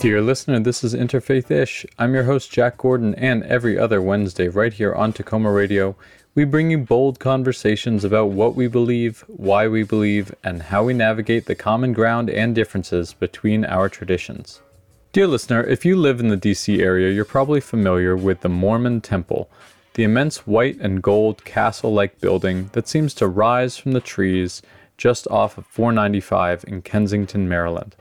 Dear 0.00 0.22
listener, 0.22 0.60
this 0.60 0.84
is 0.84 0.94
Interfaith 0.94 1.50
Ish. 1.50 1.84
I'm 1.98 2.14
your 2.14 2.22
host, 2.22 2.52
Jack 2.52 2.78
Gordon, 2.78 3.16
and 3.16 3.42
every 3.42 3.76
other 3.76 4.00
Wednesday, 4.00 4.46
right 4.46 4.72
here 4.72 4.94
on 4.94 5.12
Takoma 5.12 5.52
Radio, 5.52 5.96
we 6.36 6.44
bring 6.44 6.70
you 6.70 6.78
bold 6.78 7.18
conversations 7.18 8.04
about 8.04 8.30
what 8.30 8.54
we 8.54 8.68
believe, 8.68 9.24
why 9.26 9.66
we 9.66 9.82
believe, 9.82 10.32
and 10.44 10.62
how 10.62 10.84
we 10.84 10.94
navigate 10.94 11.46
the 11.46 11.56
common 11.56 11.92
ground 11.92 12.30
and 12.30 12.54
differences 12.54 13.12
between 13.12 13.64
our 13.64 13.88
traditions. 13.88 14.62
Dear 15.10 15.26
listener, 15.26 15.64
if 15.64 15.84
you 15.84 15.96
live 15.96 16.20
in 16.20 16.28
the 16.28 16.36
DC 16.36 16.78
area, 16.80 17.12
you're 17.12 17.24
probably 17.24 17.60
familiar 17.60 18.16
with 18.16 18.42
the 18.42 18.48
Mormon 18.48 19.00
Temple, 19.00 19.50
the 19.94 20.04
immense 20.04 20.46
white 20.46 20.78
and 20.78 21.02
gold 21.02 21.44
castle 21.44 21.92
like 21.92 22.20
building 22.20 22.70
that 22.72 22.86
seems 22.86 23.14
to 23.14 23.26
rise 23.26 23.76
from 23.76 23.90
the 23.90 24.00
trees 24.00 24.62
just 24.96 25.26
off 25.26 25.58
of 25.58 25.66
495 25.66 26.64
in 26.68 26.82
Kensington, 26.82 27.48
Maryland. 27.48 27.96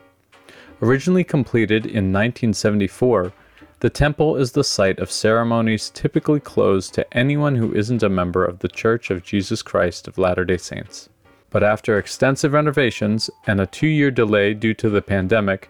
Originally 0.79 1.23
completed 1.23 1.85
in 1.85 2.13
1974, 2.13 3.33
the 3.79 3.89
temple 3.89 4.35
is 4.35 4.51
the 4.51 4.63
site 4.63 4.99
of 4.99 5.09
ceremonies 5.09 5.89
typically 5.89 6.39
closed 6.39 6.93
to 6.93 7.17
anyone 7.17 7.55
who 7.55 7.73
isn't 7.73 8.03
a 8.03 8.09
member 8.09 8.45
of 8.45 8.59
the 8.59 8.67
Church 8.67 9.09
of 9.09 9.23
Jesus 9.23 9.63
Christ 9.63 10.07
of 10.07 10.19
Latter 10.19 10.45
day 10.45 10.57
Saints. 10.57 11.09
But 11.49 11.63
after 11.63 11.97
extensive 11.97 12.53
renovations 12.53 13.29
and 13.47 13.59
a 13.59 13.65
two 13.65 13.87
year 13.87 14.11
delay 14.11 14.53
due 14.53 14.75
to 14.75 14.89
the 14.89 15.01
pandemic, 15.01 15.69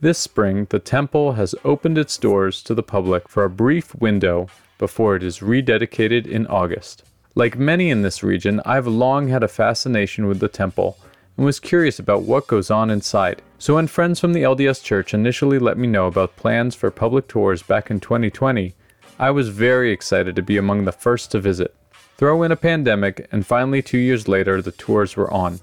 this 0.00 0.18
spring 0.18 0.66
the 0.70 0.78
temple 0.78 1.32
has 1.32 1.54
opened 1.62 1.98
its 1.98 2.16
doors 2.16 2.62
to 2.62 2.74
the 2.74 2.82
public 2.82 3.28
for 3.28 3.44
a 3.44 3.50
brief 3.50 3.94
window 3.94 4.48
before 4.78 5.16
it 5.16 5.22
is 5.22 5.40
rededicated 5.40 6.26
in 6.26 6.46
August. 6.46 7.02
Like 7.34 7.58
many 7.58 7.90
in 7.90 8.00
this 8.00 8.22
region, 8.22 8.62
I've 8.64 8.86
long 8.86 9.28
had 9.28 9.42
a 9.42 9.48
fascination 9.48 10.26
with 10.26 10.40
the 10.40 10.48
temple 10.48 10.96
and 11.36 11.46
was 11.46 11.60
curious 11.60 11.98
about 11.98 12.22
what 12.22 12.46
goes 12.46 12.70
on 12.70 12.90
inside. 12.90 13.42
So 13.58 13.74
when 13.74 13.86
friends 13.86 14.20
from 14.20 14.32
the 14.32 14.42
LDS 14.42 14.82
Church 14.82 15.14
initially 15.14 15.58
let 15.58 15.78
me 15.78 15.86
know 15.86 16.06
about 16.06 16.36
plans 16.36 16.74
for 16.74 16.90
public 16.90 17.28
tours 17.28 17.62
back 17.62 17.90
in 17.90 18.00
2020, 18.00 18.74
I 19.18 19.30
was 19.30 19.48
very 19.48 19.92
excited 19.92 20.36
to 20.36 20.42
be 20.42 20.56
among 20.56 20.84
the 20.84 20.92
first 20.92 21.30
to 21.32 21.40
visit. 21.40 21.74
Throw 22.16 22.42
in 22.42 22.52
a 22.52 22.56
pandemic, 22.56 23.28
and 23.30 23.46
finally, 23.46 23.82
two 23.82 23.98
years 23.98 24.28
later, 24.28 24.62
the 24.62 24.72
tours 24.72 25.16
were 25.16 25.32
on. 25.32 25.60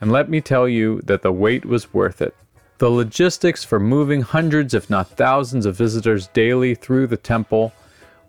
And 0.00 0.12
let 0.12 0.28
me 0.28 0.40
tell 0.40 0.68
you 0.68 1.00
that 1.04 1.22
the 1.22 1.32
wait 1.32 1.64
was 1.64 1.94
worth 1.94 2.20
it. 2.20 2.34
The 2.78 2.90
logistics 2.90 3.64
for 3.64 3.80
moving 3.80 4.20
hundreds, 4.20 4.74
if 4.74 4.90
not 4.90 5.08
thousands, 5.10 5.64
of 5.64 5.76
visitors 5.76 6.28
daily 6.28 6.74
through 6.74 7.06
the 7.06 7.16
temple 7.16 7.72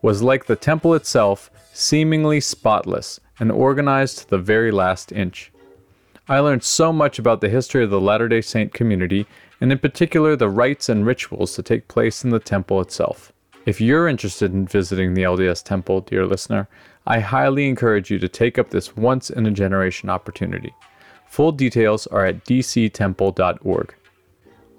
was 0.01 0.21
like 0.21 0.45
the 0.45 0.55
temple 0.55 0.93
itself, 0.93 1.51
seemingly 1.73 2.39
spotless 2.39 3.19
and 3.39 3.51
organized 3.51 4.19
to 4.19 4.29
the 4.29 4.37
very 4.37 4.71
last 4.71 5.11
inch. 5.11 5.51
I 6.29 6.39
learned 6.39 6.63
so 6.63 6.91
much 6.91 7.19
about 7.19 7.39
the 7.39 7.47
history 7.47 7.85
of 7.85 7.89
the 7.89 8.01
Latter 8.01 8.27
day 8.27 8.41
Saint 8.41 8.73
community, 8.73 9.25
and 9.61 9.71
in 9.71 9.79
particular 9.79 10.35
the 10.35 10.49
rites 10.49 10.89
and 10.89 11.05
rituals 11.05 11.55
that 11.55 11.65
take 11.65 11.87
place 11.87 12.25
in 12.25 12.31
the 12.31 12.39
temple 12.39 12.81
itself. 12.81 13.31
If 13.65 13.79
you're 13.79 14.09
interested 14.09 14.53
in 14.53 14.67
visiting 14.67 15.13
the 15.13 15.23
LDS 15.23 15.63
temple, 15.63 16.01
dear 16.01 16.25
listener, 16.25 16.67
I 17.05 17.19
highly 17.19 17.69
encourage 17.69 18.11
you 18.11 18.19
to 18.19 18.27
take 18.27 18.59
up 18.59 18.71
this 18.71 18.97
once 18.97 19.29
in 19.29 19.45
a 19.45 19.51
generation 19.51 20.09
opportunity. 20.09 20.73
Full 21.27 21.53
details 21.53 22.07
are 22.07 22.25
at 22.25 22.43
dctemple.org. 22.43 23.95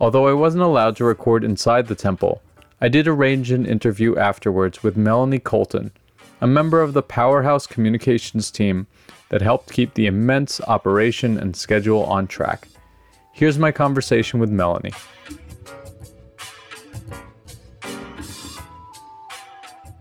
Although 0.00 0.28
I 0.28 0.34
wasn't 0.34 0.64
allowed 0.64 0.96
to 0.96 1.04
record 1.04 1.44
inside 1.44 1.86
the 1.86 1.94
temple, 1.94 2.42
I 2.78 2.88
did 2.88 3.08
arrange 3.08 3.50
an 3.50 3.64
interview 3.64 4.16
afterwards 4.16 4.82
with 4.82 4.98
Melanie 4.98 5.38
Colton, 5.38 5.92
a 6.40 6.46
member 6.46 6.80
of 6.80 6.92
the 6.92 7.02
Powerhouse 7.02 7.66
Communications 7.66 8.50
team 8.50 8.86
that 9.30 9.42
helped 9.42 9.72
keep 9.72 9.94
the 9.94 10.06
immense 10.06 10.60
operation 10.62 11.36
and 11.36 11.56
schedule 11.56 12.04
on 12.04 12.26
track. 12.26 12.68
Here's 13.32 13.58
my 13.58 13.72
conversation 13.72 14.38
with 14.40 14.50
Melanie. 14.50 14.92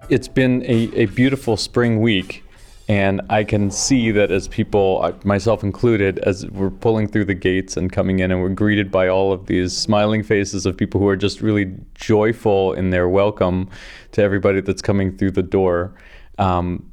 It's 0.09 0.27
been 0.27 0.63
a, 0.63 0.89
a 0.93 1.05
beautiful 1.07 1.57
spring 1.57 1.99
week, 1.99 2.45
and 2.87 3.19
I 3.29 3.43
can 3.43 3.69
see 3.69 4.11
that 4.11 4.31
as 4.31 4.47
people, 4.47 5.01
uh, 5.03 5.11
myself 5.25 5.63
included, 5.63 6.19
as 6.19 6.47
we're 6.47 6.69
pulling 6.69 7.09
through 7.09 7.25
the 7.25 7.33
gates 7.33 7.75
and 7.75 7.91
coming 7.91 8.19
in, 8.19 8.31
and 8.31 8.41
we're 8.41 8.49
greeted 8.49 8.89
by 8.89 9.09
all 9.09 9.33
of 9.33 9.47
these 9.47 9.75
smiling 9.75 10.23
faces 10.23 10.65
of 10.65 10.77
people 10.77 11.01
who 11.01 11.07
are 11.07 11.17
just 11.17 11.41
really 11.41 11.73
joyful 11.95 12.71
in 12.73 12.91
their 12.91 13.09
welcome 13.09 13.69
to 14.13 14.21
everybody 14.21 14.61
that's 14.61 14.81
coming 14.81 15.17
through 15.17 15.31
the 15.31 15.43
door. 15.43 15.93
Um, 16.37 16.91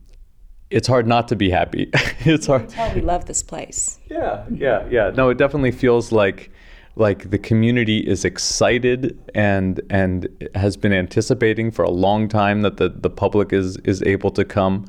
it's 0.70 0.88
hard 0.88 1.06
not 1.06 1.28
to 1.28 1.36
be 1.36 1.50
happy. 1.50 1.90
it's 2.20 2.46
hard. 2.46 2.68
Tell 2.68 2.92
we 2.94 3.00
love 3.00 3.26
this 3.26 3.42
place. 3.42 3.98
Yeah, 4.10 4.44
yeah, 4.50 4.86
yeah. 4.90 5.10
No, 5.14 5.28
it 5.28 5.38
definitely 5.38 5.72
feels 5.72 6.10
like 6.10 6.50
like 6.96 7.30
the 7.30 7.38
community 7.38 7.98
is 7.98 8.24
excited 8.24 9.18
and 9.34 9.80
and 9.90 10.28
has 10.54 10.76
been 10.76 10.92
anticipating 10.92 11.70
for 11.70 11.84
a 11.84 11.90
long 11.90 12.28
time 12.28 12.62
that 12.62 12.76
the, 12.76 12.88
the 12.88 13.10
public 13.10 13.52
is 13.52 13.76
is 13.78 14.02
able 14.02 14.30
to 14.30 14.44
come 14.44 14.86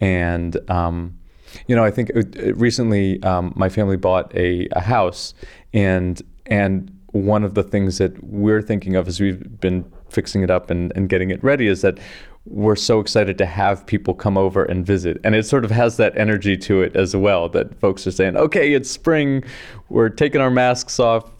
and 0.00 0.58
um, 0.70 1.18
you 1.66 1.74
know 1.74 1.84
I 1.84 1.90
think 1.90 2.10
recently 2.54 3.22
um, 3.22 3.52
my 3.56 3.68
family 3.68 3.96
bought 3.96 4.34
a, 4.34 4.68
a 4.72 4.80
house 4.80 5.34
and 5.72 6.20
and 6.44 6.92
one 7.12 7.44
of 7.44 7.54
the 7.54 7.62
things 7.62 7.98
that 7.98 8.22
we're 8.22 8.60
thinking 8.60 8.94
of 8.94 9.08
as 9.08 9.20
we've 9.20 9.60
been 9.60 9.90
fixing 10.10 10.42
it 10.42 10.50
up 10.50 10.70
and, 10.70 10.92
and 10.94 11.08
getting 11.08 11.30
it 11.30 11.42
ready 11.42 11.66
is 11.66 11.80
that 11.80 11.98
we're 12.46 12.76
so 12.76 13.00
excited 13.00 13.36
to 13.38 13.46
have 13.46 13.86
people 13.86 14.14
come 14.14 14.38
over 14.38 14.64
and 14.64 14.86
visit. 14.86 15.18
And 15.24 15.34
it 15.34 15.44
sort 15.44 15.64
of 15.64 15.70
has 15.70 15.96
that 15.96 16.16
energy 16.16 16.56
to 16.58 16.82
it 16.82 16.94
as 16.96 17.14
well 17.14 17.48
that 17.50 17.78
folks 17.80 18.06
are 18.06 18.12
saying, 18.12 18.36
okay, 18.36 18.72
it's 18.72 18.90
spring, 18.90 19.44
we're 19.88 20.08
taking 20.08 20.40
our 20.40 20.50
masks 20.50 20.98
off, 21.00 21.30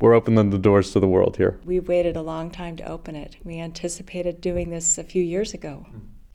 we're 0.00 0.14
opening 0.14 0.50
the 0.50 0.58
doors 0.58 0.92
to 0.92 1.00
the 1.00 1.06
world 1.06 1.36
here. 1.36 1.60
We 1.64 1.80
waited 1.80 2.16
a 2.16 2.22
long 2.22 2.50
time 2.50 2.76
to 2.76 2.88
open 2.88 3.14
it. 3.14 3.36
We 3.44 3.60
anticipated 3.60 4.40
doing 4.40 4.70
this 4.70 4.98
a 4.98 5.04
few 5.04 5.22
years 5.22 5.54
ago. 5.54 5.86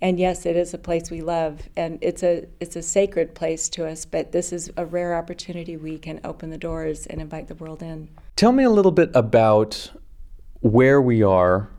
And 0.01 0.18
yes, 0.18 0.45
it 0.45 0.56
is 0.56 0.73
a 0.73 0.78
place 0.78 1.12
we 1.12 1.22
love 1.22 1.68
and 1.75 2.00
it's 2.01 2.23
a 2.23 2.45
it's 2.62 2.78
a 2.78 2.81
sacred 2.81 3.35
place 3.35 3.68
to 3.69 3.85
us, 3.85 4.06
but 4.06 4.31
this 4.31 4.53
is 4.53 4.72
a 4.78 4.85
rare 4.85 5.13
opportunity 5.13 5.75
we 5.75 5.97
can 5.97 6.22
open 6.23 6.51
the 6.51 6.57
doors 6.57 7.06
and 7.07 7.19
invite 7.19 7.50
the 7.50 7.56
world 7.56 7.84
in. 7.84 8.09
Tell 8.38 8.53
me 8.53 8.63
a 8.63 8.69
little 8.69 8.94
bit 8.94 9.12
about 9.13 9.91
where 10.62 11.01
we 11.01 11.22
are 11.22 11.69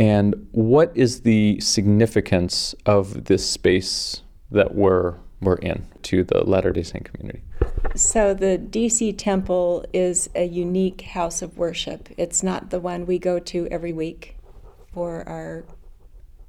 and 0.00 0.48
what 0.52 0.90
is 0.94 1.20
the 1.20 1.60
significance 1.60 2.74
of 2.86 3.26
this 3.26 3.48
space 3.48 4.22
that 4.50 4.74
we're 4.74 5.16
we're 5.42 5.56
in 5.56 5.86
to 6.02 6.24
the 6.24 6.42
Latter 6.44 6.72
Day 6.72 6.82
Saint 6.82 7.04
community? 7.04 7.42
So 7.94 8.32
the 8.32 8.58
DC 8.58 9.16
Temple 9.18 9.84
is 9.92 10.30
a 10.34 10.44
unique 10.44 11.02
house 11.02 11.42
of 11.42 11.58
worship. 11.58 12.08
It's 12.16 12.42
not 12.42 12.70
the 12.70 12.80
one 12.80 13.04
we 13.04 13.18
go 13.18 13.38
to 13.38 13.68
every 13.70 13.92
week 13.92 14.36
for 14.92 15.28
our 15.28 15.64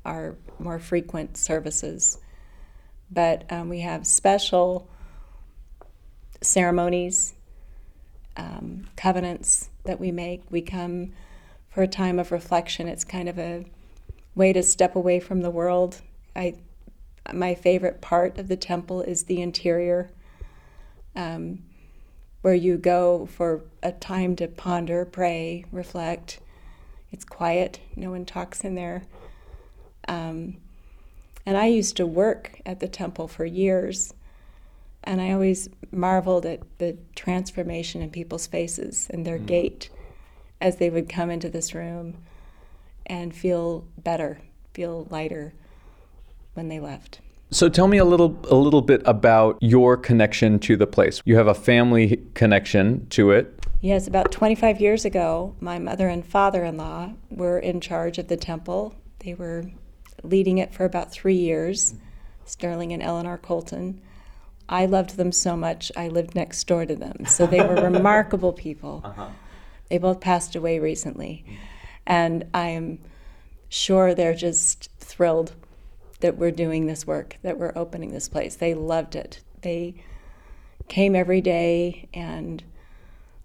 our 0.05 0.37
more 0.57 0.79
frequent 0.79 1.35
services, 1.35 2.19
but 3.11 3.43
um, 3.51 3.67
we 3.67 3.81
have 3.81 4.07
special 4.07 4.87
ceremonies, 6.41 7.33
um, 8.37 8.87
covenants 8.95 9.69
that 9.83 9.99
we 9.99 10.11
make. 10.11 10.41
We 10.49 10.61
come 10.61 11.11
for 11.71 11.81
a 11.81 11.87
time 11.87 12.19
of 12.19 12.31
reflection. 12.31 12.87
It's 12.87 13.05
kind 13.05 13.29
of 13.29 13.39
a 13.39 13.65
way 14.35 14.53
to 14.53 14.61
step 14.61 14.95
away 14.95 15.19
from 15.19 15.41
the 15.41 15.49
world. 15.49 16.01
I, 16.35 16.55
my 17.33 17.55
favorite 17.55 18.01
part 18.01 18.37
of 18.37 18.47
the 18.49 18.57
temple 18.57 19.01
is 19.01 19.23
the 19.23 19.41
interior, 19.41 20.11
um, 21.15 21.59
where 22.41 22.53
you 22.53 22.77
go 22.77 23.25
for 23.25 23.61
a 23.81 23.91
time 23.91 24.35
to 24.35 24.47
ponder, 24.47 25.05
pray, 25.05 25.65
reflect. 25.71 26.39
It's 27.11 27.25
quiet, 27.25 27.79
no 27.95 28.11
one 28.11 28.25
talks 28.25 28.61
in 28.61 28.75
there. 28.75 29.03
Um, 30.07 30.57
and 31.45 31.57
I 31.57 31.67
used 31.67 31.97
to 31.97 32.05
work 32.05 32.61
at 32.65 32.79
the 32.79 32.87
temple 32.87 33.27
for 33.27 33.45
years, 33.45 34.13
and 35.03 35.21
I 35.21 35.31
always 35.31 35.69
marveled 35.91 36.45
at 36.45 36.61
the 36.79 36.97
transformation 37.15 38.01
in 38.01 38.09
people's 38.09 38.47
faces 38.47 39.07
and 39.09 39.25
their 39.25 39.39
mm. 39.39 39.45
gait 39.45 39.89
as 40.61 40.77
they 40.77 40.89
would 40.89 41.09
come 41.09 41.29
into 41.29 41.49
this 41.49 41.73
room 41.73 42.15
and 43.05 43.35
feel 43.35 43.85
better, 43.97 44.39
feel 44.73 45.07
lighter 45.09 45.53
when 46.53 46.69
they 46.69 46.79
left. 46.79 47.19
So 47.49 47.67
tell 47.67 47.87
me 47.87 47.97
a 47.97 48.05
little 48.05 48.39
a 48.49 48.55
little 48.55 48.81
bit 48.81 49.01
about 49.03 49.57
your 49.59 49.97
connection 49.97 50.57
to 50.59 50.77
the 50.77 50.87
place. 50.87 51.21
You 51.25 51.35
have 51.35 51.47
a 51.47 51.53
family 51.53 52.21
connection 52.33 53.07
to 53.09 53.31
it. 53.31 53.59
Yes, 53.81 54.07
about 54.07 54.31
25 54.31 54.79
years 54.79 55.03
ago, 55.03 55.55
my 55.59 55.79
mother 55.79 56.07
and 56.07 56.25
father-in-law 56.25 57.13
were 57.31 57.59
in 57.59 57.81
charge 57.81 58.19
of 58.19 58.27
the 58.27 58.37
temple. 58.37 58.95
They 59.19 59.33
were 59.33 59.65
leading 60.23 60.59
it 60.59 60.73
for 60.73 60.85
about 60.85 61.11
3 61.11 61.33
years. 61.33 61.95
Sterling 62.45 62.93
and 62.93 63.01
Eleanor 63.01 63.37
Colton. 63.37 64.01
I 64.69 64.85
loved 64.85 65.17
them 65.17 65.31
so 65.31 65.57
much. 65.57 65.91
I 65.97 66.07
lived 66.07 66.35
next 66.35 66.65
door 66.67 66.85
to 66.85 66.95
them. 66.95 67.25
So 67.25 67.45
they 67.45 67.59
were 67.59 67.75
remarkable 67.91 68.53
people. 68.53 69.01
Uh-huh. 69.03 69.29
They 69.91 69.97
both 69.97 70.21
passed 70.21 70.55
away 70.55 70.79
recently. 70.79 71.43
And 72.07 72.45
I 72.53 72.67
am 72.69 72.99
sure 73.67 74.15
they're 74.15 74.33
just 74.33 74.89
thrilled 74.99 75.51
that 76.21 76.37
we're 76.37 76.51
doing 76.51 76.85
this 76.85 77.05
work, 77.05 77.35
that 77.41 77.59
we're 77.59 77.73
opening 77.75 78.13
this 78.13 78.29
place. 78.29 78.55
They 78.55 78.73
loved 78.73 79.17
it. 79.17 79.41
They 79.63 79.95
came 80.87 81.13
every 81.13 81.41
day 81.41 82.07
and 82.13 82.63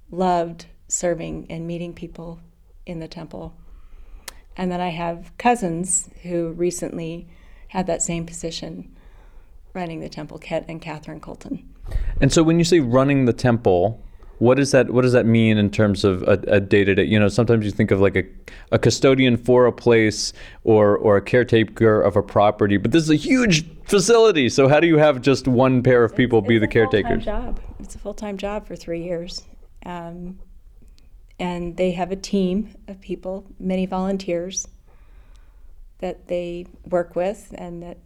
loved 0.08 0.66
serving 0.86 1.48
and 1.50 1.66
meeting 1.66 1.92
people 1.92 2.38
in 2.86 3.00
the 3.00 3.08
temple. 3.08 3.52
And 4.56 4.70
then 4.70 4.80
I 4.80 4.90
have 4.90 5.36
cousins 5.38 6.08
who 6.22 6.52
recently 6.52 7.26
had 7.68 7.88
that 7.88 8.02
same 8.02 8.24
position 8.24 8.94
running 9.74 9.98
the 9.98 10.08
temple, 10.08 10.38
Ket 10.38 10.64
and 10.68 10.80
Catherine 10.80 11.18
Colton. 11.18 11.68
And 12.20 12.32
so 12.32 12.44
when 12.44 12.60
you 12.60 12.64
say 12.64 12.78
running 12.78 13.24
the 13.24 13.32
temple, 13.32 14.00
what 14.38 14.56
does 14.56 14.70
that 14.72 14.90
what 14.90 15.02
does 15.02 15.12
that 15.12 15.24
mean 15.24 15.56
in 15.56 15.70
terms 15.70 16.04
of 16.04 16.22
a 16.22 16.60
day 16.60 16.84
to 16.84 16.94
day? 16.94 17.04
You 17.04 17.18
know, 17.18 17.28
sometimes 17.28 17.64
you 17.64 17.70
think 17.70 17.90
of 17.90 18.00
like 18.00 18.16
a, 18.16 18.24
a 18.70 18.78
custodian 18.78 19.36
for 19.36 19.66
a 19.66 19.72
place 19.72 20.32
or 20.64 20.96
or 20.98 21.16
a 21.16 21.22
caretaker 21.22 22.00
of 22.00 22.16
a 22.16 22.22
property, 22.22 22.76
but 22.76 22.92
this 22.92 23.02
is 23.02 23.10
a 23.10 23.16
huge 23.16 23.64
facility. 23.84 24.48
So 24.48 24.68
how 24.68 24.80
do 24.80 24.86
you 24.86 24.98
have 24.98 25.22
just 25.22 25.48
one 25.48 25.82
pair 25.82 26.04
of 26.04 26.14
people 26.14 26.40
it's, 26.40 26.48
be 26.48 26.56
it's 26.56 26.62
the 26.62 26.68
caretakers? 26.68 27.24
job. 27.24 27.60
It's 27.80 27.94
a 27.94 27.98
full 27.98 28.14
time 28.14 28.36
job 28.36 28.66
for 28.66 28.76
three 28.76 29.02
years, 29.02 29.42
um, 29.86 30.38
and 31.38 31.76
they 31.76 31.92
have 31.92 32.12
a 32.12 32.16
team 32.16 32.74
of 32.88 33.00
people, 33.00 33.46
many 33.58 33.86
volunteers 33.86 34.68
that 35.98 36.28
they 36.28 36.66
work 36.84 37.16
with 37.16 37.54
and 37.56 37.82
that 37.82 37.96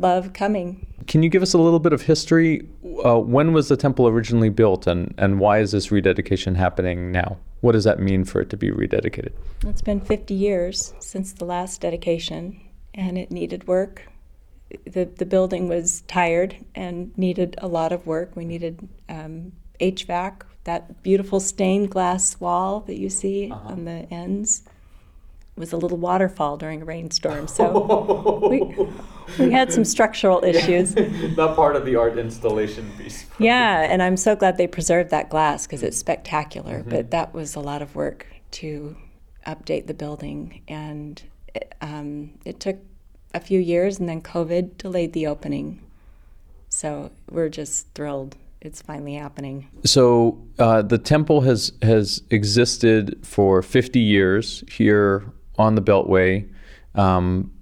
love 0.00 0.32
coming. 0.32 0.86
Can 1.06 1.22
you 1.22 1.28
give 1.28 1.42
us 1.42 1.54
a 1.54 1.58
little 1.58 1.78
bit 1.78 1.92
of 1.92 2.02
history? 2.02 2.68
Uh, 3.04 3.18
when 3.18 3.52
was 3.52 3.68
the 3.68 3.76
temple 3.76 4.06
originally 4.08 4.50
built, 4.50 4.86
and, 4.86 5.14
and 5.18 5.40
why 5.40 5.58
is 5.58 5.72
this 5.72 5.90
rededication 5.90 6.54
happening 6.54 7.10
now? 7.10 7.38
What 7.60 7.72
does 7.72 7.84
that 7.84 7.98
mean 7.98 8.24
for 8.24 8.40
it 8.40 8.50
to 8.50 8.56
be 8.56 8.70
rededicated? 8.70 9.32
It's 9.64 9.82
been 9.82 10.00
50 10.00 10.34
years 10.34 10.92
since 11.00 11.32
the 11.32 11.44
last 11.44 11.80
dedication, 11.80 12.60
and 12.94 13.18
it 13.18 13.30
needed 13.30 13.66
work. 13.66 14.08
The, 14.84 15.04
the 15.04 15.24
building 15.24 15.68
was 15.68 16.02
tired 16.02 16.56
and 16.74 17.16
needed 17.16 17.56
a 17.58 17.68
lot 17.68 17.90
of 17.90 18.06
work. 18.06 18.36
We 18.36 18.44
needed 18.44 18.86
um, 19.08 19.52
HVAC, 19.80 20.42
that 20.64 21.02
beautiful 21.02 21.40
stained 21.40 21.90
glass 21.90 22.38
wall 22.38 22.80
that 22.80 22.98
you 22.98 23.08
see 23.08 23.50
uh-huh. 23.50 23.70
on 23.70 23.84
the 23.86 24.06
ends 24.12 24.62
was 25.56 25.72
a 25.72 25.76
little 25.76 25.98
waterfall 25.98 26.56
during 26.56 26.82
a 26.82 26.84
rainstorm. 26.84 27.48
So 27.48 28.40
we, 28.50 28.60
we 29.38 29.50
had 29.50 29.72
some 29.72 29.84
structural 29.84 30.44
issues. 30.44 30.94
Not 31.36 31.56
part 31.56 31.76
of 31.76 31.84
the 31.84 31.96
art 31.96 32.18
installation 32.18 32.90
piece. 32.96 33.26
yeah, 33.38 33.86
and 33.90 34.02
I'm 34.02 34.16
so 34.16 34.36
glad 34.36 34.56
they 34.56 34.66
preserved 34.66 35.10
that 35.10 35.30
glass 35.30 35.66
because 35.66 35.82
it's 35.82 35.96
spectacular. 35.96 36.80
Mm-hmm. 36.80 36.90
But 36.90 37.10
that 37.10 37.34
was 37.34 37.54
a 37.54 37.60
lot 37.60 37.82
of 37.82 37.94
work 37.94 38.26
to 38.52 38.96
update 39.46 39.86
the 39.86 39.94
building, 39.94 40.62
and 40.68 41.22
it, 41.54 41.74
um, 41.80 42.30
it 42.44 42.60
took 42.60 42.78
a 43.34 43.40
few 43.40 43.60
years, 43.60 43.98
and 43.98 44.08
then 44.08 44.22
COVID 44.22 44.78
delayed 44.78 45.12
the 45.12 45.26
opening. 45.26 45.82
So 46.68 47.10
we're 47.30 47.48
just 47.48 47.92
thrilled 47.94 48.36
it's 48.60 48.82
finally 48.82 49.14
happening. 49.14 49.68
So 49.84 50.42
uh, 50.58 50.82
the 50.82 50.98
temple 50.98 51.42
has 51.42 51.72
has 51.82 52.22
existed 52.30 53.18
for 53.22 53.62
50 53.62 54.00
years 54.00 54.64
here 54.70 55.24
on 55.56 55.74
the 55.74 55.82
Beltway. 55.82 56.48
Um, 56.94 57.52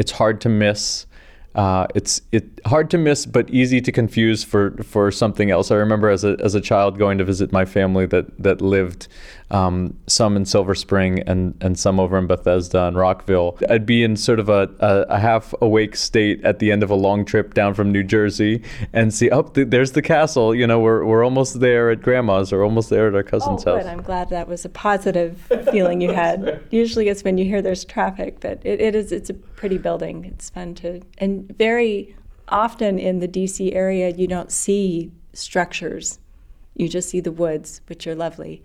it's 0.00 0.10
hard 0.10 0.40
to 0.40 0.48
miss. 0.48 1.06
Uh, 1.54 1.86
it's 1.94 2.22
it 2.32 2.44
hard 2.64 2.90
to 2.90 2.98
miss, 2.98 3.26
but 3.26 3.50
easy 3.50 3.80
to 3.80 3.92
confuse 3.92 4.42
for 4.42 4.70
for 4.82 5.10
something 5.12 5.50
else. 5.50 5.70
I 5.70 5.76
remember 5.76 6.08
as 6.08 6.24
a 6.24 6.36
as 6.40 6.54
a 6.54 6.60
child 6.60 6.98
going 6.98 7.18
to 7.18 7.24
visit 7.24 7.52
my 7.52 7.64
family 7.64 8.06
that 8.06 8.42
that 8.42 8.62
lived 8.62 9.08
um, 9.50 9.96
some 10.06 10.36
in 10.36 10.44
Silver 10.44 10.74
Spring 10.74 11.20
and 11.20 11.56
and 11.60 11.78
some 11.78 11.98
over 11.98 12.16
in 12.18 12.26
Bethesda 12.26 12.86
and 12.86 12.96
Rockville. 12.96 13.58
I'd 13.68 13.86
be 13.86 14.02
in 14.02 14.16
sort 14.16 14.40
of 14.40 14.48
a, 14.48 14.68
a, 14.80 15.14
a 15.14 15.18
half 15.18 15.54
awake 15.60 15.96
state 15.96 16.44
at 16.44 16.58
the 16.58 16.70
end 16.72 16.82
of 16.82 16.90
a 16.90 16.94
long 16.94 17.24
trip 17.24 17.54
down 17.54 17.74
from 17.74 17.90
New 17.90 18.02
Jersey 18.02 18.62
and 18.92 19.12
see, 19.12 19.30
oh, 19.30 19.42
th- 19.42 19.68
there's 19.68 19.92
the 19.92 20.02
castle. 20.02 20.54
You 20.54 20.66
know, 20.66 20.80
we're 20.80 21.04
we're 21.04 21.24
almost 21.24 21.60
there 21.60 21.90
at 21.90 22.02
Grandma's 22.02 22.52
or 22.52 22.62
almost 22.62 22.90
there 22.90 23.08
at 23.08 23.14
our 23.14 23.22
cousin's 23.22 23.66
oh, 23.66 23.74
house. 23.74 23.84
Good. 23.84 23.90
I'm 23.90 24.02
glad 24.02 24.30
that 24.30 24.48
was 24.48 24.64
a 24.64 24.68
positive 24.68 25.38
feeling 25.70 26.00
you 26.00 26.12
had. 26.12 26.62
Usually, 26.70 27.08
it's 27.08 27.24
when 27.24 27.38
you 27.38 27.44
hear 27.44 27.62
there's 27.62 27.84
traffic, 27.84 28.40
but 28.40 28.60
it, 28.64 28.80
it 28.80 28.94
is. 28.94 29.12
It's 29.12 29.30
a 29.30 29.34
pretty 29.34 29.78
building. 29.78 30.24
It's 30.24 30.50
fun 30.50 30.74
to 30.76 31.00
and 31.18 31.54
very 31.56 32.14
often 32.50 32.98
in 32.98 33.20
the 33.20 33.28
DC 33.28 33.74
area, 33.74 34.10
you 34.10 34.26
don't 34.26 34.50
see 34.50 35.12
structures. 35.32 36.18
You 36.74 36.88
just 36.88 37.10
see 37.10 37.20
the 37.20 37.32
woods, 37.32 37.80
which 37.86 38.06
are 38.06 38.14
lovely. 38.14 38.62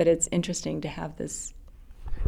But 0.00 0.08
it's 0.08 0.30
interesting 0.32 0.80
to 0.80 0.88
have 0.88 1.16
this. 1.16 1.52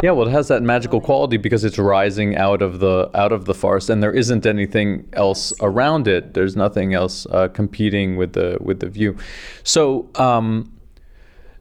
Yeah, 0.03 0.11
well, 0.11 0.29
it 0.29 0.31
has 0.31 0.49
that 0.49 0.63
magical 0.63 1.01
quality 1.01 1.39
because 1.39 1.65
it's 1.65 1.79
rising 1.79 2.37
out 2.37 2.61
of 2.61 2.81
the 2.81 3.11
out 3.15 3.33
of 3.33 3.47
the 3.47 3.55
forest, 3.55 3.89
and 3.89 4.03
there 4.03 4.13
isn't 4.13 4.45
anything 4.45 5.09
else 5.15 5.55
around 5.63 6.07
it. 6.07 6.35
There's 6.35 6.55
nothing 6.55 6.93
else 6.93 7.25
uh, 7.31 7.49
competing 7.49 8.17
with 8.17 8.35
the 8.35 8.59
with 8.61 8.81
the 8.81 8.91
view. 8.91 9.17
So, 9.63 10.11
um, 10.17 10.79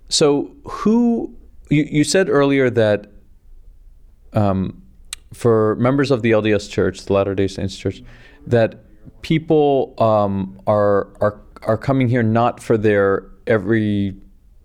so 0.09 0.51
who 0.65 1.33
you, 1.69 1.87
you 1.89 2.03
said 2.03 2.27
earlier 2.27 2.69
that 2.69 3.09
um, 4.33 4.81
for 5.31 5.77
members 5.77 6.11
of 6.11 6.23
the 6.23 6.31
LDS 6.31 6.69
Church, 6.69 7.05
the 7.05 7.13
Latter 7.13 7.35
Day 7.35 7.47
Saints 7.47 7.77
Church, 7.77 8.03
that 8.45 8.83
people 9.21 9.93
um, 9.97 10.59
are 10.67 11.07
are 11.21 11.39
are 11.61 11.77
coming 11.77 12.09
here 12.09 12.21
not 12.21 12.61
for 12.61 12.77
their 12.77 13.29
every 13.47 14.17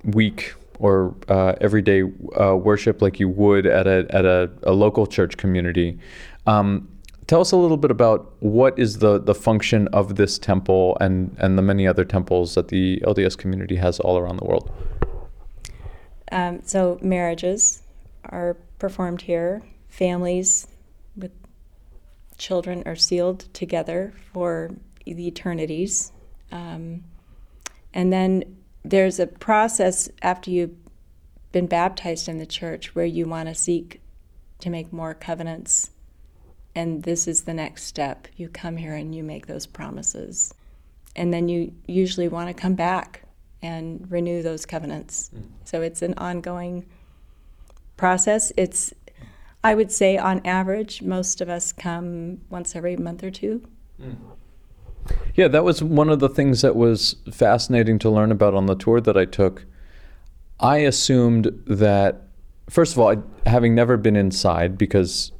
week 0.03 0.57
or 0.79 1.15
uh, 1.29 1.55
everyday 1.61 2.03
uh, 2.41 2.57
worship 2.57 3.03
like 3.03 3.19
you 3.21 3.29
would 3.29 3.67
at 3.67 3.87
a 3.87 4.07
at 4.11 4.25
a, 4.25 4.51
a 4.63 4.73
local 4.73 5.07
church 5.07 5.37
community. 5.37 5.99
Um, 6.47 6.89
tell 7.27 7.41
us 7.41 7.53
a 7.53 7.57
little 7.57 7.77
bit 7.77 7.91
about 7.91 8.35
what 8.41 8.79
is 8.79 8.99
the 8.99 9.19
the 9.19 9.35
function 9.35 9.89
of 9.89 10.17
this 10.17 10.39
temple 10.39 10.97
and 11.01 11.35
and 11.39 11.59
the 11.59 11.63
many 11.63 11.87
other 11.87 12.05
temples 12.05 12.55
that 12.55 12.69
the 12.69 13.01
LDS 13.07 13.37
community 13.37 13.77
has 13.77 14.01
all 14.01 14.19
around 14.19 14.39
the 14.39 14.45
world. 14.45 14.71
Um, 16.33 16.61
so 16.65 16.99
marriages 17.03 17.83
are 18.25 18.57
performed 18.79 19.23
here. 19.23 19.63
Families 19.89 20.67
with 21.17 21.33
children 22.37 22.83
are 22.85 22.97
sealed 22.97 23.53
together 23.55 24.13
for 24.33 24.71
the 25.05 25.29
eternities. 25.29 26.13
Um, 26.51 27.05
and 27.95 28.13
then 28.13 28.57
there's 28.91 29.19
a 29.19 29.27
process 29.27 30.09
after 30.23 30.51
you've 30.51 30.77
been 31.53 31.67
baptized 31.67 32.29
in 32.29 32.39
the 32.39 32.47
church 32.47 32.95
where 32.95 33.05
you 33.05 33.27
want 33.27 33.49
to 33.49 33.55
seek 33.55 34.01
to 34.61 34.71
make 34.71 34.93
more 34.93 35.15
covenants. 35.15 35.91
And 36.75 37.03
this 37.03 37.27
is 37.27 37.43
the 37.43 37.55
next 37.55 37.85
step. 37.85 38.29
You 38.37 38.49
come 38.49 38.77
here 38.77 38.95
and 38.95 39.15
you 39.15 39.23
make 39.23 39.47
those 39.47 39.67
promises. 39.67 40.55
And 41.17 41.33
then 41.33 41.49
you 41.49 41.73
usually 41.87 42.29
want 42.29 42.49
to 42.49 42.55
come 42.55 42.75
back 42.75 43.23
and 43.63 44.07
renew 44.11 44.43
those 44.43 44.67
covenants. 44.67 45.31
Mm. 45.35 45.47
So 45.65 45.83
it's 45.83 46.03
an 46.03 46.15
ongoing 46.19 46.87
process. 47.97 48.53
It's 48.57 48.93
I 49.65 49.75
would 49.75 49.91
say 49.91 50.17
on 50.17 50.43
average, 50.45 51.03
most 51.03 51.41
of 51.41 51.49
us 51.49 51.73
come 51.73 52.43
once 52.51 52.77
every 52.77 52.97
month 52.97 53.25
or 53.25 53.33
two. 53.33 53.67
Mm. 54.01 54.17
Yeah, 55.35 55.49
that 55.49 55.65
was 55.65 55.83
one 55.83 56.09
of 56.09 56.21
the 56.21 56.29
things 56.29 56.63
that 56.63 56.77
was 56.77 57.17
fascinating 57.31 57.99
to 58.01 58.11
learn 58.11 58.33
about 58.33 58.55
on 58.55 58.67
the 58.67 58.75
tour 58.75 59.01
that 59.01 59.17
I 59.17 59.25
took. 59.25 59.67
I 60.59 60.79
assumed 60.79 61.63
that, 61.67 62.23
first 62.71 62.95
of 62.95 62.99
all, 62.99 63.11
I, 63.11 63.49
having 63.49 63.75
never 63.75 63.97
been 63.97 64.17
inside, 64.17 64.79
because 64.79 65.33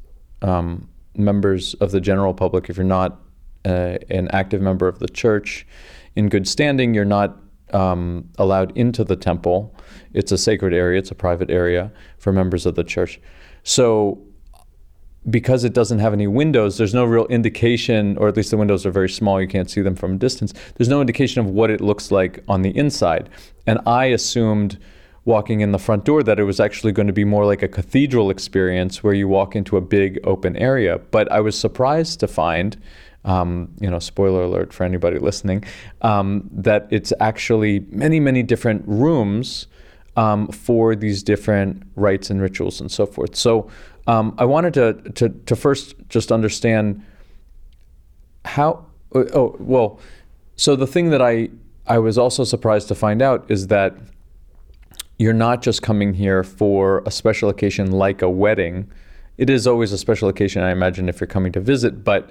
um, 0.43 0.89
members 1.17 1.75
of 1.75 1.91
the 1.91 2.01
general 2.01 2.35
public, 2.35 2.69
if 2.69 2.77
you're 2.77 2.85
not 2.85 3.21
uh, 3.65 3.97
an 4.11 4.29
active 4.29 4.61
member 4.61 4.87
of 4.87 4.99
the 4.99 5.09
church 5.09 5.67
in 6.15 6.29
good 6.29 6.47
standing, 6.47 6.95
you're 6.95 7.05
not 7.05 7.37
um, 7.73 8.29
allowed 8.39 8.77
into 8.77 9.03
the 9.03 9.17
temple. 9.17 9.75
It's 10.13 10.31
a 10.31 10.39
sacred 10.39 10.75
area, 10.75 10.99
it's 10.99 11.11
a 11.11 11.15
private 11.15 11.51
area 11.51 11.91
for 12.19 12.33
members 12.33 12.67
of 12.67 12.75
the 12.75 12.85
church. 12.85 13.21
So 13.63 14.23
because 15.29 15.65
it 15.65 15.73
doesn't 15.73 15.99
have 15.99 16.13
any 16.13 16.27
windows, 16.27 16.79
there's 16.79 16.95
no 16.95 17.05
real 17.05 17.27
indication, 17.27 18.17
or 18.19 18.29
at 18.29 18.37
least 18.37 18.51
the 18.51 18.57
windows 18.57 18.87
are 18.87 18.91
very 18.91 19.09
small, 19.09 19.41
you 19.41 19.49
can't 19.49 19.71
see 19.71 19.81
them 19.81 19.97
from 19.97 20.15
a 20.15 20.17
distance. 20.17 20.53
There's 20.77 20.89
no 20.89 21.01
indication 21.01 21.41
of 21.41 21.47
what 21.47 21.71
it 21.71 21.81
looks 21.81 22.11
like 22.11 22.43
on 22.49 22.63
the 22.63 22.77
inside. 22.77 23.29
And 23.67 23.81
I 23.87 24.07
assumed 24.07 24.79
walking 25.25 25.61
in 25.61 25.73
the 25.73 25.79
front 25.79 26.05
door 26.05 26.23
that 26.23 26.39
it 26.39 26.45
was 26.45 26.61
actually 26.61 26.93
going 26.93 27.09
to 27.09 27.13
be 27.13 27.25
more 27.25 27.45
like 27.45 27.63
a 27.63 27.69
cathedral 27.69 28.31
experience 28.31 29.03
where 29.03 29.13
you 29.13 29.27
walk 29.27 29.57
into 29.57 29.77
a 29.77 29.81
big 29.81 30.21
open 30.23 30.57
area. 30.57 30.99
But 31.11 31.31
I 31.33 31.41
was 31.41 31.59
surprised 31.59 32.21
to 32.21 32.29
find, 32.29 32.81
um, 33.25 33.73
you 33.81 33.91
know, 33.91 33.99
spoiler 33.99 34.45
alert 34.45 34.73
for 34.73 34.85
anybody 34.85 35.19
listening, 35.19 35.65
um, 36.03 36.49
that 36.53 36.87
it's 36.91 37.13
actually 37.19 37.81
many, 37.91 38.21
many 38.21 38.45
different 38.45 38.85
rooms 38.87 39.67
um, 40.17 40.47
for 40.49 40.95
these 40.95 41.25
different 41.25 41.83
rites 41.97 42.31
and 42.31 42.41
rituals 42.41 42.81
and 42.81 42.91
so 42.91 43.05
forth. 43.05 43.35
So 43.35 43.69
um, 44.07 44.35
I 44.39 44.45
wanted 44.45 44.75
to, 44.75 44.93
to, 45.13 45.29
to 45.29 45.57
first 45.57 45.95
just 46.09 46.31
understand 46.31 47.05
how. 48.45 48.87
Uh, 49.15 49.25
oh 49.35 49.57
well, 49.59 50.01
so 50.57 50.77
the 50.77 50.87
thing 50.87 51.11
that 51.11 51.23
I 51.23 51.51
I 51.87 51.99
was 51.99 52.19
also 52.19 52.45
surprised 52.45 52.89
to 52.89 52.95
find 52.95 53.23
out 53.23 53.51
is 53.51 53.69
that 53.69 53.95
you're 55.19 55.33
not 55.33 55.63
just 55.63 55.83
coming 55.83 56.15
here 56.15 56.43
for 56.43 57.03
a 57.07 57.11
special 57.11 57.49
occasion 57.49 57.93
like 57.93 58.23
a 58.23 58.29
wedding. 58.29 58.91
It 59.39 59.51
is 59.51 59.67
always 59.67 59.93
a 59.93 59.99
special 59.99 60.29
occasion, 60.29 60.63
I 60.63 60.71
imagine, 60.71 61.09
if 61.09 61.21
you're 61.21 61.27
coming 61.27 61.53
to 61.53 61.61
visit, 61.61 62.05
but 62.05 62.31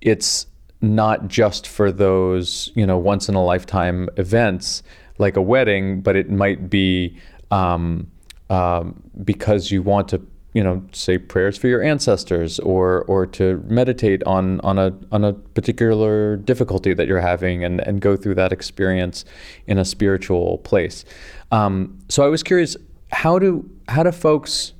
it's 0.00 0.46
not 0.80 1.26
just 1.26 1.66
for 1.66 1.90
those 1.90 2.70
you 2.74 2.86
know 2.86 2.98
once 2.98 3.28
in 3.28 3.34
a 3.34 3.44
lifetime 3.44 4.08
events 4.16 4.82
like 5.18 5.36
a 5.36 5.42
wedding, 5.42 6.00
but 6.00 6.14
it 6.14 6.30
might 6.30 6.70
be 6.70 7.16
um, 7.50 8.06
um, 8.50 9.02
because 9.24 9.70
you 9.70 9.82
want 9.82 10.08
to 10.08 10.20
you 10.54 10.62
know 10.62 10.82
say 10.92 11.18
prayers 11.18 11.58
for 11.58 11.68
your 11.68 11.82
ancestors 11.82 12.58
or 12.60 13.04
or 13.04 13.26
to 13.26 13.62
meditate 13.66 14.22
on 14.24 14.60
on 14.60 14.78
a 14.78 14.92
on 15.12 15.24
a 15.24 15.32
particular 15.32 16.36
difficulty 16.36 16.94
that 16.94 17.06
you're 17.06 17.20
having 17.20 17.64
and 17.64 17.80
and 17.80 18.00
go 18.00 18.16
through 18.16 18.34
that 18.34 18.52
experience 18.52 19.24
in 19.66 19.78
a 19.78 19.84
spiritual 19.84 20.58
place. 20.58 21.04
Um, 21.52 21.98
so 22.08 22.24
I 22.24 22.28
was 22.28 22.42
curious 22.42 22.76
how 23.12 23.38
do 23.38 23.68
how 23.88 24.02
do 24.02 24.12
folks 24.12 24.72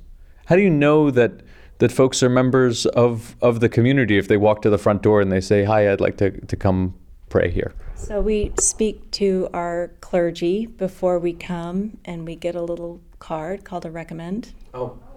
how 0.45 0.55
do 0.55 0.61
you 0.61 0.69
know 0.69 1.11
that 1.11 1.41
that 1.77 1.91
folks 1.91 2.21
are 2.23 2.29
members 2.29 2.85
of 2.87 3.35
of 3.41 3.59
the 3.59 3.69
community 3.69 4.17
if 4.17 4.27
they 4.27 4.37
walk 4.37 4.61
to 4.63 4.69
the 4.69 4.77
front 4.77 5.01
door 5.01 5.21
and 5.21 5.31
they 5.31 5.41
say 5.41 5.63
hi 5.63 5.91
I'd 5.91 6.01
like 6.01 6.17
to 6.17 6.31
to 6.31 6.55
come 6.55 6.93
pray 7.29 7.49
here 7.51 7.73
So 7.95 8.21
we 8.21 8.51
speak 8.59 9.11
to 9.11 9.49
our 9.53 9.91
clergy 10.01 10.65
before 10.65 11.19
we 11.19 11.33
come, 11.33 11.97
and 12.05 12.25
we 12.25 12.35
get 12.35 12.55
a 12.55 12.61
little 12.61 13.01
card 13.19 13.65
called 13.65 13.85
a 13.85 13.91
recommend. 13.91 14.53
Oh. 14.73 14.97
that 15.03 15.08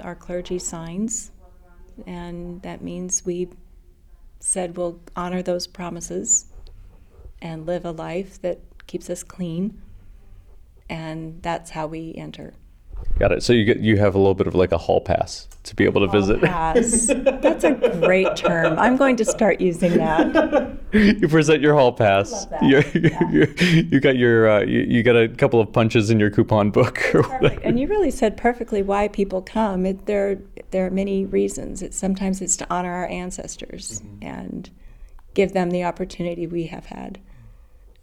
our 0.00 0.14
clergy 0.14 0.58
signs, 0.58 1.30
and 2.06 2.62
that 2.62 2.82
means 2.82 3.24
we 3.24 3.48
said 4.40 4.76
we'll 4.76 5.00
honor 5.16 5.42
those 5.42 5.66
promises 5.66 6.46
and 7.40 7.66
live 7.66 7.84
a 7.84 7.90
life 7.90 8.40
that 8.42 8.60
keeps 8.86 9.08
us 9.08 9.22
clean, 9.22 9.80
and 10.88 11.42
that's 11.42 11.70
how 11.70 11.86
we 11.86 12.14
enter. 12.16 12.54
Got 13.18 13.32
it 13.32 13.42
so 13.42 13.52
you 13.52 13.64
get 13.64 13.80
you 13.80 13.96
have 13.96 14.14
a 14.14 14.18
little 14.18 14.34
bit 14.34 14.46
of 14.46 14.54
like 14.54 14.72
a 14.72 14.78
hall 14.78 15.00
pass 15.00 15.48
to 15.64 15.74
be 15.74 15.84
able 15.84 16.02
to 16.02 16.08
visit 16.08 16.40
Pass. 16.42 17.06
That's 17.06 17.64
a 17.64 17.72
great 17.72 18.36
term. 18.36 18.78
I'm 18.78 18.96
going 18.96 19.16
to 19.16 19.24
start 19.24 19.60
using 19.62 19.96
that. 19.96 20.78
you 20.92 21.26
present 21.26 21.62
your 21.62 21.74
hall 21.74 21.90
pass. 21.90 22.46
You're, 22.60 22.82
you're, 23.30 23.50
you 23.54 23.98
got 23.98 24.16
your 24.16 24.48
uh, 24.48 24.60
you, 24.60 24.80
you 24.80 25.02
got 25.02 25.16
a 25.16 25.28
couple 25.28 25.60
of 25.60 25.72
punches 25.72 26.10
in 26.10 26.20
your 26.20 26.30
coupon 26.30 26.70
book. 26.70 26.98
Or 27.14 27.22
Perfect. 27.22 27.42
whatever. 27.42 27.60
And 27.62 27.80
you 27.80 27.88
really 27.88 28.10
said 28.10 28.36
perfectly 28.36 28.82
why 28.82 29.08
people 29.08 29.40
come. 29.40 29.86
It, 29.86 30.04
there, 30.04 30.38
there 30.70 30.86
are 30.86 30.90
many 30.90 31.24
reasons. 31.24 31.82
It's 31.82 31.96
sometimes 31.96 32.42
it's 32.42 32.56
to 32.58 32.66
honor 32.70 32.92
our 32.92 33.06
ancestors 33.06 34.02
and 34.20 34.70
give 35.32 35.52
them 35.52 35.70
the 35.70 35.84
opportunity 35.84 36.46
we 36.46 36.66
have 36.66 36.86
had. 36.86 37.20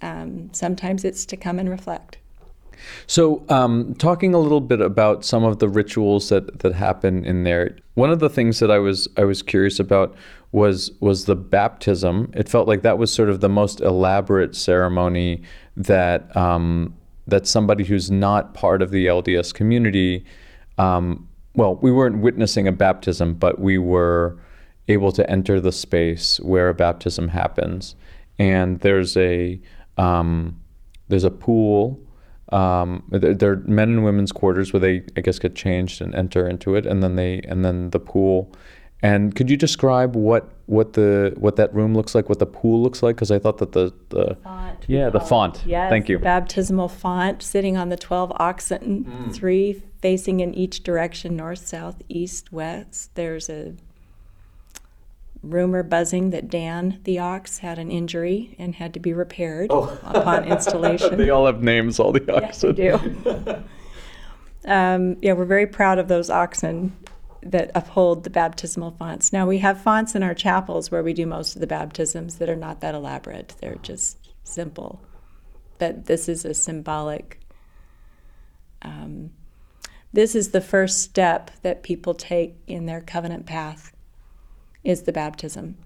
Um, 0.02 0.50
sometimes 0.52 1.06
it's 1.06 1.26
to 1.28 1.38
come 1.38 1.60
and 1.60 1.70
reflect. 1.70 2.18
So, 3.08 3.44
um, 3.50 3.96
talking 3.96 4.34
a 4.34 4.40
little 4.40 4.62
bit 4.62 4.82
about 4.82 5.26
some 5.26 5.44
of 5.44 5.60
the 5.60 5.70
rituals 5.70 6.30
that 6.30 6.60
that 6.60 6.74
happen 6.74 7.26
in 7.26 7.44
there. 7.44 7.78
One 7.96 8.12
of 8.12 8.20
the 8.20 8.30
things 8.30 8.60
that 8.60 8.72
I 8.72 8.80
was 8.80 9.08
I 9.18 9.24
was 9.24 9.42
curious 9.42 9.80
about 9.80 10.16
was 10.52 10.92
was 11.00 11.26
the 11.26 11.36
baptism. 11.36 12.32
It 12.36 12.50
felt 12.50 12.68
like 12.68 12.82
that 12.82 12.98
was 12.98 13.14
sort 13.14 13.30
of 13.30 13.42
the 13.42 13.50
most 13.50 13.82
elaborate 13.82 14.56
ceremony 14.56 15.44
that 15.78 16.36
um, 16.36 16.96
that 17.28 17.48
somebody 17.48 17.84
who's 17.84 18.12
not 18.12 18.54
part 18.54 18.82
of 18.82 18.92
the 18.92 19.06
LDS 19.06 19.54
community. 19.54 20.26
Um, 20.78 21.28
well, 21.56 21.76
we 21.76 21.92
weren't 21.92 22.20
witnessing 22.20 22.68
a 22.68 22.72
baptism, 22.72 23.34
but 23.34 23.60
we 23.60 23.78
were 23.78 24.38
able 24.88 25.12
to 25.12 25.30
enter 25.30 25.60
the 25.60 25.72
space 25.72 26.40
where 26.40 26.70
a 26.70 26.74
baptism 26.74 27.30
happens, 27.30 27.96
and 28.40 28.80
there's 28.80 29.16
a 29.18 29.60
um, 29.98 30.60
there's 31.08 31.24
a 31.24 31.32
pool. 31.32 32.00
Um, 32.52 33.04
they're, 33.10 33.34
they're 33.34 33.56
men 33.58 33.90
and 33.90 34.04
women's 34.04 34.32
quarters 34.32 34.74
where 34.74 34.80
they, 34.80 35.04
I 35.16 35.22
guess, 35.22 35.40
get 35.40 35.56
changed 35.56 36.02
and 36.02 36.14
enter 36.16 36.48
into 36.48 36.76
it, 36.76 36.86
and 36.86 37.02
then 37.02 37.16
they 37.16 37.42
and 37.48 37.64
then 37.64 37.90
the 37.92 38.00
pool. 38.00 38.52
And 39.04 39.34
could 39.34 39.50
you 39.50 39.58
describe 39.58 40.16
what 40.16 40.50
what 40.68 40.94
the 40.94 41.34
what 41.38 41.56
that 41.56 41.74
room 41.74 41.96
looks 41.96 42.14
like, 42.14 42.30
what 42.30 42.40
the 42.40 42.46
pool 42.46 42.84
looks 42.84 43.02
like? 43.02 43.16
Because 43.16 43.32
I 43.32 43.40
thought 43.40 43.58
that 43.58 43.72
the 43.72 43.92
the 44.10 44.38
Font. 44.44 44.86
yeah 44.88 45.10
the 45.10 45.20
font. 45.20 45.64
Yes. 45.66 45.90
Thank 45.90 46.08
you. 46.08 46.20
Baptismal 46.20 46.88
font 46.90 47.42
sitting 47.42 47.78
on 47.78 47.90
the 47.90 47.98
12 47.98 48.32
oxen, 48.36 49.32
three 49.34 49.82
facing 50.02 50.40
in 50.40 50.54
each 50.54 50.84
direction 50.84 51.36
north, 51.36 51.66
south, 51.66 52.02
east, 52.10 52.52
west. 52.52 53.16
There's 53.16 53.50
a 53.50 53.74
rumor 55.44 55.82
buzzing 55.82 56.30
that 56.30 56.50
Dan 56.50 57.00
the 57.04 57.20
ox 57.20 57.60
had 57.60 57.80
an 57.80 57.90
injury 57.90 58.56
and 58.60 58.76
had 58.76 58.94
to 58.94 59.00
be 59.00 59.14
repaired 59.14 59.72
upon 59.72 60.46
installation. 60.46 61.18
they 61.18 61.30
all 61.30 61.46
have 61.46 61.64
names. 61.64 62.00
All 62.00 62.12
the 62.12 62.34
oxen. 62.34 62.76
Yes, 62.76 63.02
do. 63.46 63.64
um, 64.66 65.18
yeah, 65.22 65.34
we're 65.34 65.46
very 65.46 65.68
proud 65.68 65.98
of 65.98 66.08
those 66.08 66.30
oxen 66.30 66.96
that 67.44 67.72
uphold 67.74 68.24
the 68.24 68.30
baptismal 68.30 68.92
fonts. 68.92 69.34
Now, 69.34 69.48
we 69.48 69.58
have 69.60 69.82
fonts 69.82 70.14
in 70.14 70.22
our 70.22 70.36
chapels 70.36 70.92
where 70.92 71.02
we 71.02 71.14
do 71.14 71.26
most 71.26 71.56
of 71.56 71.62
the 71.62 71.68
baptisms 71.68 72.36
that 72.38 72.50
are 72.50 72.56
not 72.56 72.82
that 72.82 72.94
elaborate, 72.94 73.56
they're 73.60 73.76
just 73.82 74.18
simple. 74.44 75.02
But 75.80 76.06
this 76.06 76.30
is 76.30 76.46
a 76.46 76.54
symbolic. 76.54 77.40
Um, 78.84 79.32
this 80.14 80.36
is 80.36 80.52
the 80.52 80.62
first 80.62 81.00
step 81.00 81.50
that 81.64 81.82
people 81.82 82.14
take 82.14 82.58
in 82.68 82.86
their 82.86 83.02
covenant 83.02 83.48
path 83.48 83.92
is 84.84 85.04
the 85.04 85.12
baptism. 85.12 85.78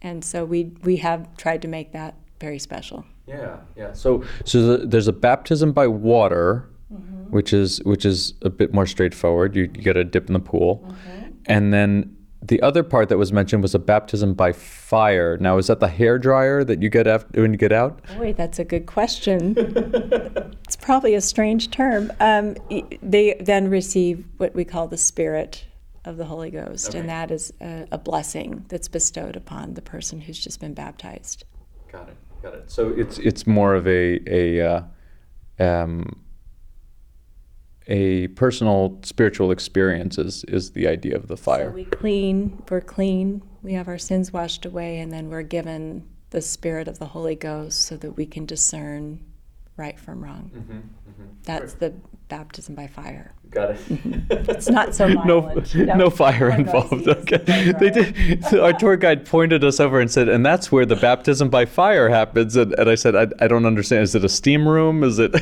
And 0.00 0.24
so 0.24 0.44
we 0.44 0.72
we 0.82 0.96
have 0.96 1.36
tried 1.36 1.62
to 1.62 1.68
make 1.68 1.92
that 1.92 2.16
very 2.40 2.58
special. 2.58 3.04
Yeah, 3.26 3.58
yeah. 3.76 3.92
So, 3.92 4.24
so 4.44 4.76
the, 4.78 4.86
there's 4.86 5.06
a 5.08 5.12
baptism 5.12 5.72
by 5.72 5.86
water, 5.86 6.68
Mm-hmm. 6.92 7.30
which 7.30 7.54
is 7.54 7.80
which 7.84 8.04
is 8.04 8.34
a 8.42 8.50
bit 8.50 8.74
more 8.74 8.84
straightforward. 8.84 9.56
You, 9.56 9.62
you 9.62 9.68
get 9.82 9.96
a 9.96 10.04
dip 10.04 10.26
in 10.26 10.34
the 10.34 10.40
pool, 10.40 10.84
Mm-hmm. 10.86 11.28
and 11.46 11.72
then 11.72 12.16
the 12.42 12.60
other 12.60 12.82
part 12.82 13.08
that 13.08 13.16
was 13.16 13.32
mentioned 13.32 13.62
was 13.62 13.74
a 13.74 13.78
baptism 13.78 14.34
by 14.34 14.52
fire. 14.52 15.38
Now, 15.38 15.56
is 15.58 15.68
that 15.68 15.78
the 15.80 15.88
hair 15.88 16.18
dryer 16.18 16.64
that 16.64 16.82
you 16.82 16.90
get 16.90 17.06
after 17.06 17.40
when 17.40 17.52
you 17.52 17.56
get 17.58 17.72
out? 17.72 18.02
Boy, 18.18 18.32
that's 18.32 18.58
a 18.58 18.64
good 18.64 18.86
question. 18.86 19.54
it's 20.66 20.74
probably 20.76 21.14
a 21.14 21.20
strange 21.20 21.70
term. 21.70 22.12
Um, 22.18 22.56
they 23.00 23.36
then 23.40 23.70
receive 23.70 24.24
what 24.38 24.54
we 24.54 24.64
call 24.64 24.88
the 24.88 24.96
Spirit 24.98 25.64
of 26.04 26.16
the 26.16 26.24
Holy 26.24 26.50
Ghost, 26.50 26.88
Okay. 26.90 26.98
and 26.98 27.08
that 27.08 27.30
is 27.30 27.52
a, 27.60 27.86
a 27.92 27.98
blessing 27.98 28.64
that's 28.68 28.88
bestowed 28.88 29.36
upon 29.36 29.74
the 29.74 29.82
person 29.82 30.20
who's 30.20 30.38
just 30.38 30.60
been 30.60 30.74
baptized. 30.74 31.44
Got 31.90 32.08
it. 32.08 32.16
Got 32.42 32.54
it. 32.54 32.70
So 32.70 32.88
it's 32.90 33.18
it's 33.18 33.46
more 33.46 33.74
of 33.74 33.86
a 33.86 34.20
a 34.26 34.60
uh, 34.60 34.82
um, 35.60 36.18
a 37.88 38.28
personal 38.28 38.98
spiritual 39.02 39.50
experience 39.50 40.18
is, 40.18 40.44
is 40.44 40.72
the 40.72 40.86
idea 40.88 41.16
of 41.16 41.28
the 41.28 41.36
fire. 41.36 41.70
So 41.70 41.74
we 41.74 41.84
clean, 41.84 42.62
we're 42.70 42.80
clean, 42.80 43.42
we 43.62 43.74
have 43.74 43.88
our 43.88 43.98
sins 43.98 44.32
washed 44.32 44.64
away, 44.64 44.98
and 45.00 45.12
then 45.12 45.30
we're 45.30 45.42
given 45.42 46.08
the 46.30 46.40
Spirit 46.40 46.88
of 46.88 46.98
the 46.98 47.06
Holy 47.06 47.34
Ghost 47.34 47.82
so 47.82 47.96
that 47.96 48.12
we 48.12 48.24
can 48.24 48.46
discern 48.46 49.20
right 49.76 49.98
from 49.98 50.22
wrong. 50.22 50.50
That's 51.44 51.74
the 51.74 51.92
baptism 52.28 52.74
by 52.74 52.86
fire. 52.86 53.34
Got 53.52 53.72
it. 53.72 53.78
It's 54.30 54.68
not 54.70 54.94
so 54.94 55.08
no, 55.24 55.42
violent. 55.42 55.74
no, 55.74 56.08
fire 56.08 56.48
One 56.50 56.60
involved. 56.60 57.06
Okay, 57.06 57.36
right, 57.36 57.78
they 57.78 57.90
right. 57.90 58.40
did. 58.40 58.54
Our 58.58 58.72
tour 58.72 58.96
guide 58.96 59.26
pointed 59.26 59.62
us 59.62 59.78
over 59.78 60.00
and 60.00 60.10
said, 60.10 60.28
"And 60.28 60.44
that's 60.44 60.72
where 60.72 60.86
the 60.86 60.96
baptism 60.96 61.50
by 61.50 61.66
fire 61.66 62.08
happens." 62.08 62.56
And, 62.56 62.72
and 62.78 62.88
I 62.88 62.94
said, 62.94 63.14
I, 63.14 63.26
"I 63.40 63.48
don't 63.48 63.66
understand. 63.66 64.04
Is 64.04 64.14
it 64.14 64.24
a 64.24 64.28
steam 64.28 64.66
room? 64.66 65.04
Is 65.04 65.18
it?" 65.18 65.34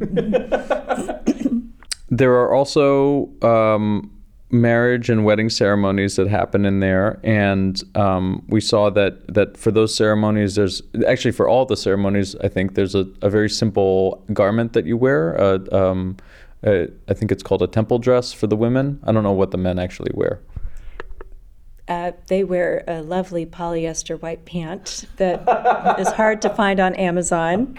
There 2.10 2.32
are 2.32 2.54
also 2.54 3.28
um, 3.42 4.10
marriage 4.50 5.10
and 5.10 5.26
wedding 5.26 5.50
ceremonies 5.50 6.16
that 6.16 6.26
happen 6.26 6.64
in 6.64 6.80
there, 6.80 7.20
and 7.22 7.78
um, 7.94 8.42
we 8.48 8.62
saw 8.62 8.88
that 8.90 9.34
that 9.34 9.58
for 9.58 9.70
those 9.70 9.94
ceremonies, 9.94 10.54
there's 10.54 10.80
actually 11.06 11.32
for 11.32 11.46
all 11.46 11.66
the 11.66 11.76
ceremonies, 11.76 12.34
I 12.36 12.48
think 12.48 12.76
there's 12.76 12.94
a, 12.94 13.06
a 13.20 13.28
very 13.28 13.50
simple 13.50 14.24
garment 14.32 14.72
that 14.72 14.86
you 14.86 14.96
wear. 14.96 15.38
Uh, 15.38 15.58
um, 15.70 16.16
uh, 16.66 16.86
I 17.08 17.14
think 17.14 17.32
it's 17.32 17.42
called 17.42 17.62
a 17.62 17.66
temple 17.66 17.98
dress 17.98 18.32
for 18.32 18.46
the 18.46 18.56
women. 18.56 19.00
I 19.04 19.12
don't 19.12 19.22
know 19.22 19.32
what 19.32 19.50
the 19.50 19.58
men 19.58 19.78
actually 19.78 20.10
wear. 20.14 20.40
Uh, 21.86 22.12
they 22.26 22.44
wear 22.44 22.84
a 22.86 23.00
lovely 23.00 23.46
polyester 23.46 24.20
white 24.20 24.44
pant 24.44 25.06
that 25.16 25.96
is 25.98 26.08
hard 26.12 26.42
to 26.42 26.50
find 26.50 26.80
on 26.80 26.94
Amazon. 26.96 27.78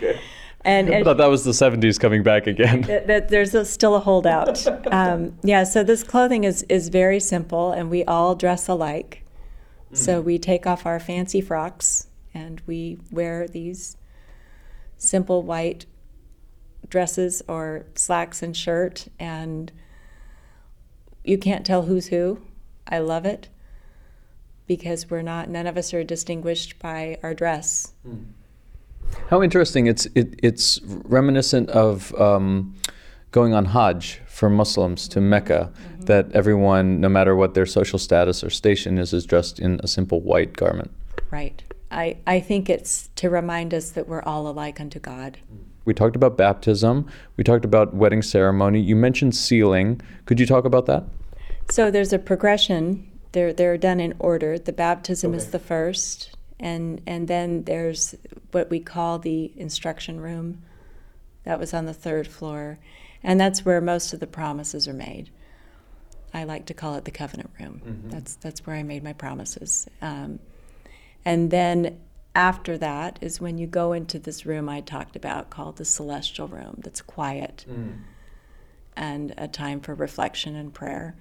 And, 0.66 0.94
I 0.94 1.04
thought 1.04 1.18
that 1.18 1.30
was 1.30 1.44
the 1.44 1.52
70s 1.52 2.00
coming 2.00 2.24
back 2.24 2.48
again. 2.48 2.82
that, 2.82 3.08
that 3.08 3.30
there's 3.30 3.54
a, 3.54 3.64
still 3.64 3.96
a 3.96 4.00
holdout. 4.00 4.66
Um, 4.92 5.38
yeah, 5.44 5.64
so 5.66 5.84
this 5.84 6.04
clothing 6.04 6.44
is, 6.44 6.64
is 6.64 6.90
very 6.90 7.20
simple, 7.20 7.72
and 7.72 7.92
we 7.92 8.04
all 8.06 8.34
dress 8.34 8.68
alike. 8.68 9.24
So 9.94 10.22
we 10.22 10.38
take 10.38 10.68
off 10.68 10.86
our 10.86 11.00
fancy 11.00 11.42
frocks 11.42 12.08
and 12.34 12.62
we 12.68 13.00
wear 13.12 13.48
these 13.48 13.98
simple 14.98 15.42
white 15.44 15.86
dresses 16.90 17.42
or 17.48 17.86
slacks 17.96 18.42
and 18.42 18.56
shirt, 18.56 19.08
and 19.20 19.72
you 21.24 21.38
can't 21.38 21.66
tell 21.66 21.84
who's 21.84 22.08
who. 22.08 22.42
I 22.88 23.00
love 23.00 23.26
it 23.26 23.50
because 24.68 25.10
we're 25.10 25.22
not, 25.22 25.50
none 25.50 25.68
of 25.68 25.78
us 25.78 25.94
are 25.94 26.04
distinguished 26.04 26.80
by 26.80 27.18
our 27.24 27.34
dress. 27.34 27.94
Hmm. 28.04 28.24
How 29.30 29.42
interesting! 29.42 29.88
It's 29.88 30.06
it, 30.14 30.40
it's 30.44 30.80
reminiscent 30.84 31.70
of 31.72 32.14
um, 32.20 32.76
going 33.32 33.54
on 33.54 33.66
Hajj 33.66 34.22
for 34.28 34.50
Muslims 34.50 35.08
to 35.10 35.22
Mecca. 35.22 35.72
Mm-hmm. 35.74 36.02
That 36.06 36.32
everyone, 36.34 37.00
no 37.02 37.10
matter 37.10 37.36
what 37.36 37.54
their 37.54 37.66
social 37.66 38.00
status 38.00 38.44
or 38.44 38.50
station 38.50 38.98
is, 38.98 39.14
is 39.14 39.26
dressed 39.26 39.60
in 39.60 39.80
a 39.84 39.88
simple 39.88 40.22
white 40.22 40.54
garment. 40.54 40.92
Right. 41.32 41.62
I, 41.92 42.18
I 42.28 42.40
think 42.40 42.70
it's 42.70 43.10
to 43.16 43.30
remind 43.30 43.74
us 43.74 43.92
that 43.92 44.08
we're 44.08 44.22
all 44.22 44.48
alike 44.48 44.80
unto 44.80 45.00
God. 45.00 45.40
Hmm. 45.50 45.69
We 45.90 45.96
talked 45.96 46.16
about 46.16 46.38
baptism. 46.38 47.08
We 47.36 47.44
talked 47.44 47.66
about 47.66 47.96
wedding 47.96 48.22
ceremony. 48.22 48.80
You 48.80 48.96
mentioned 48.96 49.36
sealing. 49.36 50.00
Could 50.28 50.40
you 50.40 50.46
talk 50.46 50.64
about 50.64 50.86
that? 50.86 51.04
So 51.72 51.90
there's 51.90 52.14
a 52.14 52.20
progression. 52.20 53.10
They're 53.32 53.52
they're 53.54 53.76
done 53.76 54.00
in 54.00 54.14
order. 54.20 54.60
The 54.60 54.72
baptism 54.72 55.34
is 55.34 55.50
the 55.50 55.58
first, 55.58 56.36
and 56.60 57.02
and 57.08 57.28
then 57.28 57.64
there's 57.64 58.14
what 58.52 58.70
we 58.70 58.80
call 58.80 59.18
the 59.18 59.52
instruction 59.56 60.22
room. 60.22 60.62
That 61.44 61.60
was 61.60 61.74
on 61.74 61.86
the 61.86 61.94
third 61.96 62.28
floor, 62.28 62.78
and 63.24 63.42
that's 63.42 63.66
where 63.66 63.82
most 63.82 64.14
of 64.14 64.20
the 64.20 64.28
promises 64.28 64.88
are 64.88 64.94
made. 64.94 65.32
I 66.36 66.44
like 66.44 66.68
to 66.68 66.76
call 66.76 66.94
it 66.98 67.06
the 67.06 67.12
covenant 67.12 67.50
room. 67.60 67.82
That's 68.10 68.36
that's 68.36 68.68
where 68.68 68.76
I 68.76 68.84
made 68.84 69.04
my 69.04 69.14
promises. 69.14 69.88
Um, 70.04 70.38
and 71.26 71.50
then 71.50 71.98
after 72.40 72.78
that 72.78 73.20
is 73.20 73.42
when 73.42 73.58
you 73.58 73.68
go 73.68 73.92
into 73.92 74.18
this 74.18 74.46
room 74.46 74.70
I 74.70 74.80
talked 74.80 75.18
about 75.18 75.50
called 75.50 75.76
the 75.76 75.84
celestial 75.84 76.48
room. 76.48 76.80
That's 76.82 77.02
quiet 77.02 77.66
mm. 77.70 77.98
and 78.96 79.34
a 79.38 79.50
time 79.50 79.82
for 79.82 79.94
reflection 79.94 80.56
and 80.56 80.74
prayer. 80.74 81.18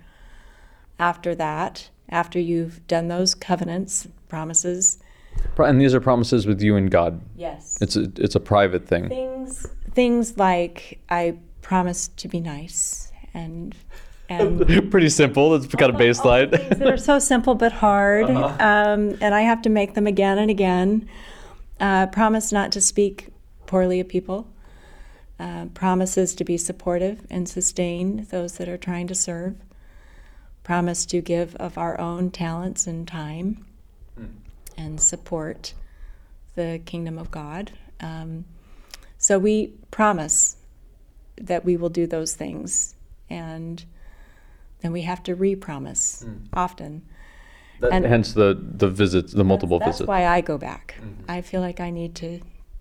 After 0.96 1.34
that, 1.34 1.90
after 2.08 2.38
you've 2.38 2.86
done 2.86 3.08
those 3.08 3.34
covenants, 3.34 4.06
promises, 4.28 5.00
And 5.56 5.80
these 5.80 5.92
are 5.92 6.00
promises 6.00 6.46
with 6.46 6.62
you 6.62 6.76
and 6.76 6.88
God. 6.88 7.20
yes. 7.36 7.78
It's 7.80 7.96
a 7.96 8.04
it's 8.16 8.36
a 8.36 8.40
private 8.40 8.86
thing. 8.86 9.08
things 9.08 9.66
things 9.92 10.38
like 10.38 11.00
I 11.10 11.38
promise 11.62 12.06
to 12.22 12.28
be 12.28 12.38
nice 12.38 13.10
and 13.34 13.74
and 14.28 14.66
Pretty 14.90 15.08
simple. 15.08 15.54
It's 15.54 15.66
kind 15.74 15.92
of 15.92 15.98
things 15.98 16.18
baseline. 16.18 16.50
that 16.50 16.86
are 16.86 16.96
so 16.96 17.18
simple 17.18 17.54
but 17.54 17.72
hard, 17.72 18.30
um, 18.30 19.16
and 19.20 19.34
I 19.34 19.42
have 19.42 19.62
to 19.62 19.68
make 19.68 19.94
them 19.94 20.06
again 20.06 20.38
and 20.38 20.50
again. 20.50 21.08
Uh, 21.80 22.06
promise 22.08 22.52
not 22.52 22.72
to 22.72 22.80
speak 22.80 23.28
poorly 23.66 24.00
of 24.00 24.08
people. 24.08 24.48
Uh, 25.40 25.66
promises 25.66 26.34
to 26.34 26.42
be 26.42 26.56
supportive 26.56 27.24
and 27.30 27.48
sustain 27.48 28.26
those 28.30 28.54
that 28.58 28.68
are 28.68 28.76
trying 28.76 29.06
to 29.06 29.14
serve. 29.14 29.54
Promise 30.64 31.06
to 31.06 31.20
give 31.20 31.54
of 31.56 31.78
our 31.78 31.98
own 32.00 32.30
talents 32.32 32.88
and 32.88 33.06
time 33.06 33.64
and 34.76 35.00
support 35.00 35.74
the 36.56 36.80
kingdom 36.84 37.18
of 37.18 37.30
God. 37.30 37.70
Um, 38.00 38.46
so 39.16 39.38
we 39.38 39.74
promise 39.92 40.56
that 41.36 41.64
we 41.64 41.76
will 41.76 41.88
do 41.88 42.06
those 42.06 42.34
things, 42.34 42.96
and 43.30 43.84
then 44.80 44.92
we 44.92 45.02
have 45.02 45.22
to 45.24 45.34
re-promise 45.34 46.24
often. 46.52 47.02
And- 47.92 48.04
Hence 48.04 48.32
the 48.32 48.58
the 48.60 48.88
visits, 48.88 49.32
the 49.32 49.44
multiple 49.44 49.78
That's 49.78 49.88
visits. 49.88 49.98
That's 50.00 50.08
why 50.08 50.26
I 50.26 50.40
go 50.40 50.58
back. 50.58 50.96
I 51.28 51.42
feel 51.42 51.60
like 51.60 51.78
I 51.80 51.90
need 51.90 52.14
to 52.16 52.40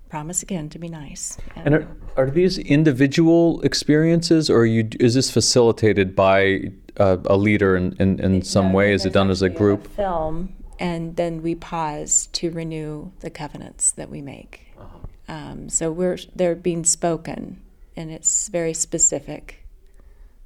promise 0.09 0.41
again 0.41 0.69
to 0.69 0.79
be 0.79 0.87
nice. 0.89 1.37
And 1.55 1.75
are, 1.75 1.87
are 2.15 2.29
these 2.31 2.57
individual 2.57 3.61
experiences, 3.61 4.49
or 4.49 4.59
are 4.61 4.65
you 4.65 4.87
is 4.99 5.13
this 5.13 5.29
facilitated 5.29 6.15
by 6.15 6.71
uh, 6.97 7.17
a 7.25 7.37
leader 7.37 7.75
in, 7.75 7.95
in, 7.99 8.19
in 8.19 8.41
some 8.41 8.73
way? 8.73 8.93
Is 8.93 9.05
it 9.05 9.13
done 9.13 9.29
as 9.29 9.41
a 9.43 9.49
There's 9.49 9.57
group? 9.57 9.87
film, 9.95 10.55
and 10.79 11.15
then 11.15 11.43
we 11.43 11.53
pause 11.53 12.27
to 12.33 12.49
renew 12.49 13.11
the 13.19 13.29
covenants 13.29 13.91
that 13.91 14.09
we 14.09 14.21
make. 14.21 14.73
Uh-huh. 14.79 14.97
Um, 15.27 15.69
so 15.69 15.91
we're 15.91 16.17
they're 16.35 16.55
being 16.55 16.83
spoken, 16.85 17.61
and 17.95 18.09
it's 18.09 18.47
very 18.47 18.73
specific 18.73 19.63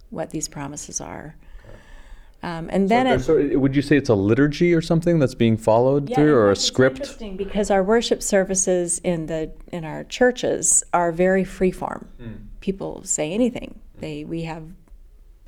what 0.10 0.32
these 0.32 0.49
promises 0.49 0.99
are. 0.99 1.36
Um, 2.43 2.69
and 2.71 2.89
then 2.89 3.06
it, 3.06 3.19
So 3.21 3.36
would 3.60 3.75
you 3.75 3.82
say 3.84 3.97
it's 3.97 4.10
a 4.10 4.15
liturgy 4.15 4.73
or 4.73 4.82
something 4.82 5.19
that's 5.19 5.36
being 5.36 5.58
followed 5.58 6.10
Yeah, 6.10 6.15
through, 6.15 6.36
or 6.36 6.49
a 6.51 6.56
script? 6.56 6.97
interesting 7.01 7.38
because 7.38 7.69
our 7.69 7.84
worship 7.84 8.23
services 8.23 8.99
in 9.04 9.27
the 9.27 9.51
in 9.71 9.86
our 9.86 10.04
churches 10.06 10.84
are 10.93 11.12
very 11.12 11.43
freeform. 11.43 12.08
Hmm. 12.19 12.32
People 12.60 13.01
say 13.04 13.32
anything. 13.32 13.80
They 13.99 14.23
we 14.23 14.41
have 14.43 14.63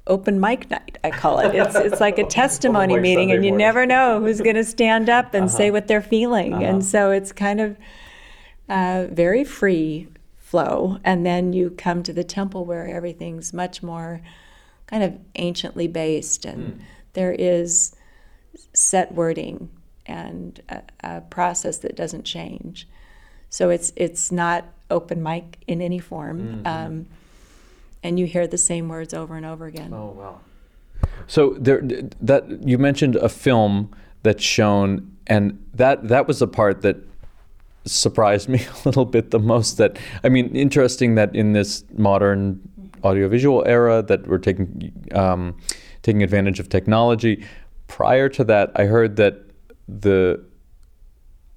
open 0.06 0.40
mic 0.40 0.70
night. 0.70 0.98
I 1.04 1.10
call 1.10 1.40
it. 1.40 1.56
It's 1.56 1.76
it's 1.76 2.00
like 2.00 2.20
a 2.20 2.26
testimony 2.42 3.00
meeting, 3.00 3.30
Sunday 3.30 3.36
and 3.38 3.46
you 3.46 3.52
morning. 3.52 3.66
never 3.66 3.86
know 3.88 4.20
who's 4.20 4.42
going 4.42 4.56
to 4.58 4.64
stand 4.64 5.10
up 5.10 5.34
and 5.34 5.46
Uh-huh. 5.46 5.58
say 5.58 5.72
what 5.72 5.88
they're 5.88 6.02
feeling. 6.02 6.64
And 6.64 6.86
so 6.86 7.10
it's 7.10 7.32
kind 7.32 7.60
of 7.60 7.78
uh, 8.70 9.08
very 9.10 9.44
free 9.44 10.10
flow. 10.38 11.00
And 11.04 11.26
then 11.26 11.54
you 11.54 11.72
come 11.72 12.04
to 12.04 12.14
the 12.14 12.24
temple 12.24 12.66
where 12.66 12.88
everything's 12.88 13.52
much 13.54 13.82
more 13.82 14.22
kind 14.88 15.04
of 15.04 15.18
anciently 15.36 15.88
based, 15.88 16.46
and 16.46 16.82
there 17.14 17.32
is 17.32 17.96
set 18.74 19.14
wording 19.14 19.70
and 20.06 20.62
a, 20.70 20.82
a 21.04 21.22
process 21.22 21.78
that 21.80 21.96
doesn't 21.96 22.24
change. 22.24 22.88
So 23.50 23.70
it's 23.70 23.94
it's 23.96 24.32
not 24.32 24.66
open 24.90 25.22
mic 25.22 25.60
in 25.68 25.82
any 25.82 26.00
form, 26.00 26.64
um, 26.66 27.06
and 28.02 28.20
you 28.20 28.26
hear 28.26 28.48
the 28.48 28.58
same 28.58 28.90
words 28.90 29.14
over 29.14 29.36
and 29.36 29.46
over 29.46 29.66
again. 29.68 29.94
Oh 29.94 30.16
wow! 30.18 30.40
So 31.28 31.56
there, 31.60 31.82
that 32.22 32.68
you 32.68 32.78
mentioned 32.78 33.16
a 33.16 33.30
film 33.30 33.92
that's 34.24 34.44
shown, 34.44 35.16
and 35.28 35.64
that 35.74 36.08
that 36.08 36.28
was 36.28 36.40
the 36.40 36.48
part 36.48 36.82
that 36.82 36.98
surprised 37.86 38.50
me 38.54 38.66
a 38.66 38.88
little 38.88 39.06
bit 39.06 39.32
the 39.32 39.40
most. 39.40 39.78
That 39.78 39.98
I 40.24 40.30
mean, 40.30 40.56
interesting 40.56 41.16
that 41.16 41.36
in 41.36 41.54
this 41.54 41.84
modern 41.96 42.60
audiovisual 43.04 43.64
era 43.66 44.02
that 44.04 44.28
we're 44.28 44.38
taking 44.38 44.92
um, 45.14 45.58
taking 46.02 46.24
advantage 46.24 46.60
of 46.60 46.70
technology. 46.70 47.46
Prior 47.88 48.30
to 48.30 48.44
that, 48.46 48.72
I 48.76 48.86
heard 48.86 49.16
that 49.18 49.42
the 49.88 50.44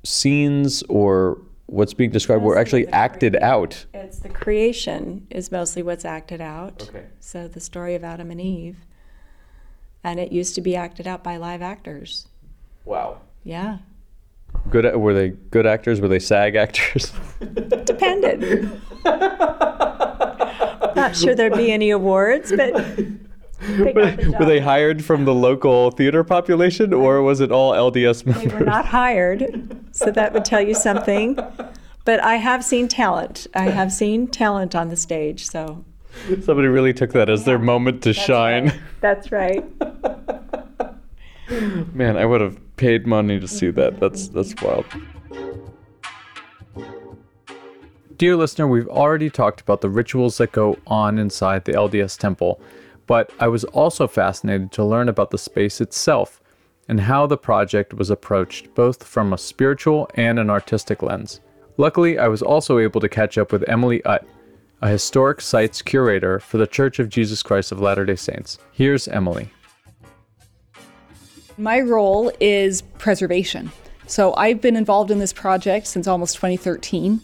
scenes 0.04 0.82
or 0.88 1.40
what's 1.66 1.94
being 1.94 2.10
described 2.10 2.42
were 2.42 2.56
actually 2.58 2.86
acted 2.88 3.36
out. 3.36 3.86
It's 3.92 4.20
the 4.20 4.28
creation 4.28 5.26
is 5.30 5.50
mostly 5.50 5.82
what's 5.82 6.04
acted 6.04 6.40
out. 6.40 6.88
Okay. 6.88 7.06
So 7.20 7.48
the 7.48 7.60
story 7.60 7.94
of 7.94 8.04
Adam 8.04 8.30
and 8.30 8.40
Eve, 8.40 8.76
and 10.04 10.20
it 10.20 10.32
used 10.32 10.54
to 10.56 10.60
be 10.60 10.76
acted 10.76 11.06
out 11.06 11.24
by 11.24 11.36
live 11.36 11.62
actors. 11.62 12.28
Wow. 12.84 13.20
Yeah, 13.42 13.78
Good. 14.70 14.96
Were 14.96 15.14
they 15.14 15.30
good 15.30 15.66
actors? 15.66 16.00
Were 16.00 16.08
they 16.08 16.18
SAG 16.18 16.56
actors? 16.56 17.12
depended. 17.84 18.80
Not 21.06 21.16
sure 21.16 21.34
there'd 21.36 21.54
be 21.54 21.70
any 21.70 21.90
awards, 21.90 22.50
but 22.50 22.74
they 22.96 23.92
the 23.92 24.36
were 24.38 24.44
they 24.44 24.58
hired 24.58 25.04
from 25.04 25.24
the 25.24 25.34
local 25.34 25.92
theater 25.92 26.24
population, 26.24 26.92
or 26.92 27.22
was 27.22 27.40
it 27.40 27.52
all 27.52 27.72
LDS 27.72 28.26
members? 28.26 28.42
They 28.42 28.48
members? 28.48 28.60
were 28.60 28.66
not 28.66 28.86
hired, 28.86 29.78
so 29.92 30.10
that 30.10 30.32
would 30.32 30.44
tell 30.44 30.60
you 30.60 30.74
something. 30.74 31.38
But 32.04 32.20
I 32.20 32.36
have 32.36 32.64
seen 32.64 32.88
talent. 32.88 33.46
I 33.54 33.64
have 33.70 33.92
seen 33.92 34.26
talent 34.26 34.74
on 34.74 34.88
the 34.88 34.96
stage, 34.96 35.46
so 35.46 35.84
Somebody 36.42 36.68
really 36.68 36.92
took 36.92 37.12
that 37.12 37.28
as 37.28 37.44
their 37.44 37.58
moment 37.58 38.02
to 38.04 38.12
shine. 38.12 38.72
that's 39.00 39.30
right. 39.30 39.64
Man, 41.94 42.16
I 42.16 42.24
would 42.24 42.40
have 42.40 42.58
paid 42.76 43.06
money 43.06 43.38
to 43.38 43.46
see 43.46 43.70
that. 43.70 44.00
That's 44.00 44.28
that's 44.28 44.54
wild. 44.60 44.84
Dear 48.16 48.36
listener, 48.36 48.66
we've 48.66 48.88
already 48.88 49.28
talked 49.28 49.60
about 49.60 49.82
the 49.82 49.90
rituals 49.90 50.38
that 50.38 50.52
go 50.52 50.78
on 50.86 51.18
inside 51.18 51.66
the 51.66 51.72
LDS 51.72 52.16
temple, 52.16 52.58
but 53.06 53.30
I 53.38 53.48
was 53.48 53.64
also 53.64 54.08
fascinated 54.08 54.72
to 54.72 54.84
learn 54.84 55.10
about 55.10 55.30
the 55.30 55.36
space 55.36 55.82
itself 55.82 56.40
and 56.88 57.00
how 57.00 57.26
the 57.26 57.36
project 57.36 57.92
was 57.92 58.08
approached 58.08 58.74
both 58.74 59.02
from 59.02 59.34
a 59.34 59.38
spiritual 59.38 60.08
and 60.14 60.38
an 60.38 60.48
artistic 60.48 61.02
lens. 61.02 61.40
Luckily, 61.76 62.18
I 62.18 62.28
was 62.28 62.40
also 62.40 62.78
able 62.78 63.02
to 63.02 63.08
catch 63.08 63.36
up 63.36 63.52
with 63.52 63.68
Emily 63.68 64.02
Utt, 64.06 64.24
a 64.80 64.88
historic 64.88 65.42
sites 65.42 65.82
curator 65.82 66.40
for 66.40 66.56
the 66.56 66.66
Church 66.66 66.98
of 66.98 67.10
Jesus 67.10 67.42
Christ 67.42 67.70
of 67.70 67.80
Latter 67.80 68.06
day 68.06 68.16
Saints. 68.16 68.58
Here's 68.72 69.08
Emily. 69.08 69.50
My 71.58 71.80
role 71.80 72.32
is 72.40 72.80
preservation. 72.80 73.70
So 74.06 74.32
I've 74.36 74.62
been 74.62 74.76
involved 74.76 75.10
in 75.10 75.18
this 75.18 75.34
project 75.34 75.86
since 75.86 76.06
almost 76.06 76.36
2013, 76.36 77.20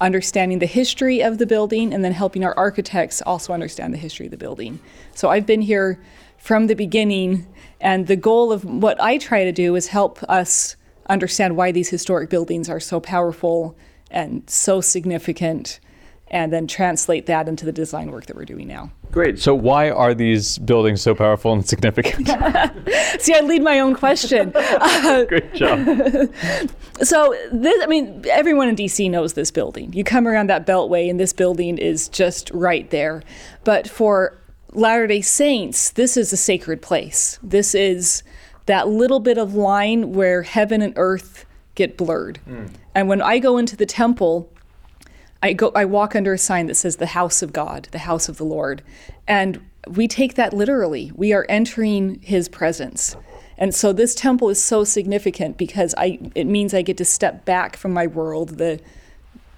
understanding 0.00 0.58
the 0.58 0.66
history 0.66 1.22
of 1.22 1.38
the 1.38 1.46
building 1.46 1.92
and 1.92 2.04
then 2.04 2.12
helping 2.12 2.44
our 2.44 2.56
architects 2.56 3.22
also 3.22 3.52
understand 3.52 3.94
the 3.94 3.98
history 3.98 4.26
of 4.26 4.30
the 4.30 4.36
building. 4.36 4.78
So 5.14 5.30
I've 5.30 5.46
been 5.46 5.62
here 5.62 6.00
from 6.38 6.66
the 6.66 6.74
beginning, 6.74 7.46
and 7.80 8.06
the 8.06 8.16
goal 8.16 8.52
of 8.52 8.64
what 8.64 9.00
I 9.00 9.18
try 9.18 9.44
to 9.44 9.52
do 9.52 9.74
is 9.74 9.88
help 9.88 10.22
us 10.24 10.76
understand 11.08 11.56
why 11.56 11.72
these 11.72 11.88
historic 11.88 12.30
buildings 12.30 12.68
are 12.68 12.80
so 12.80 13.00
powerful 13.00 13.76
and 14.10 14.48
so 14.48 14.80
significant, 14.80 15.80
and 16.28 16.52
then 16.52 16.66
translate 16.66 17.26
that 17.26 17.48
into 17.48 17.64
the 17.64 17.72
design 17.72 18.10
work 18.10 18.26
that 18.26 18.36
we're 18.36 18.44
doing 18.44 18.68
now. 18.68 18.90
Great. 19.10 19.38
So, 19.38 19.54
why 19.54 19.90
are 19.90 20.14
these 20.14 20.58
buildings 20.58 21.00
so 21.00 21.14
powerful 21.14 21.52
and 21.52 21.66
significant? 21.66 22.28
See, 23.18 23.34
I 23.34 23.40
lead 23.40 23.62
my 23.62 23.80
own 23.80 23.94
question. 23.94 24.50
Great 25.28 25.54
job. 25.54 25.86
So 27.02 27.36
this, 27.52 27.82
I 27.82 27.86
mean, 27.88 28.24
everyone 28.30 28.70
in 28.70 28.74
DC 28.74 29.10
knows 29.10 29.34
this 29.34 29.50
building. 29.50 29.92
You 29.92 30.02
come 30.02 30.26
around 30.26 30.48
that 30.48 30.66
beltway, 30.66 31.10
and 31.10 31.20
this 31.20 31.34
building 31.34 31.76
is 31.76 32.08
just 32.08 32.50
right 32.54 32.88
there. 32.88 33.22
But 33.64 33.86
for 33.86 34.38
Latter 34.72 35.06
Day 35.06 35.20
Saints, 35.20 35.90
this 35.90 36.16
is 36.16 36.32
a 36.32 36.38
sacred 36.38 36.80
place. 36.80 37.38
This 37.42 37.74
is 37.74 38.22
that 38.64 38.88
little 38.88 39.20
bit 39.20 39.36
of 39.36 39.54
line 39.54 40.12
where 40.12 40.42
heaven 40.42 40.80
and 40.80 40.94
earth 40.96 41.44
get 41.74 41.98
blurred. 41.98 42.38
Hmm. 42.38 42.66
And 42.94 43.08
when 43.08 43.20
I 43.20 43.40
go 43.40 43.58
into 43.58 43.76
the 43.76 43.86
temple, 43.86 44.50
I 45.42 45.52
go 45.52 45.72
I 45.74 45.84
walk 45.84 46.16
under 46.16 46.32
a 46.32 46.38
sign 46.38 46.66
that 46.66 46.74
says 46.76 46.96
the 46.96 47.06
house 47.06 47.42
of 47.42 47.52
God, 47.52 47.88
the 47.92 47.98
house 47.98 48.28
of 48.28 48.36
the 48.36 48.44
Lord. 48.44 48.82
And 49.26 49.60
we 49.86 50.08
take 50.08 50.34
that 50.34 50.52
literally. 50.52 51.12
We 51.14 51.32
are 51.32 51.46
entering 51.48 52.20
his 52.22 52.48
presence. 52.48 53.16
And 53.58 53.74
so 53.74 53.92
this 53.92 54.14
temple 54.14 54.48
is 54.50 54.62
so 54.62 54.84
significant 54.84 55.56
because 55.56 55.94
I 55.96 56.18
it 56.34 56.46
means 56.46 56.74
I 56.74 56.82
get 56.82 56.96
to 56.98 57.04
step 57.04 57.44
back 57.44 57.76
from 57.76 57.92
my 57.92 58.06
world, 58.06 58.58
the 58.58 58.80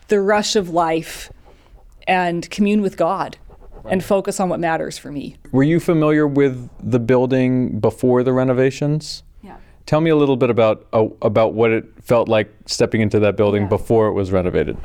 the 0.09 0.21
rush 0.21 0.57
of 0.57 0.71
life 0.71 1.31
and 2.07 2.49
commune 2.51 2.81
with 2.81 2.97
God 2.97 3.37
and 3.85 4.03
focus 4.05 4.41
on 4.41 4.49
what 4.49 4.61
matters 4.61 4.99
for 4.99 5.13
me. 5.13 5.37
Were 5.53 5.63
you 5.63 5.81
familiar 5.81 6.27
with 6.27 6.69
the 6.83 6.99
building 6.99 7.79
before 7.79 8.23
the 8.23 8.33
renovations? 8.33 9.23
Tell 9.89 10.03
me 10.03 10.11
a 10.11 10.17
little 10.17 10.37
bit 10.37 10.51
about 10.51 10.87
uh, 10.93 11.07
about 11.23 11.55
what 11.55 11.71
it 11.71 11.87
felt 12.03 12.29
like 12.29 12.53
stepping 12.67 13.01
into 13.01 13.19
that 13.21 13.39
building 13.39 13.63
Yeah. 13.63 13.69
before 13.69 14.09
it 14.09 14.13
was 14.13 14.31
renovated. 14.31 14.77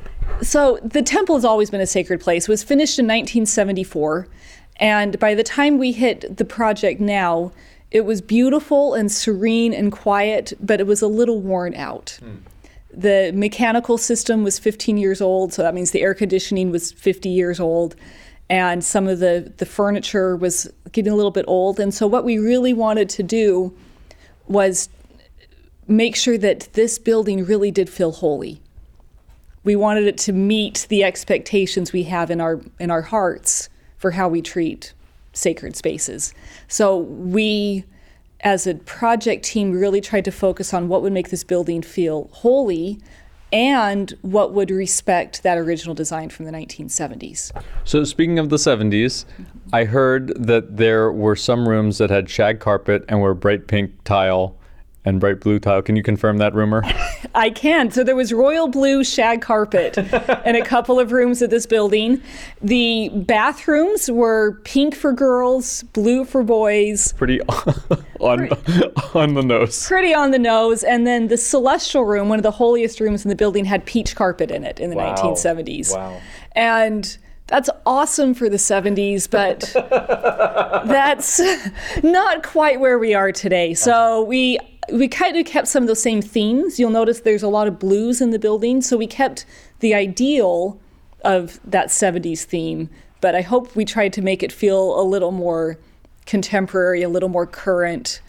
So 0.41 0.79
the 0.81 1.01
temple 1.01 1.35
has 1.35 1.43
always 1.43 1.69
been 1.69 1.81
a 1.81 1.85
sacred 1.85 2.21
place. 2.21 2.43
It 2.45 2.49
was 2.49 2.63
finished 2.63 2.97
in 2.99 3.05
1974, 3.05 4.29
and 4.77 5.19
by 5.19 5.35
the 5.35 5.43
time 5.43 5.77
we 5.77 5.91
hit 5.91 6.37
the 6.37 6.45
project 6.45 7.01
now, 7.01 7.51
it 7.91 8.05
was 8.05 8.21
beautiful 8.21 8.93
and 8.93 9.11
serene 9.11 9.73
and 9.73 9.91
quiet, 9.91 10.53
but 10.61 10.79
it 10.79 10.87
was 10.87 11.01
a 11.01 11.07
little 11.07 11.41
worn 11.41 11.75
out. 11.75 12.17
The 12.89 13.33
mechanical 13.35 13.97
system 13.97 14.41
was 14.41 14.57
15 14.57 14.97
years 14.97 15.19
old, 15.19 15.51
so 15.51 15.63
that 15.63 15.73
means 15.75 15.91
the 15.91 16.01
air 16.01 16.13
conditioning 16.13 16.71
was 16.71 16.93
50 16.93 17.27
years 17.27 17.59
old, 17.59 17.97
and 18.49 18.81
some 18.81 19.09
of 19.09 19.19
the 19.19 19.51
the 19.57 19.65
furniture 19.65 20.37
was 20.37 20.71
getting 20.93 21.11
a 21.11 21.15
little 21.17 21.31
bit 21.39 21.43
old. 21.45 21.77
And 21.77 21.93
so 21.93 22.07
what 22.07 22.23
we 22.23 22.37
really 22.37 22.73
wanted 22.73 23.09
to 23.09 23.23
do 23.23 23.73
was 24.47 24.89
make 25.87 26.15
sure 26.15 26.37
that 26.37 26.69
this 26.73 26.97
building 26.97 27.45
really 27.45 27.71
did 27.71 27.89
feel 27.89 28.11
holy 28.11 28.61
we 29.63 29.75
wanted 29.75 30.05
it 30.05 30.17
to 30.17 30.33
meet 30.33 30.85
the 30.89 31.03
expectations 31.03 31.93
we 31.93 32.03
have 32.03 32.29
in 32.29 32.41
our 32.41 32.61
in 32.79 32.91
our 32.91 33.01
hearts 33.01 33.69
for 33.97 34.11
how 34.11 34.27
we 34.27 34.41
treat 34.41 34.93
sacred 35.31 35.75
spaces. 35.75 36.33
So 36.67 36.97
we 36.97 37.85
as 38.41 38.67
a 38.67 38.75
project 38.75 39.45
team 39.45 39.71
really 39.71 40.01
tried 40.01 40.25
to 40.25 40.31
focus 40.31 40.73
on 40.73 40.89
what 40.89 41.01
would 41.01 41.13
make 41.13 41.29
this 41.29 41.43
building 41.43 41.81
feel 41.81 42.29
holy 42.33 42.99
and 43.53 44.15
what 44.23 44.51
would 44.51 44.71
respect 44.71 45.43
that 45.43 45.59
original 45.59 45.93
design 45.93 46.29
from 46.29 46.45
the 46.45 46.51
1970s. 46.51 47.51
So 47.83 48.03
speaking 48.03 48.39
of 48.39 48.49
the 48.49 48.57
70s, 48.57 49.25
I 49.71 49.85
heard 49.85 50.33
that 50.35 50.77
there 50.77 51.11
were 51.11 51.35
some 51.35 51.69
rooms 51.69 51.99
that 51.99 52.09
had 52.09 52.29
shag 52.29 52.59
carpet 52.59 53.05
and 53.07 53.21
were 53.21 53.35
bright 53.35 53.67
pink 53.67 54.03
tile 54.03 54.57
and 55.05 55.19
bright 55.19 55.39
blue 55.39 55.59
tile. 55.59 55.81
Can 55.81 55.95
you 55.95 56.03
confirm 56.03 56.37
that 56.37 56.53
rumor? 56.53 56.83
I 57.35 57.49
can. 57.49 57.91
So 57.91 58.03
there 58.03 58.15
was 58.15 58.31
royal 58.31 58.67
blue 58.67 59.03
shag 59.03 59.41
carpet 59.41 59.97
in 60.45 60.55
a 60.55 60.63
couple 60.63 60.99
of 60.99 61.11
rooms 61.11 61.41
of 61.41 61.49
this 61.49 61.65
building. 61.65 62.21
The 62.61 63.09
bathrooms 63.13 64.09
were 64.09 64.59
pink 64.63 64.95
for 64.95 65.11
girls, 65.13 65.83
blue 65.93 66.25
for 66.25 66.43
boys. 66.43 67.13
Pretty 67.13 67.41
on 68.19 68.49
on 69.13 69.33
the 69.33 69.43
nose. 69.43 69.85
Pretty 69.87 70.13
on 70.13 70.31
the 70.31 70.39
nose. 70.39 70.83
And 70.83 71.05
then 71.05 71.27
the 71.27 71.37
celestial 71.37 72.05
room, 72.05 72.29
one 72.29 72.39
of 72.39 72.43
the 72.43 72.51
holiest 72.51 72.99
rooms 72.99 73.25
in 73.25 73.29
the 73.29 73.35
building, 73.35 73.65
had 73.65 73.85
peach 73.85 74.15
carpet 74.15 74.51
in 74.51 74.63
it 74.63 74.79
in 74.79 74.89
the 74.89 74.95
Wow. 74.95 75.15
1970s. 75.15 75.93
Wow. 75.93 76.21
And 76.53 77.17
that's 77.47 77.69
awesome 77.85 78.33
for 78.33 78.47
the 78.47 78.57
70s, 78.57 79.29
but 79.29 79.73
that's 80.87 81.41
not 82.03 82.41
quite 82.43 82.79
where 82.79 82.97
we 82.97 83.13
are 83.13 83.31
today. 83.31 83.73
So 83.73 84.23
we 84.23 84.59
we 84.91 85.07
kind 85.07 85.37
of 85.37 85.45
kept 85.45 85.67
some 85.67 85.83
of 85.83 85.87
those 85.87 86.01
same 86.01 86.21
themes. 86.21 86.79
You'll 86.79 86.89
notice 86.89 87.21
there's 87.21 87.43
a 87.43 87.47
lot 87.47 87.67
of 87.67 87.79
blues 87.79 88.21
in 88.21 88.31
the 88.31 88.39
building, 88.39 88.81
so 88.81 88.97
we 88.97 89.07
kept 89.07 89.45
the 89.79 89.93
ideal 89.93 90.79
of 91.23 91.59
that 91.63 91.87
70s 91.87 92.43
theme, 92.43 92.89
but 93.21 93.35
I 93.35 93.41
hope 93.41 93.75
we 93.75 93.85
tried 93.85 94.13
to 94.13 94.21
make 94.21 94.43
it 94.43 94.51
feel 94.51 94.99
a 94.99 95.03
little 95.03 95.31
more 95.31 95.77
contemporary, 96.25 97.01
a 97.01 97.09
little 97.09 97.29
more 97.29 97.45
current. 97.45 98.21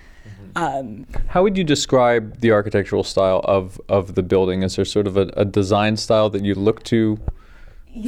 Um, 0.57 1.07
How 1.29 1.43
would 1.43 1.59
you 1.59 1.65
describe 1.65 2.41
the 2.41 2.53
architectural 2.53 3.03
style 3.03 3.41
of, 3.45 3.81
of 3.89 4.15
the 4.15 4.23
building? 4.23 4.63
Is 4.63 4.77
there 4.77 4.85
sort 4.85 5.07
of 5.07 5.17
a, 5.17 5.33
a 5.37 5.45
design 5.45 5.97
style 5.97 6.31
that 6.31 6.45
you 6.45 6.55
look 6.55 6.85
to 6.85 7.19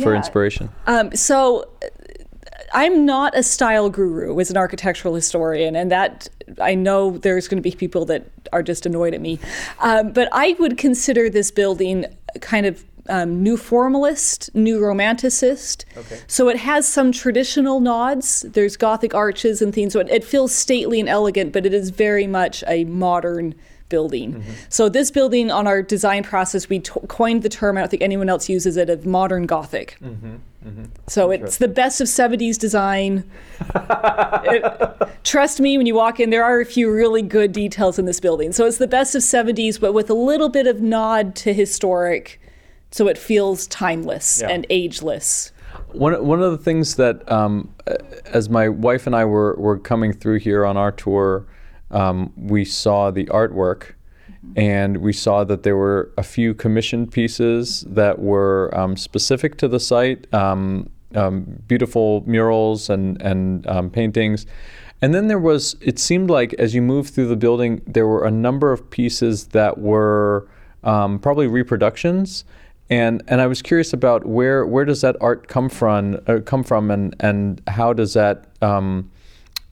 for 0.03 0.15
inspiration? 0.15 0.71
Um, 0.87 1.15
so 1.15 1.69
uh, 1.83 1.87
I'm 2.77 3.07
not 3.07 3.37
a 3.37 3.43
style 3.43 3.89
guru 3.89 4.39
as 4.39 4.51
an 4.51 4.59
architectural 4.59 5.15
historian, 5.15 5.75
and 5.75 5.91
that 5.91 6.29
I 6.61 6.75
know 6.75 7.17
there's 7.17 7.49
going 7.49 7.57
to 7.57 7.63
be 7.63 7.75
people 7.75 8.05
that 8.05 8.27
are 8.53 8.63
just 8.63 8.85
annoyed 8.85 9.15
at 9.15 9.21
me. 9.23 9.41
Um, 9.81 10.13
but 10.13 10.29
I 10.31 10.55
would 10.59 10.77
consider 10.77 11.31
this 11.31 11.51
building 11.51 12.05
kind 12.41 12.67
of 12.67 12.85
um, 13.09 13.43
new 13.43 13.57
formalist, 13.57 14.55
new 14.55 14.79
romanticist. 14.79 15.85
Okay. 15.97 16.21
So 16.27 16.49
it 16.49 16.59
has 16.59 16.87
some 16.87 17.13
traditional 17.13 17.81
nods. 17.81 18.43
There's 18.43 18.77
Gothic 18.77 19.15
arches 19.15 19.63
and 19.63 19.75
things. 19.75 19.95
So 19.95 20.01
it, 20.01 20.11
it 20.11 20.25
feels 20.25 20.55
stately 20.55 21.01
and 21.01 21.09
elegant, 21.09 21.53
but 21.55 21.65
it 21.65 21.73
is 21.73 21.91
very 21.91 22.27
much 22.27 22.63
a 22.67 22.85
modern 22.85 23.55
building. 23.89 24.45
So 24.69 24.89
this 24.89 25.11
building, 25.13 25.51
on 25.51 25.67
our 25.67 25.81
design 25.81 26.25
process, 26.25 26.69
we 26.69 26.81
to- 26.81 27.01
coined 27.09 27.43
the 27.43 27.49
term. 27.49 27.77
I 27.77 27.81
don't 27.81 27.91
think 27.91 28.03
anyone 28.03 28.29
else 28.29 28.49
uses 28.49 28.77
it 28.77 28.91
of 28.91 29.07
modern 29.07 29.47
Gothic. 29.47 29.97
So 31.07 31.31
it's 31.31 31.59
the 31.59 31.69
best 31.69 32.01
of 32.01 32.09
70s 32.09 32.59
design. 32.59 33.25
It- 34.49 35.09
trust 35.25 35.61
me, 35.61 35.77
when 35.77 35.87
you 35.87 35.95
walk 35.95 36.21
in, 36.21 36.31
there 36.31 36.45
are 36.45 36.61
a 36.61 36.65
few 36.65 36.91
really 36.91 37.23
good 37.23 37.53
details 37.53 37.99
in 37.99 38.05
this 38.05 38.21
building. 38.21 38.53
So 38.53 38.65
it's 38.67 38.79
the 38.79 38.87
best 38.87 39.15
of 39.15 39.23
70s, 39.23 39.81
but 39.81 39.93
with 39.93 40.09
a 40.11 40.15
little 40.15 40.49
bit 40.49 40.67
of 40.67 40.81
nod 40.81 41.35
to 41.37 41.53
historic, 41.53 42.41
so 42.93 43.09
it 43.09 43.19
feels 43.19 43.67
timeless 43.67 44.41
Yeah. 44.41 44.49
and 44.51 44.67
ageless. 44.71 45.53
One, 45.93 46.25
one 46.25 46.43
of 46.43 46.53
the 46.53 46.59
things 46.59 46.97
that, 46.97 47.31
um, 47.31 47.75
uh, 47.87 47.95
as 48.27 48.49
my 48.49 48.69
wife 48.69 49.07
and 49.07 49.17
I 49.17 49.25
were, 49.25 49.57
were 49.59 49.79
coming 49.79 50.13
through 50.13 50.39
here 50.39 50.65
on 50.65 50.77
our 50.77 50.93
tour, 50.93 51.47
um, 51.91 52.33
we 52.37 52.65
saw 52.65 53.11
the 53.11 53.27
artwork 53.27 53.93
and 54.55 54.99
we 54.99 55.13
saw 55.13 55.45
that 55.45 55.63
there 55.63 55.77
were 55.77 56.13
a 56.17 56.23
few 56.23 56.55
commissioned 56.55 57.13
pieces 57.13 57.85
that 57.89 58.19
were 58.19 58.71
um, 58.75 58.97
specific 58.97 59.59
to 59.59 59.69
the 59.69 59.81
site, 59.81 60.33
um, 60.33 60.89
um, 61.15 61.63
beautiful 61.67 62.23
murals 62.27 62.89
and, 62.89 63.21
and 63.23 63.67
um, 63.67 63.91
paintings. 63.91 64.47
And 65.03 65.15
then 65.15 65.29
there 65.29 65.39
was, 65.39 65.77
it 65.81 65.99
seemed 65.99 66.31
like 66.31 66.55
as 66.55 66.75
you 66.75 66.81
moved 66.81 67.15
through 67.15 67.29
the 67.29 67.37
building, 67.37 67.83
there 67.87 68.07
were 68.07 68.25
a 68.25 68.31
number 68.31 68.73
of 68.73 68.89
pieces 68.91 69.49
that 69.49 69.79
were 69.79 70.49
um, 70.85 71.19
probably 71.19 71.47
reproductions. 71.47 72.45
And 72.89 73.23
and 73.27 73.41
I 73.41 73.49
was 73.49 73.63
curious 73.63 73.93
about 73.93 74.27
where 74.27 74.65
where 74.65 74.85
does 74.85 75.01
that 75.01 75.17
art 75.21 75.49
come 75.49 75.69
from 75.69 76.21
uh, 76.29 76.39
come 76.45 76.63
from 76.63 76.93
and 76.93 77.17
and 77.19 77.61
how 77.67 77.93
does 77.93 78.15
that 78.15 78.47
um, 78.63 79.11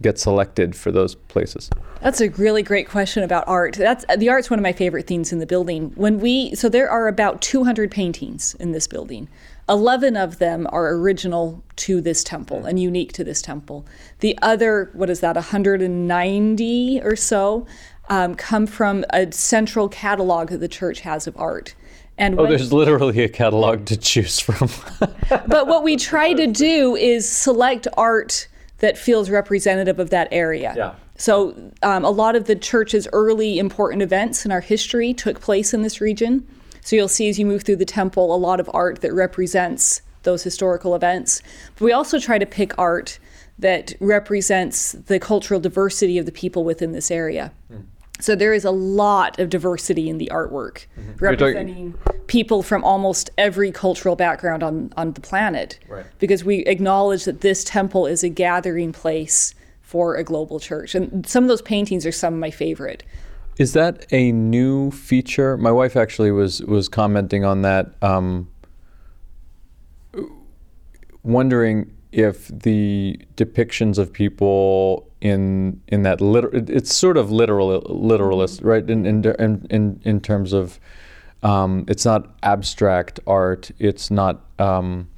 get 0.05 0.19
selected 0.19 0.77
for 0.77 0.93
those 0.93 1.15
places? 1.17 1.69
That's 2.01 2.21
a 2.21 2.29
really 2.31 2.63
great 2.63 2.89
question 2.89 3.23
about 3.25 3.45
art. 3.49 3.75
That's 3.75 4.05
the 4.19 4.29
art's 4.29 4.51
one 4.51 4.59
of 4.59 4.63
my 4.63 4.73
favorite 4.75 5.07
themes 5.07 5.33
in 5.33 5.39
the 5.41 5.47
building. 5.47 5.91
When 5.97 6.21
we 6.21 6.55
so 6.55 6.69
there 6.69 6.89
are 6.91 7.09
about 7.09 7.41
200 7.43 7.91
paintings 7.91 8.55
in 8.61 8.71
this 8.73 8.87
building. 8.87 9.29
11 9.67 10.15
of 10.15 10.39
them 10.41 10.67
are 10.71 10.93
original 10.95 11.65
to 11.77 12.03
this 12.03 12.23
temple 12.23 12.67
and 12.67 12.79
unique 12.79 13.15
to 13.15 13.25
this 13.25 13.41
temple. 13.41 13.87
The 14.21 14.39
other, 14.43 14.91
what 14.93 15.09
is 15.09 15.21
that, 15.21 15.37
190 15.37 17.01
or 17.03 17.17
so, 17.17 17.67
um, 18.11 18.35
come 18.35 18.67
from 18.67 19.07
a 19.11 19.33
central 19.33 19.89
catalog 19.89 20.51
that 20.51 20.59
the 20.59 20.69
church 20.69 21.01
has 21.01 21.27
of 21.27 21.35
art. 21.39 21.75
And 22.19 22.39
Oh, 22.39 22.43
when- 22.43 22.51
there's 22.51 22.75
literally 22.75 23.23
a 23.25 23.29
catalog 23.31 23.87
to 23.87 23.97
choose 23.97 24.39
from. 24.39 24.69
but 25.49 25.67
what 25.67 25.83
we 25.83 25.97
try 25.97 26.35
to 26.35 26.47
do 26.47 26.95
is 26.95 27.27
select 27.27 27.89
art 27.97 28.47
that 28.85 28.99
feels 28.99 29.31
representative 29.31 29.99
of 29.99 30.11
that 30.11 30.29
area. 30.31 30.75
Yeah. 30.77 30.95
So 31.17 31.55
um, 31.83 32.05
a 32.05 32.11
lot 32.11 32.37
of 32.37 32.45
the 32.45 32.55
church's 32.55 33.09
early 33.15 33.59
important 33.59 34.03
events 34.03 34.45
in 34.45 34.53
our 34.53 34.61
history 34.61 35.15
took 35.15 35.41
place 35.41 35.73
in 35.73 35.81
this 35.81 36.03
region. 36.03 36.47
So 36.83 36.95
you'll 36.95 37.09
see 37.09 37.31
as 37.31 37.39
you 37.39 37.47
move 37.47 37.63
through 37.63 37.77
the 37.77 37.87
temple 37.87 38.35
a 38.35 38.37
lot 38.37 38.61
of 38.61 38.69
art 38.75 39.01
that 39.01 39.15
represents 39.15 40.03
those 40.25 40.43
historical 40.43 40.95
events. 40.95 41.41
But 41.77 41.87
we 41.87 41.93
also 41.93 42.19
try 42.19 42.39
to 42.39 42.45
pick 42.45 42.79
art 42.79 43.19
that 43.59 43.95
represents 44.01 44.93
the 44.93 45.19
cultural 45.19 45.61
diversity 45.61 46.19
of 46.19 46.27
the 46.27 46.33
people 46.33 46.63
within 46.63 46.93
this 46.93 47.11
area. 47.11 47.53
So 48.21 48.37
there 48.37 48.53
is 48.53 48.65
a 48.65 48.71
lot 48.71 49.39
of 49.39 49.51
diversity 49.51 50.09
in 50.09 50.19
the 50.19 50.31
artwork, 50.33 50.87
You're 50.97 51.37
talking- 51.37 51.47
representing 51.47 51.95
people 52.27 52.63
from 52.63 52.85
almost 52.85 53.29
every 53.37 53.71
cultural 53.73 54.17
background 54.17 54.63
on, 54.63 54.93
on 54.97 55.13
the 55.13 55.21
planet. 55.21 55.79
Right. 55.89 56.07
Because 56.19 56.45
we 56.45 56.61
acknowledge 56.61 57.25
that 57.25 57.41
this 57.41 57.65
temple 57.65 58.07
is 58.07 58.23
a 58.23 58.29
gathering 58.29 58.93
place 58.93 59.55
for 59.83 60.17
a 60.17 60.25
global 60.25 60.59
church. 60.61 60.95
And 60.95 61.27
some 61.27 61.45
of 61.45 61.49
those 61.49 61.61
paintings 61.63 62.07
are 62.07 62.13
some 62.13 62.35
of 62.35 62.41
my 62.41 62.51
favorite. 62.51 63.03
Is 63.59 63.73
that 63.75 64.07
a 64.11 64.33
new 64.33 64.91
feature? 64.91 65.57
My 65.57 65.71
wife 65.71 65.97
actually 65.97 66.33
was 66.33 66.61
was 66.63 66.89
commenting 66.89 67.45
on 67.45 67.63
that, 67.63 67.93
um, 68.03 68.49
wondering 71.23 71.94
if 72.15 72.49
the 72.49 73.19
depictions 73.37 73.99
of 73.99 74.13
people 74.13 75.09
in 75.21 75.81
in 75.89 76.03
that 76.03 76.21
liter- 76.21 76.55
it- 76.55 76.71
it's 76.71 76.95
sort 76.95 77.17
of 77.17 77.31
literal 77.31 77.69
literalist, 77.89 78.63
right? 78.63 78.89
In 78.89 79.05
in 79.07 79.25
in 79.39 79.67
in, 79.71 80.01
in 80.05 80.21
terms 80.21 80.53
of 80.53 80.79
um, 81.43 81.85
it's 81.89 82.05
not 82.05 82.35
abstract 82.43 83.21
art. 83.27 83.71
It's 83.79 84.11
not 84.11 84.41
um, 84.59 85.09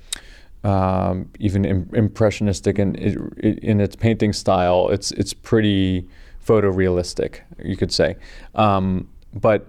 um, 0.64 1.28
even 1.38 1.64
Im- 1.64 1.90
impressionistic 1.94 2.78
in, 2.78 2.94
in 2.96 3.80
its 3.80 3.94
painting 3.96 4.32
style. 4.32 4.88
It's 4.90 5.12
it's 5.12 5.32
pretty 5.32 6.08
photorealistic, 6.44 7.40
you 7.62 7.76
could 7.76 7.92
say. 7.92 8.16
Um, 8.54 9.08
but 9.34 9.66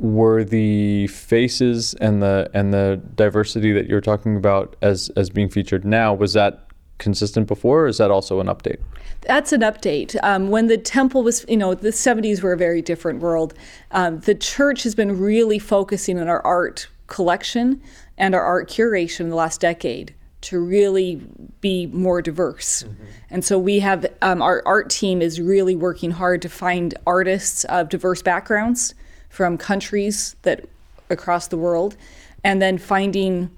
were 0.00 0.42
the 0.42 1.06
faces 1.08 1.92
and 1.94 2.22
the 2.22 2.50
and 2.54 2.72
the 2.72 3.00
diversity 3.14 3.70
that 3.72 3.86
you're 3.86 4.00
talking 4.00 4.34
about 4.34 4.74
as 4.80 5.10
as 5.10 5.28
being 5.28 5.50
featured 5.50 5.84
now 5.84 6.14
was 6.14 6.32
that 6.32 6.66
consistent 6.96 7.46
before, 7.46 7.82
or 7.82 7.86
is 7.86 7.98
that 7.98 8.10
also 8.10 8.40
an 8.40 8.46
update? 8.46 8.78
That's 9.22 9.52
an 9.52 9.60
update. 9.60 10.16
Um, 10.22 10.48
when 10.50 10.68
the 10.68 10.78
temple 10.78 11.22
was, 11.22 11.44
you 11.48 11.56
know, 11.56 11.74
the 11.74 11.90
70s 11.90 12.42
were 12.42 12.52
a 12.52 12.56
very 12.56 12.82
different 12.82 13.20
world. 13.20 13.54
Um, 13.90 14.20
the 14.20 14.34
church 14.34 14.82
has 14.84 14.94
been 14.94 15.18
really 15.18 15.58
focusing 15.58 16.18
on 16.18 16.28
our 16.28 16.44
art 16.46 16.88
collection 17.06 17.82
and 18.18 18.34
our 18.34 18.42
art 18.42 18.68
curation 18.68 19.20
in 19.20 19.28
the 19.30 19.36
last 19.36 19.60
decade 19.60 20.14
to 20.42 20.60
really 20.60 21.22
be 21.60 21.86
more 21.86 22.22
diverse. 22.22 22.82
Mm-hmm. 22.82 23.04
And 23.30 23.44
so 23.44 23.58
we 23.58 23.80
have 23.80 24.06
um, 24.22 24.40
our 24.40 24.62
art 24.64 24.88
team 24.90 25.20
is 25.20 25.40
really 25.40 25.76
working 25.76 26.12
hard 26.12 26.40
to 26.42 26.48
find 26.48 26.94
artists 27.06 27.64
of 27.64 27.88
diverse 27.88 28.22
backgrounds 28.22 28.94
from 29.30 29.56
countries 29.56 30.36
that 30.42 30.66
across 31.08 31.48
the 31.48 31.56
world, 31.56 31.96
and 32.44 32.60
then 32.60 32.76
finding 32.76 33.50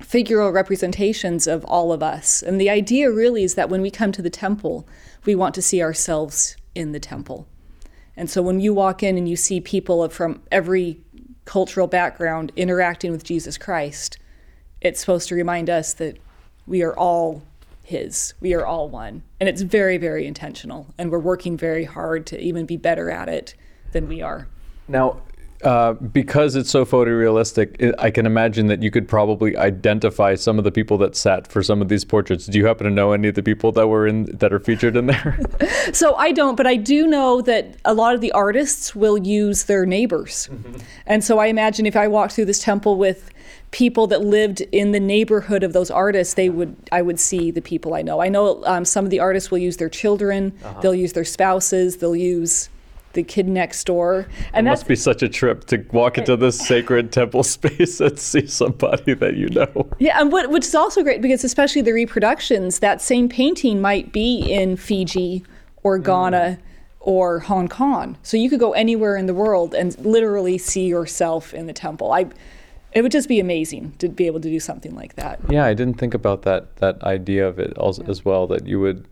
figural 0.00 0.52
representations 0.52 1.46
of 1.46 1.64
all 1.66 1.92
of 1.92 2.02
us. 2.02 2.42
And 2.42 2.60
the 2.60 2.70
idea 2.70 3.10
really 3.10 3.44
is 3.44 3.54
that 3.54 3.68
when 3.68 3.82
we 3.82 3.90
come 3.90 4.10
to 4.12 4.22
the 4.22 4.30
temple, 4.30 4.86
we 5.24 5.34
want 5.34 5.54
to 5.54 5.62
see 5.62 5.80
ourselves 5.80 6.56
in 6.74 6.92
the 6.92 7.00
temple. 7.00 7.46
And 8.16 8.28
so 8.28 8.42
when 8.42 8.60
you 8.60 8.74
walk 8.74 9.02
in 9.02 9.16
and 9.16 9.28
you 9.28 9.36
see 9.36 9.60
people 9.60 10.06
from 10.08 10.42
every 10.50 11.00
cultural 11.44 11.86
background 11.86 12.52
interacting 12.56 13.12
with 13.12 13.24
Jesus 13.24 13.56
Christ, 13.56 14.18
it's 14.80 15.00
supposed 15.00 15.28
to 15.28 15.34
remind 15.34 15.70
us 15.70 15.94
that 15.94 16.18
we 16.66 16.82
are 16.82 16.96
all 16.96 17.42
His. 17.84 18.34
We 18.40 18.54
are 18.54 18.66
all 18.66 18.88
one. 18.88 19.22
And 19.40 19.48
it's 19.48 19.62
very, 19.62 19.98
very 19.98 20.26
intentional. 20.26 20.88
And 20.98 21.10
we're 21.10 21.18
working 21.18 21.56
very 21.56 21.84
hard 21.84 22.26
to 22.26 22.40
even 22.40 22.66
be 22.66 22.76
better 22.76 23.10
at 23.10 23.28
it 23.28 23.54
than 23.92 24.08
we 24.08 24.20
are. 24.22 24.48
Now, 24.88 25.20
uh, 25.62 25.92
because 25.92 26.56
it's 26.56 26.70
so 26.70 26.84
photorealistic, 26.84 27.76
it, 27.78 27.94
I 27.98 28.10
can 28.10 28.26
imagine 28.26 28.66
that 28.66 28.82
you 28.82 28.90
could 28.90 29.06
probably 29.06 29.56
identify 29.56 30.34
some 30.34 30.58
of 30.58 30.64
the 30.64 30.72
people 30.72 30.98
that 30.98 31.14
sat 31.14 31.46
for 31.46 31.62
some 31.62 31.80
of 31.80 31.88
these 31.88 32.04
portraits. 32.04 32.46
Do 32.46 32.58
you 32.58 32.66
happen 32.66 32.84
to 32.84 32.90
know 32.90 33.12
any 33.12 33.28
of 33.28 33.36
the 33.36 33.44
people 33.44 33.70
that 33.72 33.86
were 33.86 34.06
in 34.06 34.24
that 34.24 34.52
are 34.52 34.58
featured 34.58 34.96
in 34.96 35.06
there? 35.06 35.38
so 35.92 36.14
I 36.16 36.32
don't, 36.32 36.56
but 36.56 36.66
I 36.66 36.74
do 36.74 37.06
know 37.06 37.40
that 37.42 37.76
a 37.84 37.94
lot 37.94 38.14
of 38.14 38.20
the 38.20 38.32
artists 38.32 38.96
will 38.96 39.18
use 39.18 39.64
their 39.64 39.86
neighbors, 39.86 40.48
mm-hmm. 40.50 40.78
and 41.06 41.22
so 41.22 41.38
I 41.38 41.46
imagine 41.46 41.86
if 41.86 41.96
I 41.96 42.08
walked 42.08 42.32
through 42.32 42.46
this 42.46 42.62
temple 42.62 42.96
with 42.96 43.30
people 43.70 44.06
that 44.08 44.20
lived 44.20 44.60
in 44.72 44.92
the 44.92 45.00
neighborhood 45.00 45.62
of 45.62 45.72
those 45.72 45.92
artists, 45.92 46.34
they 46.34 46.48
would 46.48 46.76
I 46.90 47.02
would 47.02 47.20
see 47.20 47.52
the 47.52 47.62
people 47.62 47.94
I 47.94 48.02
know. 48.02 48.20
I 48.20 48.28
know 48.28 48.64
um, 48.64 48.84
some 48.84 49.04
of 49.04 49.12
the 49.12 49.20
artists 49.20 49.52
will 49.52 49.58
use 49.58 49.76
their 49.76 49.88
children, 49.88 50.52
uh-huh. 50.64 50.80
they'll 50.80 50.94
use 50.94 51.12
their 51.12 51.24
spouses, 51.24 51.98
they'll 51.98 52.16
use 52.16 52.68
the 53.12 53.22
kid 53.22 53.48
next 53.48 53.84
door. 53.84 54.26
And 54.52 54.66
it 54.66 54.70
must 54.70 54.88
be 54.88 54.96
such 54.96 55.22
a 55.22 55.28
trip 55.28 55.64
to 55.66 55.84
walk 55.92 56.18
into 56.18 56.36
this 56.36 56.58
sacred 56.66 57.12
temple 57.12 57.42
space 57.42 58.00
and 58.00 58.18
see 58.18 58.46
somebody 58.46 59.14
that 59.14 59.36
you 59.36 59.48
know. 59.48 59.88
Yeah, 59.98 60.20
and 60.20 60.32
what, 60.32 60.50
which 60.50 60.64
is 60.64 60.74
also 60.74 61.02
great 61.02 61.22
because 61.22 61.44
especially 61.44 61.82
the 61.82 61.92
reproductions, 61.92 62.78
that 62.80 63.00
same 63.00 63.28
painting 63.28 63.80
might 63.80 64.12
be 64.12 64.40
in 64.52 64.76
Fiji 64.76 65.44
or 65.82 65.98
mm. 65.98 66.04
Ghana. 66.04 66.58
Mm. 66.58 66.68
Or 67.04 67.40
Hong 67.40 67.66
Kong. 67.66 68.16
So 68.22 68.36
you 68.36 68.48
could 68.48 68.60
go 68.60 68.74
anywhere 68.74 69.16
in 69.16 69.26
the 69.26 69.34
world 69.34 69.74
and 69.74 69.98
literally 69.98 70.56
see 70.56 70.86
yourself 70.86 71.52
in 71.52 71.66
the 71.66 71.72
temple. 71.72 72.12
I, 72.12 72.26
it 72.92 73.02
would 73.02 73.10
just 73.10 73.28
be 73.28 73.40
amazing 73.40 73.94
to 73.98 74.08
be 74.08 74.26
able 74.28 74.40
to 74.40 74.48
do 74.48 74.60
something 74.60 74.94
like 74.94 75.16
that. 75.16 75.40
Yeah, 75.48 75.64
I 75.64 75.74
didn't 75.74 75.98
think 75.98 76.14
about 76.14 76.42
that 76.42 76.76
that 76.76 77.02
idea 77.02 77.48
of 77.48 77.58
it 77.58 77.72
as, 77.76 77.98
yeah. 77.98 78.08
as 78.08 78.24
well. 78.24 78.46
That 78.46 78.68
you 78.68 78.78
would 78.78 79.04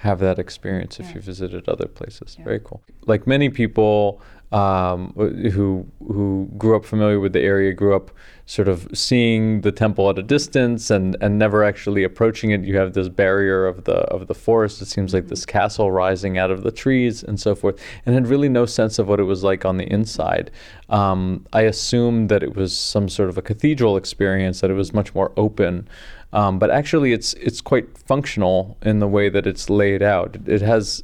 have 0.00 0.18
that 0.18 0.38
experience 0.38 0.98
if 0.98 1.08
yeah. 1.08 1.16
you 1.16 1.20
visited 1.20 1.68
other 1.68 1.86
places. 1.86 2.36
Yeah. 2.38 2.44
Very 2.44 2.60
cool. 2.60 2.82
Like 3.04 3.26
many 3.26 3.50
people 3.50 4.22
um, 4.52 5.12
who 5.52 5.86
who 6.08 6.48
grew 6.58 6.74
up 6.74 6.84
familiar 6.84 7.20
with 7.20 7.34
the 7.34 7.40
area, 7.40 7.72
grew 7.72 7.94
up 7.94 8.10
sort 8.46 8.66
of 8.66 8.88
seeing 8.92 9.60
the 9.60 9.70
temple 9.70 10.10
at 10.10 10.18
a 10.18 10.22
distance 10.22 10.90
and, 10.90 11.16
and 11.20 11.38
never 11.38 11.62
actually 11.62 12.02
approaching 12.02 12.50
it. 12.50 12.64
You 12.64 12.76
have 12.78 12.94
this 12.94 13.08
barrier 13.08 13.66
of 13.66 13.84
the 13.84 13.98
of 14.14 14.26
the 14.26 14.34
forest. 14.34 14.82
It 14.82 14.86
seems 14.86 15.12
like 15.14 15.28
this 15.28 15.44
castle 15.46 15.92
rising 15.92 16.38
out 16.38 16.50
of 16.50 16.62
the 16.62 16.72
trees 16.72 17.22
and 17.22 17.38
so 17.38 17.54
forth, 17.54 17.78
and 18.06 18.14
had 18.14 18.26
really 18.26 18.48
no 18.48 18.66
sense 18.66 18.98
of 18.98 19.06
what 19.06 19.20
it 19.20 19.24
was 19.24 19.44
like 19.44 19.64
on 19.64 19.76
the 19.76 19.86
inside. 19.92 20.50
Um, 20.88 21.46
I 21.52 21.62
assumed 21.62 22.30
that 22.30 22.42
it 22.42 22.56
was 22.56 22.76
some 22.76 23.08
sort 23.08 23.28
of 23.28 23.38
a 23.38 23.42
cathedral 23.42 23.96
experience, 23.96 24.62
that 24.62 24.70
it 24.70 24.74
was 24.74 24.94
much 24.94 25.14
more 25.14 25.30
open. 25.36 25.86
Um, 26.32 26.58
but 26.58 26.70
actually, 26.70 27.12
it's 27.12 27.34
it's 27.34 27.60
quite 27.60 27.98
functional 27.98 28.76
in 28.82 29.00
the 29.00 29.08
way 29.08 29.28
that 29.28 29.46
it's 29.46 29.68
laid 29.68 30.02
out. 30.02 30.36
It 30.46 30.62
has 30.62 31.02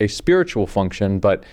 a 0.00 0.08
spiritual 0.08 0.66
function, 0.66 1.18
but 1.18 1.44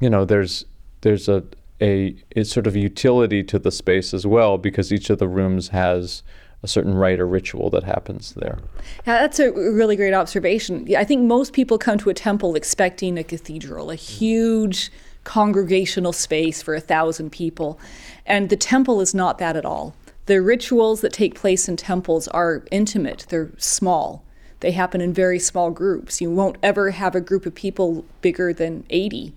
you 0.00 0.08
know, 0.08 0.24
there's 0.24 0.64
there's 1.02 1.28
a 1.28 1.44
a 1.80 2.16
it's 2.30 2.50
sort 2.50 2.66
of 2.66 2.76
utility 2.76 3.42
to 3.44 3.58
the 3.58 3.70
space 3.70 4.14
as 4.14 4.26
well 4.26 4.58
because 4.58 4.92
each 4.92 5.10
of 5.10 5.18
the 5.18 5.28
rooms 5.28 5.68
has 5.68 6.22
a 6.62 6.68
certain 6.68 6.94
rite 6.94 7.20
or 7.20 7.26
ritual 7.26 7.70
that 7.70 7.84
happens 7.84 8.34
there. 8.34 8.58
Yeah, 9.06 9.20
that's 9.20 9.38
a 9.38 9.50
really 9.50 9.96
great 9.96 10.12
observation. 10.12 10.86
I 10.94 11.04
think 11.04 11.22
most 11.22 11.52
people 11.54 11.78
come 11.78 11.98
to 11.98 12.10
a 12.10 12.14
temple 12.14 12.54
expecting 12.54 13.16
a 13.16 13.24
cathedral, 13.24 13.90
a 13.90 13.94
huge 13.94 14.90
congregational 15.24 16.12
space 16.12 16.62
for 16.62 16.74
a 16.74 16.80
thousand 16.80 17.30
people. 17.30 17.78
And 18.26 18.48
the 18.48 18.56
temple 18.56 19.00
is 19.00 19.14
not 19.14 19.38
that 19.38 19.56
at 19.56 19.64
all. 19.64 19.94
The 20.30 20.40
rituals 20.40 21.00
that 21.00 21.12
take 21.12 21.34
place 21.34 21.68
in 21.68 21.76
temples 21.76 22.28
are 22.28 22.62
intimate, 22.70 23.26
they're 23.30 23.50
small. 23.56 24.22
They 24.60 24.70
happen 24.70 25.00
in 25.00 25.12
very 25.12 25.40
small 25.40 25.72
groups. 25.72 26.20
You 26.20 26.30
won't 26.30 26.56
ever 26.62 26.92
have 26.92 27.16
a 27.16 27.20
group 27.20 27.46
of 27.46 27.54
people 27.56 28.04
bigger 28.20 28.52
than 28.52 28.84
80 28.90 29.34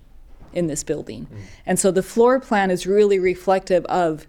in 0.53 0.67
this 0.67 0.83
building. 0.83 1.25
Mm. 1.25 1.37
And 1.65 1.79
so 1.79 1.89
the 1.89 2.03
floor 2.03 2.39
plan 2.39 2.69
is 2.69 2.85
really 2.85 3.17
reflective 3.17 3.85
of 3.85 4.27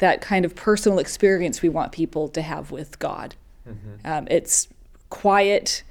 that 0.00 0.20
kind 0.20 0.44
of 0.44 0.54
personal 0.54 0.98
experience 0.98 1.62
we 1.62 1.70
want 1.70 1.92
people 1.92 2.28
to 2.28 2.42
have 2.42 2.70
with 2.70 2.98
God. 2.98 3.34
Mm-hmm. 3.66 4.06
Um, 4.06 4.28
it's 4.30 4.68
quiet. 5.08 5.82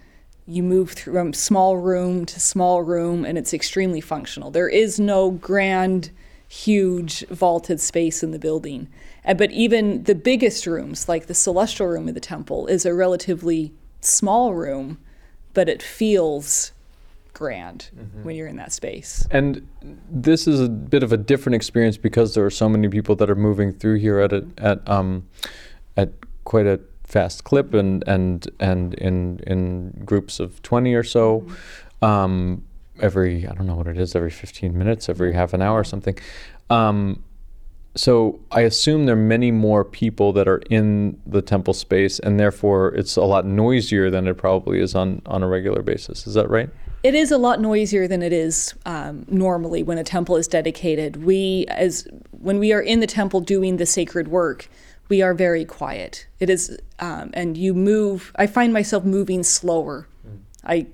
You 0.45 0.62
move 0.62 0.91
from 0.91 1.34
small 1.34 1.77
room 1.77 2.27
to 2.27 2.39
small 2.39 2.84
room, 2.84 3.25
and 3.25 3.39
it's 3.39 3.55
extremely 3.55 4.01
functional. 4.01 4.51
There 4.51 4.69
is 4.69 4.99
no 4.99 5.31
grand, 5.31 6.12
huge 6.47 7.25
vaulted 7.29 7.81
space 7.81 8.21
in 8.21 8.29
the 8.29 8.38
building. 8.38 8.88
Uh, 9.25 9.34
but 9.34 9.51
even 9.51 10.03
the 10.03 10.15
biggest 10.15 10.65
rooms, 10.65 11.07
like 11.07 11.27
the 11.27 11.34
celestial 11.34 11.88
room 11.88 12.07
of 12.07 12.13
the 12.13 12.19
temple, 12.19 12.67
is 12.67 12.86
a 12.86 12.93
relatively 12.93 13.71
small 13.99 14.53
room, 14.53 14.97
but 15.53 15.69
it 15.69 15.81
feels 15.81 16.71
grand 17.34 17.89
mm-hmm. 17.95 18.23
when 18.23 18.36
you're 18.36 18.47
in 18.47 18.57
that 18.57 18.71
space. 18.71 19.25
And 19.31 19.67
this 20.10 20.47
is 20.47 20.60
a 20.60 20.69
bit 20.69 21.03
of 21.03 21.13
a 21.13 21.17
different 21.17 21.55
experience 21.55 21.97
because 21.97 22.36
there 22.36 22.45
are 22.45 22.51
so 22.51 22.67
many 22.67 22.88
people 22.89 23.15
that 23.15 23.29
are 23.29 23.36
moving 23.36 23.71
through 23.73 23.95
here 23.95 24.19
at 24.19 24.34
a, 24.34 24.45
at 24.57 24.88
um 24.89 25.27
at 25.97 26.10
quite 26.43 26.65
a 26.65 26.79
fast 27.03 27.43
clip 27.43 27.73
and 27.73 28.03
and 28.07 28.49
and 28.60 28.93
in 28.95 29.39
in 29.47 30.03
groups 30.05 30.39
of 30.39 30.62
20 30.62 30.93
or 30.93 31.03
so. 31.03 31.41
Mm-hmm. 31.41 32.05
Um, 32.05 32.63
every 32.99 33.47
I 33.47 33.53
don't 33.53 33.67
know 33.67 33.75
what 33.75 33.88
it 33.88 33.97
is 33.97 34.15
every 34.15 34.31
15 34.31 34.77
minutes, 34.77 35.10
every 35.10 35.34
half 35.34 35.53
an 35.53 35.62
hour 35.62 35.79
or 35.79 35.84
something. 35.84 36.17
Um, 36.69 37.23
so 37.95 38.39
I 38.51 38.62
assume 38.62 39.06
there 39.06 39.15
are 39.15 39.19
many 39.19 39.51
more 39.51 39.84
people 39.84 40.32
that 40.34 40.47
are 40.47 40.62
in 40.69 41.19
the 41.25 41.41
temple 41.41 41.73
space, 41.73 42.19
and 42.19 42.39
therefore 42.39 42.93
it's 42.95 43.17
a 43.17 43.23
lot 43.23 43.45
noisier 43.45 44.10
than 44.10 44.27
it 44.27 44.38
probably 44.38 44.80
is 44.80 44.95
on 44.95 45.21
on 45.25 45.43
a 45.43 45.47
regular 45.47 45.82
basis. 45.82 46.25
Is 46.25 46.34
that 46.36 46.49
right? 46.49 46.69
It 47.04 47.15
is 47.15 47.32
a 47.32 47.38
lot 47.38 47.60
noisier 47.60 48.08
than 48.08 48.21
it 48.21 48.32
is 48.32 48.75
um, 48.86 49.25
normally 49.27 49.82
when 49.82 49.97
a 49.97 50.04
temple 50.04 50.36
is 50.38 50.47
dedicated. 50.47 51.25
We, 51.25 51.65
as 51.67 52.08
when 52.30 52.60
we 52.60 52.73
are 52.73 52.82
in 52.82 52.99
the 52.99 53.08
temple 53.08 53.41
doing 53.41 53.77
the 53.77 53.88
sacred 53.88 54.27
work, 54.27 54.69
we 55.10 55.23
are 55.23 55.34
very 55.34 55.65
quiet. 55.65 56.27
It 56.39 56.49
is, 56.49 56.77
um, 56.99 57.32
and 57.34 57.58
you 57.58 57.73
move. 57.73 58.32
I 58.36 58.45
find 58.45 58.71
myself 58.71 59.04
moving 59.04 59.41
slower. 59.43 60.08
Mm. 60.25 60.39
I 60.63 60.88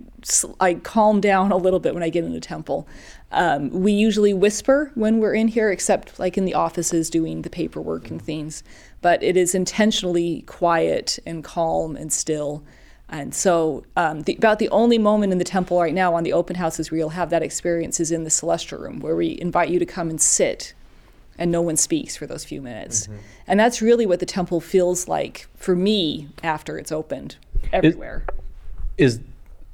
I 0.60 0.76
calm 0.76 1.22
down 1.22 1.52
a 1.52 1.58
little 1.58 1.80
bit 1.80 1.94
when 1.94 2.04
I 2.04 2.10
get 2.10 2.24
in 2.24 2.34
the 2.34 2.40
temple. 2.40 2.88
Um, 3.32 3.70
we 3.70 3.92
usually 3.92 4.34
whisper 4.34 4.92
when 4.96 5.20
we're 5.20 5.34
in 5.34 5.50
here, 5.50 5.70
except 5.70 6.18
like 6.18 6.38
in 6.38 6.46
the 6.46 6.54
offices 6.54 7.10
doing 7.10 7.42
the 7.42 7.50
paperwork 7.50 8.10
and 8.10 8.22
things. 8.22 8.64
But 9.02 9.22
it 9.22 9.36
is 9.36 9.54
intentionally 9.54 10.44
quiet 10.48 11.20
and 11.26 11.44
calm 11.44 11.96
and 11.96 12.12
still. 12.12 12.64
And 13.10 13.34
so, 13.34 13.86
um, 13.96 14.22
the, 14.22 14.36
about 14.36 14.60
the 14.60 14.70
only 14.70 14.98
moment 14.98 15.32
in 15.32 15.40
the 15.40 15.46
temple 15.46 15.80
right 15.80 15.94
now 15.94 16.14
on 16.14 16.24
the 16.24 16.34
open 16.34 16.56
houses 16.56 16.92
where 16.92 16.98
you'll 16.98 17.10
have 17.10 17.30
that 17.30 17.44
experience 17.44 18.00
is 18.00 18.12
in 18.12 18.24
the 18.24 18.30
celestial 18.30 18.80
room, 18.80 19.00
where 19.00 19.16
we 19.16 19.40
invite 19.40 19.70
you 19.70 19.80
to 19.80 19.86
come 19.86 20.10
and 20.10 20.20
sit 20.20 20.74
and 21.38 21.52
no 21.52 21.62
one 21.62 21.78
speaks 21.78 22.18
for 22.18 22.26
those 22.26 22.44
few 22.44 22.62
minutes. 22.62 23.08
Mm-hmm. 23.08 23.18
And 23.48 23.60
that's 23.60 23.82
really 23.82 24.06
what 24.06 24.20
the 24.20 24.26
temple 24.26 24.60
feels 24.60 25.08
like 25.08 25.48
for 25.56 25.76
me 25.76 26.30
after 26.44 26.78
it's 26.78 26.92
opened 26.92 27.38
everywhere. 27.72 28.26
Is, 28.98 29.18
is, 29.18 29.22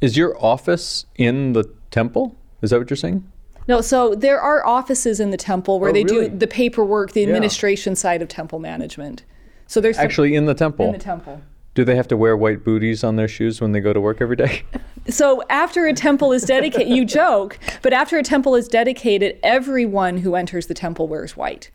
is 0.01 0.17
your 0.17 0.37
office 0.43 1.05
in 1.15 1.53
the 1.53 1.63
temple? 1.89 2.35
Is 2.61 2.71
that 2.71 2.79
what 2.79 2.89
you're 2.89 2.97
saying? 2.97 3.23
No, 3.67 3.81
so 3.81 4.13
there 4.15 4.39
are 4.41 4.65
offices 4.65 5.19
in 5.19 5.31
the 5.31 5.37
temple 5.37 5.79
where 5.79 5.89
Oh, 5.89 5.93
they 5.93 6.03
really? 6.03 6.29
do 6.29 6.37
the 6.37 6.47
paperwork, 6.47 7.13
the 7.13 7.21
Yeah. 7.21 7.27
administration 7.27 7.95
side 7.95 8.21
of 8.21 8.27
temple 8.27 8.59
management. 8.59 9.23
So 9.67 9.79
there's 9.79 9.97
Actually, 9.97 10.35
in 10.35 10.45
the 10.45 10.53
temple. 10.53 10.87
in 10.87 10.91
the 10.91 10.97
temple. 10.97 11.41
Do 11.73 11.83
they 11.83 11.95
have 11.95 12.07
to 12.09 12.17
wear 12.17 12.37
white 12.37 12.63
booties 12.63 13.03
on 13.03 13.15
their 13.15 13.27
shoes 13.27 13.59
when 13.59 13.71
they 13.71 13.79
go 13.79 13.93
to 13.93 14.01
work 14.01 14.21
every 14.21 14.35
day? 14.35 14.63
So 15.09 15.43
after 15.49 15.85
a 15.85 15.93
temple 15.93 16.31
is 16.31 16.43
dedicated, 16.43 16.87
you 16.87 17.03
joke, 17.03 17.59
but 17.81 17.91
after 17.91 18.17
a 18.17 18.23
temple 18.23 18.55
is 18.55 18.69
dedicated, 18.69 19.37
everyone 19.43 20.19
who 20.19 20.35
enters 20.35 20.67
the 20.67 20.73
temple 20.73 21.09
wears 21.09 21.35
white. 21.35 21.71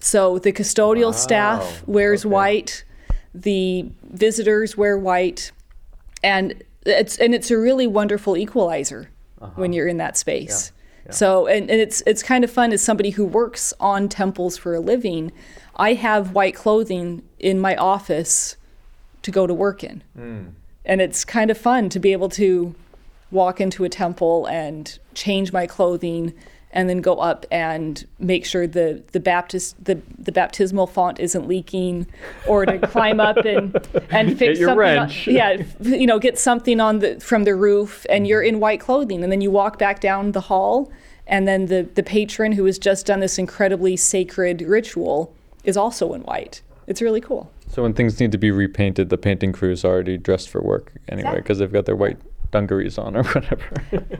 So 0.00 0.40
the 0.40 0.52
custodial 0.52 1.14
staff 1.14 1.86
wears 1.86 2.26
okay. 2.26 2.32
white, 2.32 2.84
the 3.32 3.88
visitors 4.02 4.76
wear 4.76 4.98
white, 4.98 5.52
and 6.24 6.60
it's 6.84 7.18
and 7.18 7.36
it's 7.36 7.52
a 7.52 7.56
really 7.56 7.86
wonderful 7.86 8.36
equalizer 8.36 9.10
uh-huh. 9.40 9.52
when 9.54 9.72
you're 9.72 9.86
in 9.86 9.98
that 9.98 10.16
space. 10.16 10.72
So 11.10 11.46
and, 11.46 11.70
and 11.70 11.80
it's 11.80 12.02
it's 12.06 12.22
kind 12.22 12.44
of 12.44 12.50
fun 12.50 12.72
as 12.72 12.82
somebody 12.82 13.10
who 13.10 13.24
works 13.24 13.74
on 13.78 14.08
temples 14.08 14.56
for 14.56 14.74
a 14.74 14.80
living. 14.80 15.32
I 15.76 15.94
have 15.94 16.32
white 16.32 16.54
clothing 16.54 17.22
in 17.38 17.58
my 17.58 17.76
office 17.76 18.56
to 19.24 19.30
go 19.30 19.46
to 19.46 19.54
work 19.54 19.82
in 19.82 20.02
hmm. 20.14 20.42
and 20.84 21.00
it's 21.00 21.24
kind 21.24 21.50
of 21.50 21.58
fun 21.58 21.88
to 21.88 21.98
be 21.98 22.12
able 22.12 22.28
to 22.28 22.74
walk 23.30 23.60
into 23.60 23.84
a 23.84 23.88
temple 23.88 24.46
and 24.46 24.98
change 25.14 25.52
my 25.52 25.66
clothing 25.66 26.32
and 26.74 26.90
then 26.90 27.00
go 27.00 27.14
up 27.14 27.46
and 27.50 28.04
make 28.18 28.44
sure 28.44 28.66
the 28.66 29.02
the 29.12 29.20
baptist 29.20 29.82
the, 29.82 29.98
the 30.18 30.32
baptismal 30.32 30.86
font 30.86 31.18
isn't 31.20 31.48
leaking 31.48 32.06
or 32.46 32.66
to 32.66 32.78
climb 32.88 33.20
up 33.20 33.38
and 33.38 33.74
and 34.10 34.36
fix 34.38 34.58
something 34.58 34.76
wrench. 34.76 35.28
On, 35.28 35.34
yeah 35.34 35.62
you 35.80 36.06
know 36.06 36.18
get 36.18 36.38
something 36.38 36.80
on 36.80 36.98
the 36.98 37.18
from 37.20 37.44
the 37.44 37.54
roof 37.54 38.04
and 38.10 38.22
mm-hmm. 38.22 38.26
you're 38.26 38.42
in 38.42 38.60
white 38.60 38.80
clothing 38.80 39.22
and 39.22 39.32
then 39.32 39.40
you 39.40 39.50
walk 39.50 39.78
back 39.78 40.00
down 40.00 40.32
the 40.32 40.42
hall 40.42 40.92
and 41.26 41.48
then 41.48 41.66
the 41.66 41.88
the 41.94 42.02
patron 42.02 42.52
who 42.52 42.64
has 42.66 42.78
just 42.78 43.06
done 43.06 43.20
this 43.20 43.38
incredibly 43.38 43.96
sacred 43.96 44.60
ritual 44.62 45.32
is 45.62 45.76
also 45.76 46.12
in 46.12 46.22
white 46.22 46.60
it's 46.86 47.00
really 47.00 47.20
cool 47.20 47.50
so 47.68 47.82
when 47.82 47.92
things 47.92 48.20
need 48.20 48.30
to 48.30 48.38
be 48.38 48.52
repainted, 48.52 49.08
the 49.08 49.18
painting 49.18 49.50
crew 49.50 49.72
is 49.72 49.84
already 49.84 50.16
dressed 50.16 50.48
for 50.48 50.62
work 50.62 50.92
anyway 51.08 51.22
Exactly. 51.22 51.42
because 51.42 51.58
they've 51.58 51.72
got 51.72 51.86
their 51.86 51.96
white 51.96 52.18
dungarees 52.54 52.98
on 52.98 53.16
or 53.16 53.24
whatever. 53.34 53.66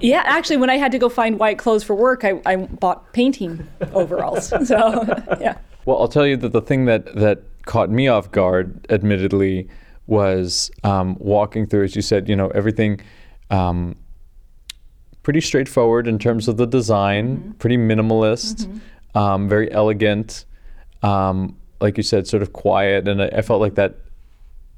Yeah, 0.01 0.23
actually, 0.27 0.57
when 0.57 0.68
I 0.68 0.77
had 0.77 0.90
to 0.92 0.99
go 0.99 1.09
find 1.09 1.38
white 1.38 1.57
clothes 1.57 1.85
for 1.85 1.94
work, 1.94 2.25
I, 2.25 2.42
I 2.44 2.57
bought 2.57 3.12
painting 3.12 3.66
overalls. 3.92 4.53
So, 4.64 5.05
yeah. 5.40 5.59
Well, 5.85 5.99
I'll 5.99 6.09
tell 6.09 6.27
you 6.27 6.37
that 6.38 6.53
the 6.53 6.62
thing 6.62 6.87
that 6.87 7.14
that 7.16 7.42
caught 7.66 7.90
me 7.90 8.09
off 8.09 8.31
guard, 8.33 8.87
admittedly, 8.88 9.68
was 10.07 10.70
um, 10.83 11.16
walking 11.18 11.66
through. 11.66 11.85
As 11.85 11.94
you 11.94 12.03
said, 12.03 12.29
you 12.29 12.35
know, 12.35 12.49
everything 12.49 13.01
um, 13.51 13.94
pretty 15.23 15.42
straightforward 15.42 16.09
in 16.09 16.18
terms 16.18 16.49
of 16.49 16.57
the 16.57 16.66
design, 16.66 17.55
pretty 17.59 17.77
minimalist, 17.77 18.81
um, 19.14 19.49
very 19.49 19.70
elegant. 19.70 20.47
Um, 21.03 21.57
like 21.81 21.99
you 21.99 22.03
said, 22.03 22.27
sort 22.27 22.42
of 22.42 22.55
quiet, 22.55 23.07
and 23.07 23.23
I, 23.23 23.27
I 23.27 23.42
felt 23.42 23.61
like 23.61 23.75
that 23.75 23.99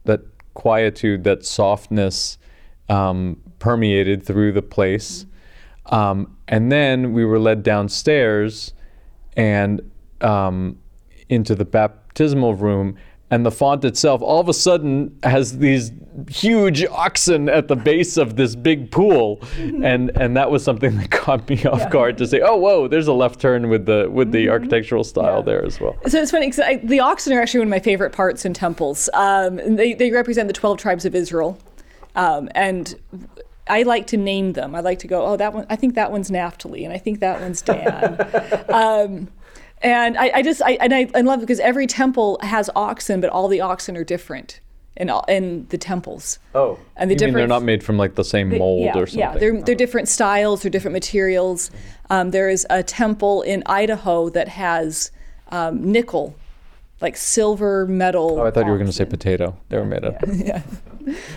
that 0.05 0.21
quietude, 0.55 1.23
that 1.25 1.45
softness 1.45 2.38
um, 2.88 3.40
permeated 3.59 4.25
through 4.25 4.53
the 4.53 4.62
place. 4.62 5.27
Um, 5.87 6.37
and 6.49 6.70
then 6.70 7.12
we 7.12 7.25
were 7.25 7.38
led 7.38 7.62
downstairs 7.62 8.72
and 9.37 9.81
um, 10.20 10.79
into 11.29 11.55
the 11.55 11.64
baptismal 11.64 12.55
room. 12.55 12.96
And 13.29 13.44
the 13.44 13.51
font 13.51 13.85
itself 13.85 14.22
all 14.22 14.38
of 14.40 14.49
a 14.49 14.55
sudden 14.55 15.18
has 15.25 15.59
these 15.59 15.90
huge 16.31 16.85
oxen 16.87 17.49
at 17.49 17.66
the 17.66 17.75
base 17.75 18.16
of 18.16 18.37
this 18.37 18.55
big 18.55 18.92
pool, 18.92 19.40
and 19.59 20.16
and 20.16 20.37
that 20.37 20.49
was 20.49 20.62
something 20.62 20.96
that 20.99 21.11
caught 21.11 21.49
me 21.49 21.64
off 21.64 21.90
guard 21.90 22.18
to 22.18 22.27
say, 22.29 22.40
oh 22.40 22.55
whoa, 22.55 22.87
there's 22.87 23.09
a 23.09 23.12
left 23.12 23.40
turn 23.40 23.68
with 23.68 23.85
the 23.85 24.09
with 24.09 24.31
the 24.31 24.49
architectural 24.49 25.03
style 25.03 25.42
there 25.42 25.64
as 25.64 25.81
well. 25.81 25.96
So 26.07 26.22
it's 26.22 26.31
funny 26.31 26.49
'cause 26.49 26.61
I, 26.61 26.77
the 26.77 27.01
oxen 27.01 27.33
are 27.33 27.42
actually 27.42 27.59
one 27.59 27.66
of 27.66 27.70
my 27.72 27.81
favorite 27.81 28.12
parts 28.12 28.44
in 28.44 28.55
temples. 28.55 29.11
Um, 29.12 29.57
they, 29.75 29.94
they 29.94 30.12
represent 30.12 30.46
the 30.46 30.55
12 30.55 30.79
tribes 30.79 31.05
of 31.05 31.16
Israel. 31.16 31.59
Um, 32.16 32.48
and 32.55 32.94
I 33.68 33.83
like 33.83 34.09
to 34.09 34.16
name 34.16 34.55
them. 34.55 34.74
I 34.74 34.81
like 34.81 34.98
to 35.00 35.07
go, 35.07 35.24
oh, 35.24 35.37
that 35.37 35.52
one, 35.52 35.66
I 35.68 35.76
think 35.76 35.94
that 35.94 36.11
one's 36.11 36.31
Naphtali, 36.31 36.85
and 36.85 36.92
I 36.92 36.98
think 36.98 37.20
that 37.20 37.40
one's 37.40 37.62
Dan. 37.62 38.18
um, 38.72 39.29
and 39.83 40.16
I, 40.16 40.31
I 40.35 40.42
just, 40.42 40.62
I, 40.62 40.72
and 40.72 40.94
I, 40.94 41.09
I 41.14 41.20
love 41.20 41.40
it 41.40 41.42
because 41.42 41.61
every 41.61 41.87
temple 41.87 42.38
has 42.42 42.70
oxen, 42.74 43.20
but 43.20 43.31
all 43.31 43.48
the 43.48 43.61
oxen 43.61 43.96
are 43.96 44.05
different 44.05 44.61
in, 44.96 45.11
all, 45.11 45.24
in 45.29 45.66
the 45.68 45.79
temples. 45.79 46.38
Oh, 46.55 46.79
And 46.96 47.11
the 47.11 47.14
you 47.14 47.26
mean 47.26 47.35
they're 47.35 47.46
not 47.46 47.62
made 47.62 47.85
from 47.85 47.98
like 47.98 48.14
the 48.14 48.24
same 48.24 48.57
mold 48.57 48.85
yeah, 48.85 48.98
or 48.98 49.07
something? 49.07 49.18
Yeah, 49.20 49.37
they're, 49.37 49.61
they're 49.61 49.74
different 49.74 50.09
styles, 50.09 50.62
they're 50.62 50.70
different 50.70 50.94
materials. 50.94 51.70
Um, 52.09 52.31
there 52.31 52.48
is 52.48 52.66
a 52.70 52.83
temple 52.83 53.42
in 53.42 53.62
Idaho 53.66 54.31
that 54.31 54.48
has 54.48 55.11
um, 55.50 55.92
nickel, 55.92 56.35
like 57.00 57.16
silver 57.16 57.87
metal. 57.87 58.38
Oh, 58.40 58.46
I 58.46 58.50
thought 58.50 58.64
you 58.64 58.72
were 58.72 58.79
going 58.79 58.90
to 58.90 58.92
say 58.92 59.05
potato. 59.05 59.57
They 59.68 59.76
were 59.76 59.85
made 59.85 60.05
of. 60.05 60.16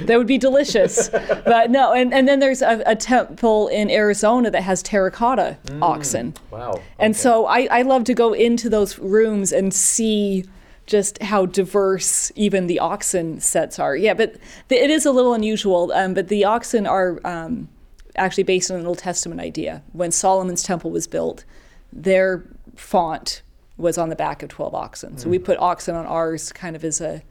That 0.01 0.17
would 0.17 0.27
be 0.27 0.37
delicious. 0.37 1.09
but 1.09 1.69
no, 1.69 1.93
and, 1.93 2.13
and 2.13 2.27
then 2.27 2.39
there's 2.39 2.61
a, 2.61 2.81
a 2.85 2.95
temple 2.95 3.67
in 3.67 3.89
Arizona 3.89 4.49
that 4.51 4.63
has 4.63 4.81
terracotta 4.81 5.57
oxen. 5.81 6.33
Wow. 6.51 6.81
And 6.97 7.15
so 7.15 7.45
I, 7.45 7.67
I 7.71 7.81
love 7.83 8.03
to 8.05 8.13
go 8.13 8.33
into 8.33 8.69
those 8.69 8.97
rooms 8.97 9.51
and 9.51 9.73
see 9.73 10.45
just 10.85 11.21
how 11.21 11.45
diverse 11.45 12.31
even 12.35 12.67
the 12.67 12.79
oxen 12.79 13.39
sets 13.39 13.77
are. 13.77 13.95
Yeah, 13.95 14.15
but 14.15 14.35
the, 14.69 14.83
it 14.83 14.89
is 14.89 15.05
a 15.05 15.11
little 15.11 15.33
unusual. 15.33 15.91
Um, 15.91 16.15
but 16.15 16.27
the 16.29 16.45
oxen 16.45 16.87
are 16.87 17.19
um, 17.23 17.69
actually 18.15 18.43
based 18.43 18.71
on 18.71 18.79
an 18.79 18.87
Old 18.87 18.97
Testament 18.97 19.39
idea. 19.39 19.83
When 19.93 20.11
Solomon's 20.11 20.63
temple 20.63 20.89
was 20.89 21.07
built, 21.07 21.45
their 21.93 22.43
font 22.75 23.43
was 23.77 23.97
on 23.97 24.09
the 24.09 24.15
back 24.15 24.43
of 24.43 24.49
12 24.49 24.75
oxen. 24.75 25.17
So 25.17 25.29
we 25.29 25.39
put 25.39 25.57
oxen 25.59 25.95
on 25.95 26.05
ours 26.05 26.51
kind 26.51 26.75
of 26.75 26.83
as 26.83 26.99
a, 26.99 27.23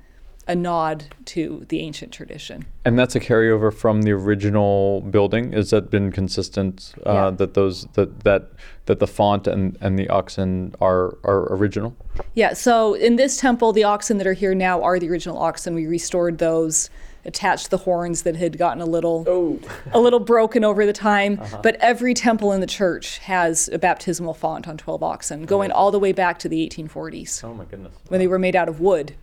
a 0.48 0.54
nod 0.56 1.04
to 1.26 1.64
the 1.68 1.80
ancient 1.80 2.10
tradition. 2.12 2.64
And 2.84 2.98
that's 2.98 3.14
a 3.14 3.20
carryover 3.20 3.72
from 3.72 4.02
the 4.02 4.12
original 4.12 5.02
building. 5.02 5.52
Has 5.52 5.70
that 5.70 5.90
been 5.90 6.10
consistent? 6.10 6.94
Uh, 7.06 7.12
Yeah. 7.12 7.30
That 7.30 7.54
those 7.54 7.84
that 7.92 8.20
that 8.24 8.50
that 8.86 8.98
the 8.98 9.06
font 9.06 9.46
and, 9.46 9.76
and 9.80 9.98
the 9.98 10.08
oxen 10.08 10.74
are 10.80 11.16
are 11.24 11.52
original. 11.52 11.94
Yeah, 12.34 12.54
so 12.54 12.94
in 12.94 13.16
this 13.16 13.36
temple, 13.36 13.72
the 13.72 13.84
oxen 13.84 14.16
that 14.18 14.26
are 14.26 14.32
here 14.32 14.54
now 14.54 14.82
are 14.82 14.98
the 14.98 15.08
original 15.10 15.38
oxen. 15.38 15.74
We 15.74 15.86
restored 15.86 16.38
those, 16.38 16.88
attached 17.26 17.70
the 17.70 17.76
horns 17.78 18.22
that 18.22 18.34
had 18.36 18.56
gotten 18.56 18.80
a 18.80 18.86
little 18.86 19.58
a 19.92 20.00
little 20.00 20.20
broken 20.20 20.64
over 20.64 20.86
the 20.86 20.94
time. 20.94 21.40
But 21.62 21.76
every 21.80 22.14
temple 22.14 22.52
in 22.52 22.60
the 22.60 22.66
church 22.66 23.18
has 23.18 23.68
a 23.68 23.78
baptismal 23.78 24.32
font 24.34 24.66
on 24.66 24.78
12 24.78 25.02
oxen, 25.02 25.44
going 25.44 25.70
all 25.70 25.90
the 25.90 25.98
way 26.00 26.12
back 26.12 26.38
to 26.40 26.48
the 26.48 26.66
1840s 26.68 27.44
Oh 27.44 27.52
my 27.54 27.64
goodness. 27.66 27.92
when 28.08 28.18
they 28.18 28.26
were 28.26 28.38
made 28.38 28.56
out 28.56 28.68
of 28.70 28.80
wood 28.80 29.14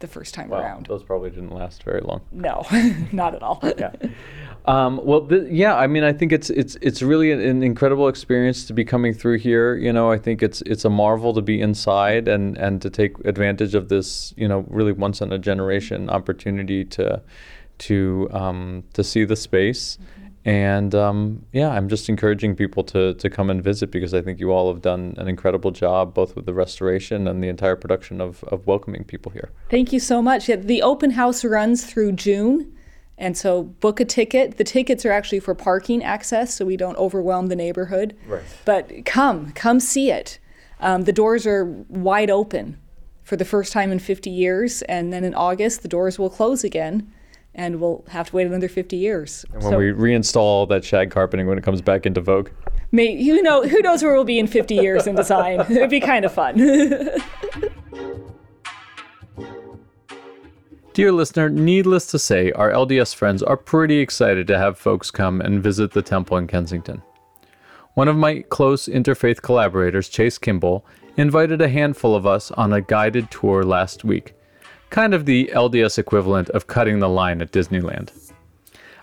the 0.00 0.06
first 0.08 0.34
time 0.34 0.48
Wow, 0.48 0.58
around. 0.60 0.86
those 0.86 1.02
probably 1.02 1.30
didn't 1.30 1.54
last 1.54 1.82
very 1.84 2.00
long. 2.00 2.20
No, 2.32 2.66
not 3.12 3.34
at 3.34 3.42
all. 3.42 3.60
yeah. 3.78 3.92
Um, 4.66 5.00
well, 5.02 5.26
th- 5.26 5.50
yeah. 5.50 5.74
I 5.76 5.86
mean, 5.86 6.04
I 6.04 6.12
think 6.12 6.32
it's 6.32 6.50
it's 6.50 6.76
it's 6.82 7.00
really 7.00 7.32
an, 7.32 7.40
an 7.40 7.62
incredible 7.62 8.08
experience 8.08 8.66
to 8.66 8.72
be 8.74 8.84
coming 8.84 9.14
through 9.14 9.38
here. 9.38 9.74
You 9.74 9.92
know, 9.92 10.10
I 10.10 10.18
think 10.18 10.42
it's 10.42 10.60
it's 10.62 10.84
a 10.84 10.90
marvel 10.90 11.32
to 11.34 11.40
be 11.40 11.60
inside 11.60 12.28
and 12.28 12.58
and 12.58 12.82
to 12.82 12.90
take 12.90 13.18
advantage 13.24 13.74
of 13.74 13.88
this. 13.88 14.34
You 14.36 14.48
know, 14.48 14.64
really 14.68 14.92
once 14.92 15.22
in 15.22 15.32
a 15.32 15.38
generation 15.38 16.10
opportunity 16.10 16.84
to 16.86 17.22
to 17.78 18.28
um, 18.32 18.84
to 18.92 19.02
see 19.02 19.24
the 19.24 19.36
space. 19.36 19.96
And 20.44 20.94
um, 20.94 21.44
yeah, 21.52 21.68
I'm 21.68 21.88
just 21.88 22.08
encouraging 22.08 22.56
people 22.56 22.82
to 22.84 23.14
to 23.14 23.28
come 23.28 23.50
and 23.50 23.62
visit 23.62 23.90
because 23.90 24.14
I 24.14 24.22
think 24.22 24.40
you 24.40 24.52
all 24.52 24.72
have 24.72 24.80
done 24.80 25.14
an 25.18 25.28
incredible 25.28 25.70
job, 25.70 26.14
both 26.14 26.34
with 26.34 26.46
the 26.46 26.54
restoration 26.54 27.28
and 27.28 27.42
the 27.44 27.48
entire 27.48 27.76
production 27.76 28.20
of 28.20 28.42
of 28.44 28.66
welcoming 28.66 29.04
people 29.04 29.32
here. 29.32 29.50
Thank 29.68 29.92
you 29.92 30.00
so 30.00 30.22
much. 30.22 30.46
The 30.46 30.82
open 30.82 31.10
house 31.10 31.44
runs 31.44 31.84
through 31.84 32.12
June. 32.12 32.74
And 33.18 33.36
so 33.36 33.64
book 33.64 34.00
a 34.00 34.06
ticket. 34.06 34.56
The 34.56 34.64
tickets 34.64 35.04
are 35.04 35.12
actually 35.12 35.40
for 35.40 35.54
parking 35.54 36.02
access 36.02 36.54
so 36.54 36.64
we 36.64 36.78
don't 36.78 36.96
overwhelm 36.96 37.48
the 37.48 37.56
neighborhood. 37.56 38.16
Right. 38.26 38.42
But 38.64 39.04
come, 39.04 39.52
come 39.52 39.78
see 39.78 40.10
it. 40.10 40.38
Um, 40.80 41.02
the 41.02 41.12
doors 41.12 41.46
are 41.46 41.66
wide 41.66 42.30
open 42.30 42.78
for 43.22 43.36
the 43.36 43.44
first 43.44 43.74
time 43.74 43.92
in 43.92 43.98
50 43.98 44.30
years. 44.30 44.80
And 44.82 45.12
then 45.12 45.22
in 45.22 45.34
August, 45.34 45.82
the 45.82 45.88
doors 45.88 46.18
will 46.18 46.30
close 46.30 46.64
again 46.64 47.12
and 47.54 47.80
we'll 47.80 48.04
have 48.08 48.30
to 48.30 48.36
wait 48.36 48.46
another 48.46 48.68
50 48.68 48.96
years. 48.96 49.44
And 49.52 49.62
when 49.62 49.76
we 49.76 49.92
reinstall 49.92 50.36
all 50.36 50.66
that 50.66 50.84
shag 50.84 51.10
carpeting 51.10 51.46
when 51.46 51.58
it 51.58 51.64
comes 51.64 51.80
back 51.80 52.06
into 52.06 52.20
vogue. 52.20 52.50
may, 52.92 53.12
you 53.12 53.42
know, 53.42 53.66
who 53.66 53.80
knows 53.80 54.02
where 54.02 54.14
we'll 54.14 54.24
be 54.24 54.38
in 54.38 54.46
50 54.46 54.74
years 54.74 55.06
in 55.06 55.14
design? 55.14 55.60
It'd 55.70 55.90
be 55.90 56.00
kind 56.00 56.24
of 56.24 56.32
fun. 56.32 56.56
Dear 60.92 61.12
listener, 61.12 61.48
needless 61.48 62.06
to 62.08 62.18
say, 62.18 62.50
our 62.52 62.70
LDS 62.70 63.14
friends 63.14 63.44
are 63.44 63.56
pretty 63.56 63.98
excited 63.98 64.48
to 64.48 64.58
have 64.58 64.76
folks 64.76 65.10
come 65.10 65.40
and 65.40 65.62
visit 65.62 65.92
the 65.92 66.02
temple 66.02 66.36
in 66.36 66.48
Kensington. 66.48 67.00
One 67.94 68.08
of 68.08 68.16
my 68.16 68.40
close 68.48 68.86
interfaith 68.86 69.40
collaborators, 69.40 70.08
Chase 70.08 70.36
Kimball, 70.36 70.84
invited 71.16 71.60
a 71.60 71.68
handful 71.68 72.16
of 72.16 72.26
us 72.26 72.50
on 72.52 72.72
a 72.72 72.80
guided 72.80 73.30
tour 73.30 73.62
last 73.62 74.04
week, 74.04 74.34
kind 74.90 75.14
of 75.14 75.24
the 75.24 75.50
LDS 75.54 75.98
equivalent 75.98 76.50
of 76.50 76.66
cutting 76.66 76.98
the 76.98 77.08
line 77.08 77.40
at 77.40 77.52
Disneyland. 77.52 78.10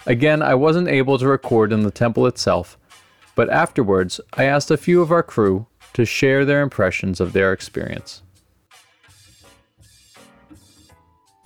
Again, 0.05 0.41
I 0.41 0.53
wasn't 0.55 0.87
able 0.87 1.17
to 1.17 1.27
record 1.27 1.73
in 1.73 1.81
the 1.81 1.91
temple 1.91 2.27
itself, 2.27 2.77
But 3.37 3.51
afterwards, 3.51 4.19
I 4.33 4.45
asked 4.45 4.71
a 4.71 4.77
few 4.77 4.99
of 4.99 5.11
our 5.11 5.21
crew 5.21 5.67
to 5.93 6.05
share 6.05 6.43
their 6.43 6.63
impressions 6.63 7.21
of 7.21 7.33
their 7.33 7.53
experience. 7.53 8.23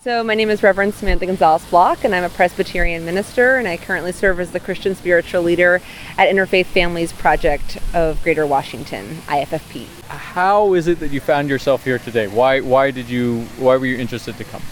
So, 0.04 0.24
my 0.24 0.34
name 0.34 0.50
is 0.50 0.64
Reverend 0.64 0.96
Samantha 0.96 1.28
Gonzalez 1.28 1.64
Block, 1.66 2.04
and 2.04 2.16
I'm 2.16 2.24
a 2.24 2.30
Presbyterian 2.30 3.06
minister, 3.06 3.58
and 3.58 3.68
I 3.68 3.78
currently 3.78 4.12
serve 4.12 4.40
as 4.40 4.50
the 4.50 4.60
Christian 4.60 4.96
spiritual 4.96 5.44
leader 5.44 5.80
at 6.18 6.28
Interfaith 6.28 6.66
Families 6.66 7.14
Project 7.14 7.78
of 7.94 8.20
Greater 8.24 8.48
Washington, 8.48 9.18
IFFP. 9.28 9.86
How 10.08 10.74
is 10.74 10.88
it 10.88 11.00
that 11.02 11.12
you 11.12 11.20
found 11.20 11.50
yourself 11.50 11.84
here 11.84 12.00
today? 12.00 12.28
Why, 12.28 12.62
why 12.62 12.90
did 12.90 13.12
you, 13.12 13.42
why 13.60 13.78
were 13.78 13.86
you 13.86 13.96
interested 13.96 14.38
to 14.38 14.44
come? 14.44 14.64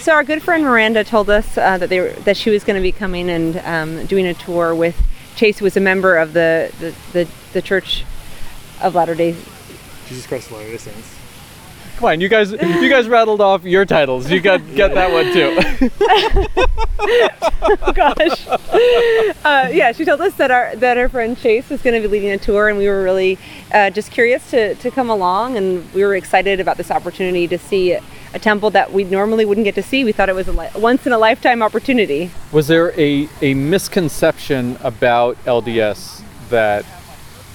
So, 0.00 0.10
our 0.14 0.24
good 0.24 0.42
friend 0.42 0.64
Miranda 0.64 1.04
told 1.04 1.30
us 1.30 1.56
uh, 1.56 1.78
that 1.78 1.88
they 1.88 2.00
were, 2.00 2.10
that 2.24 2.36
she 2.36 2.50
was 2.50 2.64
going 2.64 2.74
to 2.74 2.82
be 2.82 2.90
coming 2.90 3.30
and 3.30 3.56
um, 3.58 4.06
doing 4.06 4.26
a 4.26 4.34
tour 4.34 4.74
with 4.74 5.00
Chase, 5.36 5.60
who 5.60 5.64
was 5.64 5.76
a 5.76 5.80
member 5.80 6.16
of 6.16 6.32
the 6.32 6.72
the, 6.80 6.92
the, 7.12 7.28
the 7.52 7.62
Church 7.62 8.04
of 8.82 8.96
Latter 8.96 9.14
Day. 9.14 9.36
Jesus 10.08 10.26
Christ 10.26 10.50
of 10.50 10.56
Latter-day 10.56 10.78
Saints. 10.78 11.19
Come 12.00 12.08
on, 12.08 12.20
you 12.22 12.30
guys, 12.30 12.50
you 12.50 12.88
guys 12.88 13.08
rattled 13.08 13.42
off 13.42 13.64
your 13.64 13.84
titles. 13.84 14.30
You 14.30 14.40
got 14.40 14.66
get 14.74 14.94
that 14.94 15.12
one 15.12 15.26
too. 15.34 16.48
oh 17.60 17.92
gosh. 17.94 18.46
Uh, 19.44 19.68
yeah, 19.70 19.92
she 19.92 20.06
told 20.06 20.22
us 20.22 20.32
that 20.36 20.50
our 20.50 20.74
that 20.76 20.96
her 20.96 21.10
friend 21.10 21.36
Chase 21.38 21.68
was 21.68 21.82
going 21.82 21.92
to 21.92 22.00
be 22.00 22.10
leading 22.10 22.30
a 22.30 22.38
tour, 22.38 22.70
and 22.70 22.78
we 22.78 22.88
were 22.88 23.02
really 23.02 23.36
uh, 23.74 23.90
just 23.90 24.10
curious 24.12 24.48
to 24.50 24.76
to 24.76 24.90
come 24.90 25.10
along, 25.10 25.58
and 25.58 25.92
we 25.92 26.02
were 26.02 26.14
excited 26.14 26.58
about 26.58 26.78
this 26.78 26.90
opportunity 26.90 27.46
to 27.48 27.58
see 27.58 27.92
a 27.92 28.38
temple 28.38 28.70
that 28.70 28.94
we 28.94 29.04
normally 29.04 29.44
wouldn't 29.44 29.66
get 29.66 29.74
to 29.74 29.82
see. 29.82 30.02
We 30.02 30.12
thought 30.12 30.30
it 30.30 30.34
was 30.34 30.48
a 30.48 30.52
li- 30.52 30.70
once 30.76 31.06
in 31.06 31.12
a 31.12 31.18
lifetime 31.18 31.62
opportunity. 31.62 32.30
Was 32.50 32.66
there 32.66 32.98
a 32.98 33.28
a 33.42 33.52
misconception 33.52 34.78
about 34.82 35.36
LDS 35.44 36.22
that 36.48 36.86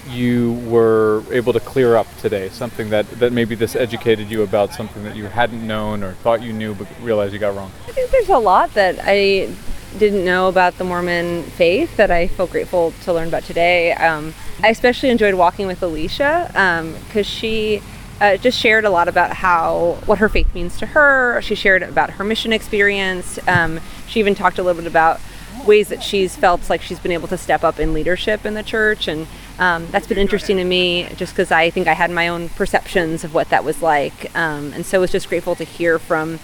you 0.08 0.54
were 0.68 1.24
able 1.32 1.54
to 1.54 1.60
clear 1.60 1.96
up 1.96 2.08
today? 2.18 2.50
Something 2.50 2.90
that, 2.90 3.10
that 3.20 3.34
maybe 3.34 3.56
this 3.56 3.76
educated 3.76 4.30
you 4.30 4.44
about 4.44 4.74
something 4.74 5.04
that 5.04 5.16
you 5.16 5.26
hadn't 5.26 5.66
known 5.66 6.04
or 6.04 6.14
thought 6.14 6.42
you 6.42 6.54
knew 6.54 6.76
but 6.76 6.88
realized 7.02 7.34
you 7.34 7.40
got 7.40 7.56
wrong? 7.56 7.72
I 7.88 7.92
think 7.92 8.12
there's 8.12 8.30
a 8.30 8.38
lot 8.38 8.74
that 8.74 9.00
I 9.04 9.54
didn't 9.98 10.26
know 10.26 10.48
about 10.50 10.78
the 10.78 10.84
Mormon 10.84 11.44
faith 11.44 11.96
that 11.98 12.12
I 12.12 12.28
feel 12.28 12.48
grateful 12.48 12.94
to 13.04 13.14
learn 13.14 13.28
about 13.28 13.44
today. 13.44 13.94
Um, 13.94 14.34
I 14.62 14.70
especially 14.70 15.10
enjoyed 15.10 15.36
walking 15.36 15.68
with 15.68 15.82
Alicia 15.82 16.48
because 16.48 17.18
um, 17.18 17.24
she 17.24 17.82
uh, 18.22 18.38
just 18.38 18.60
shared 18.60 18.86
a 18.86 18.90
lot 18.90 19.08
about 19.08 19.34
how 19.34 19.98
what 20.06 20.20
her 20.20 20.30
faith 20.30 20.54
means 20.54 20.78
to 20.78 20.86
her. 20.86 21.42
She 21.42 21.56
shared 21.56 21.84
about 21.84 22.12
her 22.12 22.24
mission 22.24 22.54
experience. 22.54 23.40
Um, 23.48 23.80
she 24.08 24.20
even 24.20 24.36
talked 24.36 24.60
a 24.60 24.64
little 24.64 24.82
bit 24.82 24.88
about 24.90 25.20
ways 25.66 25.90
that 25.90 26.04
she's 26.04 26.36
felt 26.36 26.70
like 26.70 26.82
she's 26.82 27.00
been 27.00 27.12
able 27.12 27.28
to 27.28 27.38
step 27.38 27.64
up 27.64 27.80
in 27.80 27.94
leadership 27.94 28.46
in 28.46 28.54
the 28.54 28.64
church 28.64 29.08
and 29.08 29.28
um, 29.60 29.88
that's 29.92 30.08
been 30.08 30.18
interesting 30.18 30.58
to 30.58 30.64
me 30.64 31.08
just 31.16 31.34
because 31.34 31.52
i 31.52 31.70
think 31.70 31.88
i 31.88 31.94
had 31.94 32.12
my 32.12 32.28
own 32.28 32.50
perceptions 32.50 33.24
of 33.24 33.34
what 33.34 33.50
that 33.50 33.64
was 33.64 33.82
like. 33.82 34.36
Um, 34.36 34.74
and 34.74 34.86
so 34.86 34.98
I 34.98 35.02
was 35.02 35.12
just 35.12 35.30
grateful 35.30 35.56
to 35.56 35.64
hear 35.64 36.00
from 36.00 36.40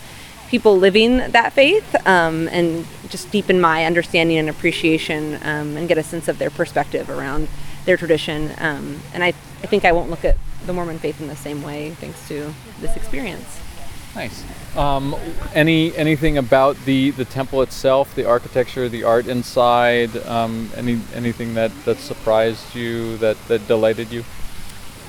people 0.49 0.78
living 0.78 1.18
that 1.18 1.53
faith 1.53 1.95
um, 2.05 2.49
and 2.49 2.86
just 3.07 3.32
deepen 3.32 3.62
my 3.62 3.86
understanding 3.86 4.38
and 4.38 4.49
appreciation 4.49 5.36
um, 5.43 5.78
and 5.78 5.88
get 5.88 5.97
a 5.97 6.03
sense 6.03 6.28
of 6.28 6.38
their 6.38 6.49
perspective 6.49 7.09
around 7.09 7.47
their 7.86 7.97
tradition. 7.97 8.51
Um, 8.57 9.01
and 9.14 9.24
I, 9.24 9.28
I 9.28 9.68
think 9.68 9.86
i 9.86 9.91
won't 9.91 10.09
look 10.09 10.26
at 10.26 10.38
the 10.66 10.74
mormon 10.74 10.99
faith 10.99 11.22
in 11.22 11.28
the 11.28 11.36
same 11.36 11.64
way 11.64 11.91
thanks 11.91 12.28
to 12.28 12.53
this 12.80 12.95
experience 12.95 13.61
Nice. 14.16 14.43
Um, 14.76 15.16
any 15.53 15.95
anything 15.95 16.38
about 16.38 16.78
the 16.86 17.12
the 17.12 17.26
temple 17.26 17.62
itself, 17.62 18.14
the 18.16 18.26
architecture, 18.26 18.89
the 18.89 19.03
art 19.03 19.28
inside? 19.28 20.16
Um, 20.28 20.70
any 20.76 20.99
anything 21.14 21.53
that 21.53 21.72
that 21.86 21.97
surprised 21.97 22.76
you, 22.76 23.18
that 23.18 23.38
that 23.47 23.68
delighted 23.68 24.12
you? 24.12 24.24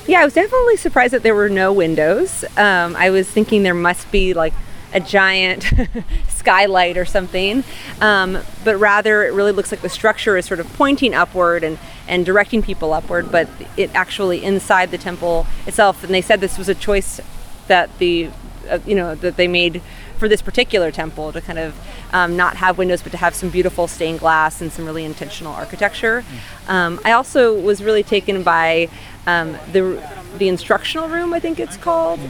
Yeah, 0.07 0.20
I 0.20 0.24
was 0.24 0.34
definitely 0.34 0.76
surprised 0.76 1.12
that 1.12 1.22
there 1.22 1.34
were 1.34 1.48
no 1.48 1.72
windows. 1.72 2.44
Um, 2.57 2.96
I 2.96 3.11
was 3.11 3.30
thinking 3.30 3.62
there 3.62 3.72
must 3.74 4.11
be 4.11 4.34
like 4.34 4.53
a 4.92 5.00
giant 5.00 5.72
skylight 6.28 6.96
or 6.96 7.05
something, 7.05 7.62
um, 8.00 8.38
but 8.64 8.76
rather 8.76 9.24
it 9.24 9.32
really 9.32 9.53
looks 9.53 9.70
like 9.70 9.80
the 9.80 9.88
structure 9.88 10.36
is 10.36 10.44
sort 10.44 10.59
of 10.61 10.70
pointing 10.74 11.14
upward 11.14 11.64
and, 11.64 11.78
and 12.09 12.26
directing 12.26 12.62
people 12.62 12.92
upward. 12.92 13.30
But 13.30 13.48
it 13.76 13.94
actually 13.94 14.44
inside 14.44 14.90
the 14.90 14.98
temple 14.98 15.46
itself, 15.66 16.03
and 16.03 16.12
they 16.12 16.20
said 16.20 16.40
this 16.40 16.59
was 16.59 16.68
a 16.68 16.74
choice 16.74 17.20
that 17.68 17.96
the 17.98 18.30
uh, 18.69 18.79
you 18.87 18.95
know 18.95 19.15
that 19.17 19.37
they 19.37 19.49
made 19.49 19.83
for 20.19 20.29
this 20.29 20.43
particular 20.43 20.91
temple 20.91 21.33
to 21.33 21.41
kind 21.41 21.59
of 21.59 21.75
um, 22.13 22.37
not 22.37 22.57
have 22.57 22.79
windows 22.79 23.03
but 23.03 23.13
to 23.13 23.19
have 23.19 23.35
some 23.35 23.49
beautiful 23.51 23.89
stained 23.89 24.21
glass 24.21 24.61
and 24.61 24.73
some 24.73 24.85
really 24.85 25.05
intentional 25.05 25.53
architecture. 25.53 26.25
Um, 26.69 27.01
i 27.05 27.13
also 27.13 27.59
was 27.59 27.83
really 27.83 28.03
taken 28.03 28.43
by 28.43 28.89
um, 29.27 29.57
the 29.73 30.03
the 30.39 30.49
instructional 30.49 31.09
room 31.09 31.35
i 31.35 31.41
think 31.41 31.59
it's 31.59 31.77
called. 31.77 32.21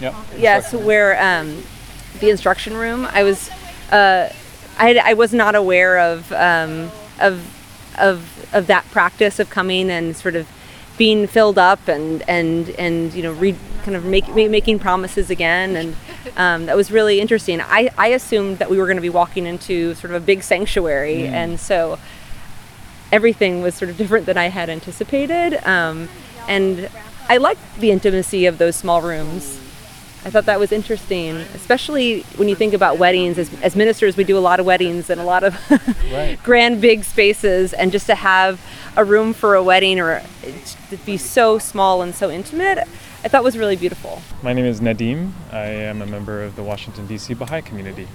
Yep. 0.00 0.14
Yes 0.36 0.72
where 0.72 1.20
um, 1.22 1.62
the 2.20 2.30
instruction 2.30 2.76
room 2.76 3.06
i 3.12 3.22
was 3.22 3.50
uh, 3.90 4.32
I, 4.78 5.00
I 5.04 5.14
was 5.14 5.32
not 5.32 5.54
aware 5.54 5.98
of 5.98 6.32
um, 6.32 6.90
of 7.20 7.50
of 7.98 8.48
of 8.52 8.66
that 8.66 8.84
practice 8.90 9.38
of 9.38 9.50
coming 9.50 9.90
and 9.90 10.16
sort 10.16 10.36
of 10.36 10.48
being 10.96 11.26
filled 11.26 11.58
up 11.58 11.86
and 11.88 12.28
and 12.28 12.70
and 12.70 13.12
you 13.14 13.22
know 13.22 13.32
re, 13.32 13.54
kind 13.84 13.96
of 13.96 14.04
make, 14.04 14.28
making 14.34 14.78
promises 14.78 15.30
again 15.30 15.76
and 15.76 15.96
um, 16.36 16.66
that 16.66 16.76
was 16.76 16.90
really 16.90 17.20
interesting 17.20 17.60
I, 17.60 17.90
I 17.96 18.08
assumed 18.08 18.58
that 18.58 18.70
we 18.70 18.78
were 18.78 18.86
going 18.86 18.96
to 18.96 19.02
be 19.02 19.10
walking 19.10 19.46
into 19.46 19.94
sort 19.94 20.12
of 20.12 20.22
a 20.22 20.24
big 20.24 20.42
sanctuary 20.42 21.22
mm. 21.22 21.30
and 21.30 21.60
so 21.60 21.98
everything 23.12 23.62
was 23.62 23.74
sort 23.74 23.90
of 23.90 23.96
different 23.96 24.26
than 24.26 24.36
I 24.36 24.48
had 24.48 24.68
anticipated 24.68 25.54
um, 25.66 26.08
and 26.48 26.88
I 27.28 27.36
liked 27.36 27.60
the 27.78 27.90
intimacy 27.90 28.46
of 28.46 28.58
those 28.58 28.76
small 28.76 29.02
rooms 29.02 29.60
I 30.26 30.30
thought 30.30 30.46
that 30.46 30.58
was 30.58 30.72
interesting, 30.72 31.36
especially 31.54 32.22
when 32.36 32.48
you 32.48 32.56
think 32.56 32.72
about 32.72 32.96
weddings. 32.96 33.36
As, 33.36 33.52
as 33.60 33.76
ministers, 33.76 34.16
we 34.16 34.24
do 34.24 34.38
a 34.38 34.40
lot 34.40 34.58
of 34.58 34.64
weddings 34.64 35.10
and 35.10 35.20
a 35.20 35.24
lot 35.24 35.44
of 35.44 35.54
right. 36.10 36.38
grand, 36.42 36.80
big 36.80 37.04
spaces, 37.04 37.74
and 37.74 37.92
just 37.92 38.06
to 38.06 38.14
have 38.14 38.58
a 38.96 39.04
room 39.04 39.34
for 39.34 39.54
a 39.54 39.62
wedding 39.62 40.00
or 40.00 40.22
to 40.88 40.96
be 41.04 41.18
so 41.18 41.58
small 41.58 42.00
and 42.00 42.14
so 42.14 42.30
intimate, 42.30 42.88
I 43.24 43.28
thought 43.28 43.42
was 43.42 43.56
really 43.56 43.76
beautiful. 43.76 44.20
My 44.42 44.52
name 44.52 44.66
is 44.66 44.80
Nadim. 44.80 45.32
I 45.50 45.66
am 45.66 46.02
a 46.02 46.06
member 46.06 46.42
of 46.42 46.56
the 46.56 46.62
Washington, 46.62 47.06
D.C. 47.06 47.34
Baha'i 47.34 47.62
community. 47.62 48.06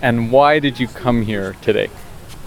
And 0.00 0.32
why 0.32 0.58
did 0.58 0.80
you 0.80 0.88
come 0.88 1.22
here 1.22 1.54
today? 1.60 1.90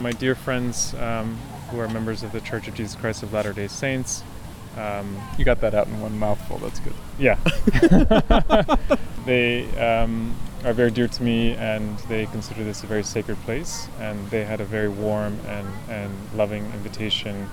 My 0.02 0.12
dear 0.12 0.36
friends 0.36 0.96
um, 0.96 1.38
who 1.70 1.80
are 1.80 1.88
members 1.88 2.24
of 2.24 2.32
the 2.32 2.42
Church 2.42 2.68
of 2.68 2.74
Jesus 2.74 2.96
Christ 2.96 3.24
of 3.24 3.32
Latter 3.32 3.54
day 3.54 3.68
Saints 3.68 4.24
um, 4.78 5.18
you 5.38 5.46
got 5.46 5.62
that 5.62 5.74
out 5.74 5.88
in 5.88 6.00
one 6.00 6.18
mouthful. 6.18 6.58
That's 6.60 6.80
good. 6.80 6.94
Yeah. 7.18 7.36
they 9.26 9.70
um, 9.78 10.36
are 10.64 10.74
very 10.74 10.92
dear 10.92 11.08
to 11.08 11.24
me, 11.24 11.54
and 11.56 11.98
they 12.08 12.28
consider 12.28 12.64
this 12.64 12.84
a 12.84 12.88
very 12.88 13.04
sacred 13.04 13.38
place. 13.42 13.90
And 14.00 14.30
they 14.30 14.46
had 14.46 14.62
a 14.62 14.66
very 14.66 14.90
warm 14.90 15.38
and, 15.48 15.68
and 15.90 16.14
loving 16.36 16.66
invitation 16.66 17.50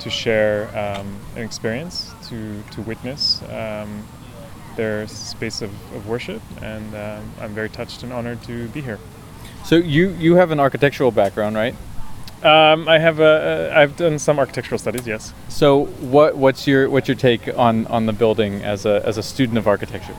to 0.00 0.10
share 0.10 0.66
um, 0.76 1.16
an 1.36 1.42
experience, 1.42 2.12
to 2.28 2.62
to 2.72 2.82
witness 2.82 3.42
um, 3.50 4.06
their 4.76 5.06
space 5.08 5.62
of, 5.62 5.70
of 5.94 6.08
worship. 6.08 6.42
And 6.62 6.94
um, 6.94 7.30
I'm 7.40 7.54
very 7.54 7.68
touched 7.68 8.02
and 8.02 8.12
honored 8.12 8.42
to 8.44 8.68
be 8.68 8.80
here. 8.80 8.98
So 9.64 9.76
you 9.76 10.10
you 10.10 10.36
have 10.36 10.50
an 10.50 10.60
architectural 10.60 11.10
background, 11.10 11.56
right? 11.56 11.74
Um, 12.44 12.88
I 12.88 12.98
have 12.98 13.20
a, 13.20 13.72
uh, 13.72 13.80
I've 13.80 13.96
done 13.96 14.18
some 14.18 14.38
architectural 14.38 14.78
studies. 14.78 15.06
Yes. 15.06 15.32
So 15.48 15.86
what 15.86 16.36
what's 16.36 16.66
your 16.66 16.90
what's 16.90 17.08
your 17.08 17.16
take 17.16 17.48
on, 17.56 17.86
on 17.86 18.04
the 18.04 18.12
building 18.12 18.62
as 18.62 18.84
a 18.84 19.02
as 19.06 19.16
a 19.16 19.22
student 19.22 19.56
of 19.56 19.66
architecture? 19.66 20.14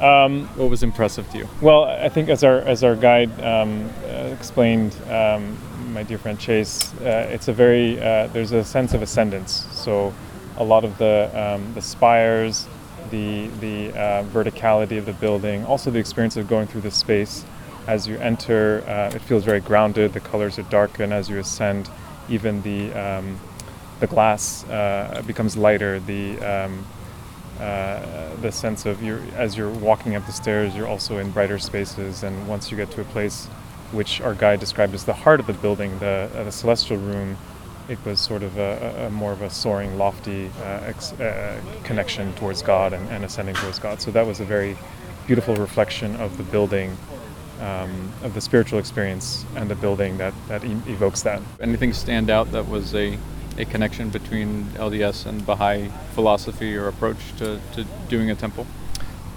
Um, 0.00 0.48
what 0.56 0.70
was 0.70 0.82
impressive 0.82 1.30
to 1.32 1.38
you? 1.38 1.48
Well, 1.60 1.84
I 1.84 2.08
think 2.08 2.30
as 2.30 2.42
our 2.44 2.60
as 2.60 2.82
our 2.82 2.96
guide 2.96 3.30
um, 3.42 3.90
uh, 4.04 4.32
explained, 4.32 4.96
um, 5.10 5.58
my 5.92 6.02
dear 6.02 6.16
friend 6.16 6.40
Chase, 6.40 6.94
uh, 7.00 7.28
it's 7.30 7.48
a 7.48 7.52
very 7.52 8.00
uh, 8.00 8.28
there's 8.28 8.52
a 8.52 8.64
sense 8.64 8.94
of 8.94 9.02
ascendance. 9.02 9.66
So 9.72 10.14
a 10.56 10.64
lot 10.64 10.84
of 10.84 10.98
the 10.98 11.30
um, 11.34 11.74
the 11.74 11.82
spires, 11.82 12.66
the 13.10 13.48
the 13.60 13.90
uh, 13.90 14.24
verticality 14.24 14.98
of 14.98 15.06
the 15.06 15.12
building, 15.14 15.64
also 15.64 15.90
the 15.90 15.98
experience 15.98 16.36
of 16.36 16.48
going 16.48 16.66
through 16.66 16.82
the 16.82 16.90
space 16.90 17.44
as 17.86 18.06
you 18.06 18.16
enter, 18.18 18.82
uh, 18.86 19.14
it 19.14 19.20
feels 19.20 19.44
very 19.44 19.60
grounded. 19.60 20.12
The 20.12 20.20
colors 20.20 20.58
are 20.58 20.62
dark, 20.64 20.98
and 21.00 21.12
as 21.12 21.28
you 21.28 21.38
ascend, 21.38 21.90
even 22.28 22.62
the 22.62 22.92
um, 22.92 23.38
the 24.00 24.06
glass 24.06 24.64
uh, 24.68 25.22
becomes 25.26 25.56
lighter. 25.56 26.00
The 26.00 26.38
um, 26.40 26.86
uh, 27.60 28.34
the 28.36 28.50
sense 28.50 28.86
of 28.86 29.02
you 29.02 29.18
as 29.36 29.56
you're 29.56 29.70
walking 29.70 30.16
up 30.16 30.24
the 30.26 30.32
stairs, 30.32 30.74
you're 30.74 30.88
also 30.88 31.18
in 31.18 31.30
brighter 31.30 31.58
spaces. 31.58 32.22
And 32.22 32.48
once 32.48 32.70
you 32.70 32.76
get 32.76 32.90
to 32.92 33.02
a 33.02 33.04
place, 33.04 33.46
which 33.92 34.20
our 34.20 34.34
guide 34.34 34.60
described 34.60 34.94
as 34.94 35.04
the 35.04 35.12
heart 35.12 35.40
of 35.40 35.46
the 35.46 35.52
building, 35.52 35.98
the 35.98 36.30
uh, 36.34 36.44
the 36.44 36.52
celestial 36.52 36.96
room, 36.96 37.36
it 37.88 37.98
was 38.04 38.20
sort 38.20 38.42
of 38.42 38.58
a, 38.58 39.06
a 39.06 39.10
more 39.10 39.32
of 39.32 39.42
a 39.42 39.50
soaring, 39.50 39.98
lofty 39.98 40.50
uh, 40.60 40.80
ex- 40.84 41.12
uh, 41.14 41.60
connection 41.82 42.32
towards 42.34 42.62
God 42.62 42.92
and, 42.92 43.08
and 43.10 43.24
ascending 43.24 43.54
towards 43.56 43.78
God. 43.78 44.00
So 44.00 44.10
that 44.12 44.26
was 44.26 44.40
a 44.40 44.44
very 44.44 44.76
beautiful 45.26 45.54
reflection 45.56 46.16
of 46.16 46.36
the 46.36 46.42
building 46.44 46.96
um, 47.60 48.12
of 48.22 48.34
the 48.34 48.40
spiritual 48.40 48.78
experience 48.78 49.44
and 49.54 49.70
the 49.70 49.76
building 49.76 50.18
that, 50.18 50.34
that 50.48 50.64
e- 50.64 50.72
evokes 50.86 51.22
that. 51.22 51.40
Anything 51.60 51.92
stand 51.92 52.28
out 52.30 52.50
that 52.52 52.68
was 52.68 52.94
a 52.94 53.18
a 53.58 53.64
connection 53.64 54.08
between 54.08 54.64
LDS 54.74 55.26
and 55.26 55.44
Baha'i 55.46 55.88
philosophy 56.12 56.76
or 56.76 56.88
approach 56.88 57.18
to, 57.38 57.60
to 57.74 57.84
doing 58.08 58.30
a 58.30 58.34
temple? 58.34 58.66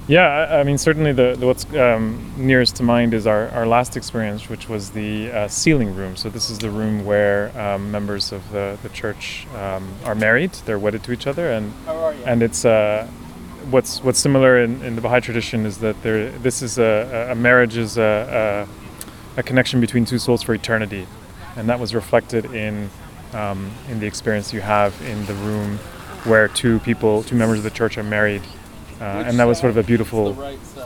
Yeah, 0.07 0.25
I, 0.25 0.61
I 0.61 0.63
mean, 0.63 0.77
certainly 0.77 1.11
the, 1.11 1.35
the 1.37 1.45
what's 1.45 1.65
um, 1.75 2.33
nearest 2.37 2.77
to 2.77 2.83
mind 2.83 3.13
is 3.13 3.27
our, 3.27 3.49
our 3.49 3.67
last 3.67 3.97
experience, 3.97 4.47
which 4.47 4.69
was 4.69 4.91
the 4.91 5.29
uh, 5.31 5.47
sealing 5.49 5.93
room. 5.93 6.15
So 6.15 6.29
this 6.29 6.49
is 6.49 6.59
the 6.59 6.69
room 6.69 7.05
where 7.05 7.51
um, 7.59 7.91
members 7.91 8.31
of 8.31 8.49
the, 8.51 8.77
the 8.83 8.89
church 8.89 9.45
um, 9.55 9.93
are 10.05 10.15
married; 10.15 10.53
they're 10.65 10.79
wedded 10.79 11.03
to 11.03 11.11
each 11.11 11.27
other, 11.27 11.51
and 11.51 11.73
and 12.25 12.41
it's 12.41 12.63
uh, 12.63 13.05
what's 13.69 14.01
what's 14.01 14.19
similar 14.19 14.63
in, 14.63 14.81
in 14.81 14.95
the 14.95 15.01
Baha'i 15.01 15.19
tradition 15.19 15.65
is 15.65 15.79
that 15.79 16.01
there 16.03 16.31
this 16.31 16.61
is 16.61 16.79
a, 16.79 17.27
a 17.31 17.35
marriage 17.35 17.75
is 17.75 17.97
a, 17.97 18.65
a, 19.35 19.39
a 19.39 19.43
connection 19.43 19.81
between 19.81 20.05
two 20.05 20.19
souls 20.19 20.41
for 20.41 20.53
eternity, 20.53 21.05
and 21.57 21.67
that 21.67 21.81
was 21.81 21.93
reflected 21.93 22.45
in 22.53 22.89
um, 23.33 23.71
in 23.89 23.99
the 23.99 24.07
experience 24.07 24.53
you 24.53 24.61
have 24.61 24.99
in 25.01 25.25
the 25.25 25.33
room 25.33 25.79
where 26.23 26.47
two 26.47 26.79
people, 26.79 27.23
two 27.23 27.35
members 27.35 27.57
of 27.57 27.63
the 27.63 27.69
church, 27.71 27.97
are 27.97 28.03
married 28.03 28.41
uh, 28.99 29.03
and 29.03 29.39
that 29.39 29.45
was 29.45 29.59
sort 29.59 29.69
of 29.69 29.77
a 29.77 29.83
beautiful 29.83 30.35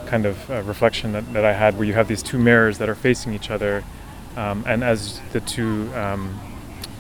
kind 0.07 0.25
of 0.25 0.49
uh, 0.49 0.61
reflection 0.63 1.13
that, 1.13 1.33
that 1.33 1.45
I 1.45 1.53
had 1.53 1.77
where 1.77 1.87
you 1.87 1.93
have 1.93 2.07
these 2.07 2.21
two 2.21 2.37
mirrors 2.37 2.77
that 2.79 2.89
are 2.89 2.95
facing 2.95 3.33
each 3.33 3.49
other. 3.49 3.83
Um, 4.35 4.63
and 4.67 4.83
as 4.83 5.21
the 5.31 5.39
two, 5.39 5.93
um, 5.95 6.39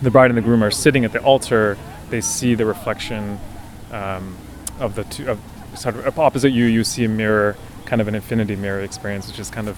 the 0.01 0.09
bride 0.09 0.31
and 0.31 0.37
the 0.37 0.41
groom 0.41 0.63
are 0.63 0.71
sitting 0.71 1.03
at 1.03 1.11
the 1.11 1.21
altar, 1.21 1.77
they 2.09 2.21
see 2.21 2.55
the 2.55 2.65
reflection 2.65 3.39
um, 3.91 4.37
of 4.79 4.95
the 4.95 5.03
two, 5.05 5.29
of 5.29 5.39
sort 5.75 5.95
of 5.95 6.19
opposite 6.19 6.51
you, 6.51 6.65
you 6.65 6.83
see 6.83 7.05
a 7.05 7.09
mirror, 7.09 7.57
kind 7.85 8.01
of 8.01 8.07
an 8.07 8.15
infinity 8.15 8.55
mirror 8.55 8.81
experience, 8.81 9.27
which 9.27 9.39
is 9.39 9.49
kind 9.49 9.67
of 9.67 9.77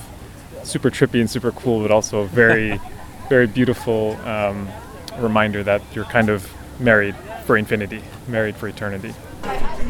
super 0.64 0.90
trippy 0.90 1.20
and 1.20 1.30
super 1.30 1.52
cool, 1.52 1.82
but 1.82 1.92
also 1.92 2.22
a 2.22 2.28
very, 2.28 2.80
very 3.30 3.48
beautiful 3.48 4.14
um, 4.22 4.70
reminder 5.18 5.64
that 5.64 5.82
you're 5.94 6.06
kind 6.06 6.30
of 6.30 6.52
married 6.80 7.16
for 7.46 7.58
infinity, 7.58 8.02
married 8.28 8.56
for 8.56 8.68
eternity. 8.68 9.14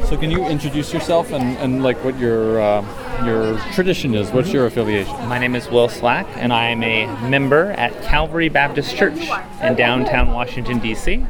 So 0.07 0.17
can 0.17 0.29
you 0.29 0.45
introduce 0.45 0.93
yourself 0.93 1.31
and, 1.31 1.57
and 1.57 1.81
like 1.81 2.03
what 2.03 2.17
your 2.19 2.61
uh, 2.61 3.25
your 3.25 3.57
tradition 3.73 4.13
is? 4.13 4.31
What's 4.31 4.51
your 4.51 4.65
affiliation? 4.65 5.13
My 5.27 5.39
name 5.39 5.55
is 5.55 5.69
Will 5.69 5.89
Slack, 5.89 6.27
and 6.35 6.51
I 6.53 6.67
am 6.67 6.83
a 6.83 7.07
member 7.29 7.71
at 7.71 7.99
Calvary 8.03 8.49
Baptist 8.49 8.95
Church 8.95 9.19
in 9.61 9.75
downtown 9.75 10.31
Washington 10.31 10.79
D.C. 10.79 11.25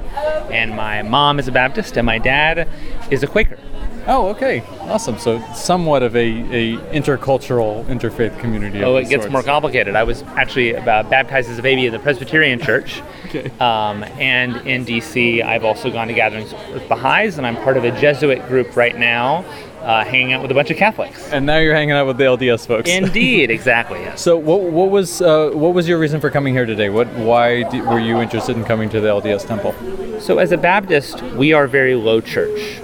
And 0.51 0.75
my 0.75 1.01
mom 1.03 1.39
is 1.39 1.47
a 1.47 1.51
Baptist, 1.51 1.97
and 1.97 2.05
my 2.05 2.17
dad 2.17 2.67
is 3.09 3.23
a 3.23 3.27
Quaker. 3.27 3.59
Oh, 4.05 4.27
okay, 4.29 4.61
awesome. 4.81 5.17
So 5.17 5.39
somewhat 5.53 6.03
of 6.03 6.13
a, 6.15 6.19
a 6.19 6.77
intercultural 6.91 7.85
interfaith 7.85 8.37
community. 8.39 8.83
Oh, 8.83 8.97
it 8.97 9.07
gets 9.07 9.23
sorts. 9.23 9.31
more 9.31 9.43
complicated. 9.43 9.95
I 9.95 10.03
was 10.03 10.23
actually 10.35 10.73
baptized 10.73 11.49
as 11.49 11.57
a 11.57 11.61
baby 11.61 11.85
in 11.85 11.93
the 11.93 11.99
Presbyterian 11.99 12.59
Church, 12.59 13.01
Okay. 13.27 13.49
um, 13.59 14.03
and 14.19 14.57
in 14.67 14.85
DC, 14.85 15.41
I've 15.41 15.63
also 15.63 15.89
gone 15.89 16.07
to 16.09 16.13
gatherings 16.13 16.53
with 16.73 16.87
Baha'is, 16.89 17.37
and 17.37 17.47
I'm 17.47 17.55
part 17.57 17.77
of 17.77 17.85
a 17.85 17.91
Jesuit 17.99 18.45
group 18.49 18.75
right 18.75 18.97
now, 18.97 19.45
uh, 19.81 20.03
hanging 20.03 20.33
out 20.33 20.41
with 20.41 20.51
a 20.51 20.53
bunch 20.53 20.69
of 20.69 20.75
Catholics. 20.75 21.31
And 21.31 21.45
now 21.45 21.57
you're 21.59 21.73
hanging 21.73 21.95
out 21.95 22.05
with 22.05 22.17
the 22.17 22.25
LDS 22.25 22.67
folks. 22.67 22.89
Indeed, 22.89 23.49
exactly. 23.57 23.99
Yes. 24.01 24.21
so 24.21 24.35
what, 24.37 24.61
what 24.63 24.89
was 24.89 25.21
uh, 25.21 25.51
what 25.53 25.73
was 25.73 25.87
your 25.87 25.97
reason 25.97 26.19
for 26.19 26.29
coming 26.29 26.53
here 26.53 26.65
today? 26.65 26.89
What 26.89 27.07
why 27.13 27.63
were 27.89 27.99
you 27.99 28.17
interested 28.21 28.57
in 28.57 28.65
coming 28.65 28.89
to 28.89 28.99
the 28.99 29.07
LDS 29.07 29.47
temple? 29.47 29.73
So, 30.19 30.37
as 30.39 30.51
a 30.51 30.57
Baptist, 30.57 31.21
we 31.35 31.53
are 31.53 31.67
very 31.67 31.95
low 31.95 32.19
church. 32.21 32.79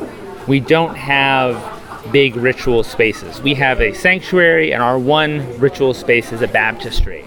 We 0.49 0.59
don't 0.59 0.95
have 0.95 2.11
big 2.11 2.35
ritual 2.35 2.81
spaces. 2.83 3.39
We 3.39 3.53
have 3.53 3.79
a 3.79 3.93
sanctuary, 3.93 4.73
and 4.73 4.81
our 4.81 4.97
one 4.97 5.59
ritual 5.59 5.93
space 5.93 6.31
is 6.31 6.41
a 6.41 6.47
baptistry. 6.47 7.23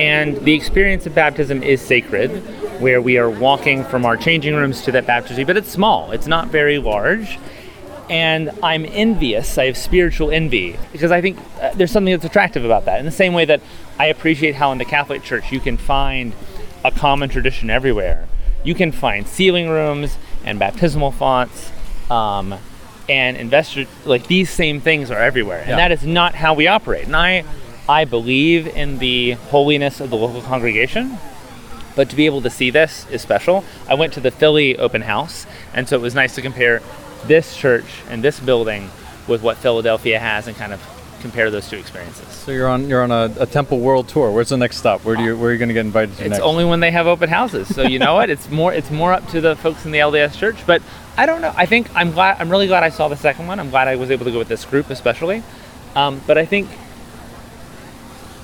And 0.00 0.36
the 0.38 0.52
experience 0.52 1.06
of 1.06 1.14
baptism 1.14 1.62
is 1.62 1.80
sacred, 1.80 2.30
where 2.80 3.00
we 3.00 3.18
are 3.18 3.30
walking 3.30 3.84
from 3.84 4.04
our 4.04 4.16
changing 4.16 4.56
rooms 4.56 4.82
to 4.82 4.90
that 4.90 5.06
baptistry, 5.06 5.44
but 5.44 5.56
it's 5.56 5.70
small, 5.70 6.10
it's 6.10 6.26
not 6.26 6.48
very 6.48 6.78
large. 6.78 7.38
And 8.10 8.50
I'm 8.64 8.84
envious, 8.84 9.56
I 9.58 9.66
have 9.66 9.76
spiritual 9.76 10.32
envy, 10.32 10.76
because 10.90 11.12
I 11.12 11.20
think 11.20 11.38
uh, 11.60 11.72
there's 11.74 11.92
something 11.92 12.12
that's 12.12 12.24
attractive 12.24 12.64
about 12.64 12.86
that. 12.86 12.98
In 12.98 13.06
the 13.06 13.12
same 13.12 13.32
way 13.32 13.44
that 13.44 13.60
I 13.96 14.06
appreciate 14.06 14.56
how 14.56 14.72
in 14.72 14.78
the 14.78 14.84
Catholic 14.84 15.22
Church 15.22 15.52
you 15.52 15.60
can 15.60 15.76
find 15.76 16.32
a 16.84 16.90
common 16.90 17.28
tradition 17.28 17.70
everywhere. 17.70 18.26
You 18.64 18.74
can 18.74 18.90
find 18.90 19.24
sealing 19.24 19.68
rooms 19.68 20.18
and 20.44 20.58
baptismal 20.58 21.12
fonts 21.12 21.70
um, 22.10 22.54
and 23.08 23.36
investor 23.36 23.86
like 24.04 24.26
these 24.26 24.50
same 24.50 24.80
things 24.80 25.10
are 25.10 25.18
everywhere. 25.18 25.60
And 25.60 25.70
Yeah. 25.70 25.76
that 25.76 25.92
is 25.92 26.04
not 26.04 26.34
how 26.34 26.54
we 26.54 26.66
operate. 26.66 27.06
And 27.06 27.16
i 27.16 27.44
i 27.88 28.04
believe 28.04 28.66
in 28.66 28.98
the 28.98 29.32
holiness 29.50 30.00
of 30.00 30.10
the 30.10 30.16
local 30.16 30.42
congregation 30.42 31.18
but 31.94 32.10
to 32.10 32.16
be 32.16 32.26
able 32.26 32.42
to 32.42 32.50
see 32.50 32.68
this 32.68 33.06
is 33.10 33.22
special. 33.22 33.64
I 33.88 33.94
went 33.94 34.12
to 34.14 34.20
the 34.20 34.30
philly 34.30 34.76
open 34.76 35.02
house 35.02 35.46
and 35.72 35.88
so 35.88 35.96
it 35.96 36.02
was 36.02 36.14
nice 36.14 36.34
to 36.34 36.42
compare 36.42 36.82
this 37.26 37.56
church 37.56 37.86
and 38.10 38.22
this 38.24 38.38
building 38.40 38.90
with 39.28 39.40
what 39.42 39.56
philadelphia 39.56 40.18
has 40.18 40.46
and 40.48 40.56
kind 40.56 40.72
of 40.72 40.80
compare 41.20 41.50
those 41.50 41.68
two 41.68 41.76
experiences. 41.76 42.28
So 42.28 42.52
you're 42.52 42.68
on 42.68 42.88
you're 42.88 43.02
on 43.02 43.10
a, 43.10 43.32
a 43.40 43.46
temple 43.46 43.80
world 43.80 44.08
tour. 44.08 44.30
Where's 44.30 44.50
the 44.50 44.56
next 44.56 44.76
stop? 44.78 45.04
Where 45.04 45.16
do 45.16 45.22
you 45.22 45.36
where 45.36 45.50
are 45.50 45.52
you 45.52 45.58
going 45.58 45.68
to 45.68 45.74
get 45.74 45.84
invited 45.84 46.16
to 46.16 46.22
it's 46.22 46.30
next? 46.30 46.42
only 46.42 46.64
when 46.64 46.80
they 46.80 46.90
have 46.90 47.06
open 47.06 47.28
houses. 47.28 47.74
So 47.74 47.82
you 47.82 47.98
know 47.98 48.14
what? 48.14 48.30
It's 48.30 48.50
more 48.50 48.72
it's 48.72 48.90
more 48.90 49.12
up 49.12 49.26
to 49.28 49.40
the 49.40 49.56
folks 49.56 49.84
in 49.84 49.90
the 49.90 49.98
lds 49.98 50.36
church. 50.38 50.56
But 50.66 50.82
i 51.16 51.26
don't 51.26 51.40
know. 51.40 51.52
I 51.56 51.66
think 51.66 51.94
i'm 51.94 52.12
glad 52.12 52.40
i'm 52.40 52.50
really 52.50 52.66
glad 52.66 52.82
i 52.82 52.90
saw 52.90 53.08
the 53.08 53.16
second 53.16 53.46
one. 53.46 53.60
I'm 53.60 53.70
glad 53.70 53.88
i 53.88 53.96
was 53.96 54.10
able 54.10 54.24
to 54.24 54.32
go 54.32 54.38
with 54.38 54.48
this 54.48 54.64
group 54.64 54.90
especially. 54.90 55.42
Um, 55.94 56.20
but 56.26 56.38
i 56.38 56.44
think 56.44 56.68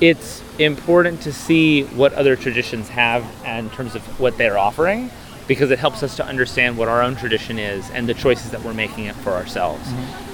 it's 0.00 0.42
important 0.58 1.22
to 1.22 1.32
see 1.32 1.84
what 1.84 2.12
other 2.14 2.34
traditions 2.34 2.88
have 2.88 3.24
in 3.46 3.70
terms 3.70 3.94
of 3.94 4.02
what 4.18 4.36
they're 4.36 4.58
offering 4.58 5.10
because 5.46 5.70
it 5.70 5.78
helps 5.78 6.02
us 6.02 6.16
to 6.16 6.26
understand 6.26 6.76
what 6.76 6.88
our 6.88 7.02
own 7.02 7.16
tradition 7.16 7.58
is 7.58 7.88
and 7.90 8.08
the 8.08 8.14
choices 8.14 8.50
that 8.50 8.62
we're 8.62 8.74
making 8.74 9.04
it 9.04 9.14
for 9.16 9.30
ourselves. 9.30 9.86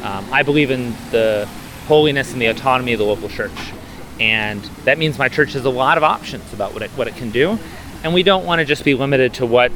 Um, 0.02 0.26
i 0.32 0.42
believe 0.42 0.70
in 0.70 0.92
the 1.10 1.48
holiness 1.88 2.34
and 2.34 2.40
the 2.40 2.46
autonomy 2.46 2.92
of 2.92 2.98
the 2.98 3.04
local 3.04 3.30
church. 3.30 3.72
And 4.20 4.62
that 4.84 4.98
means 4.98 5.18
my 5.18 5.30
church 5.30 5.54
has 5.54 5.64
a 5.64 5.70
lot 5.70 5.96
of 5.96 6.04
options 6.04 6.52
about 6.52 6.74
what 6.74 6.82
it, 6.82 6.90
what 6.90 7.08
it 7.08 7.16
can 7.16 7.30
do. 7.30 7.58
And 8.04 8.12
we 8.12 8.22
don't 8.22 8.44
want 8.44 8.58
to 8.58 8.66
just 8.66 8.84
be 8.84 8.94
limited 8.94 9.32
to 9.34 9.46
what 9.46 9.72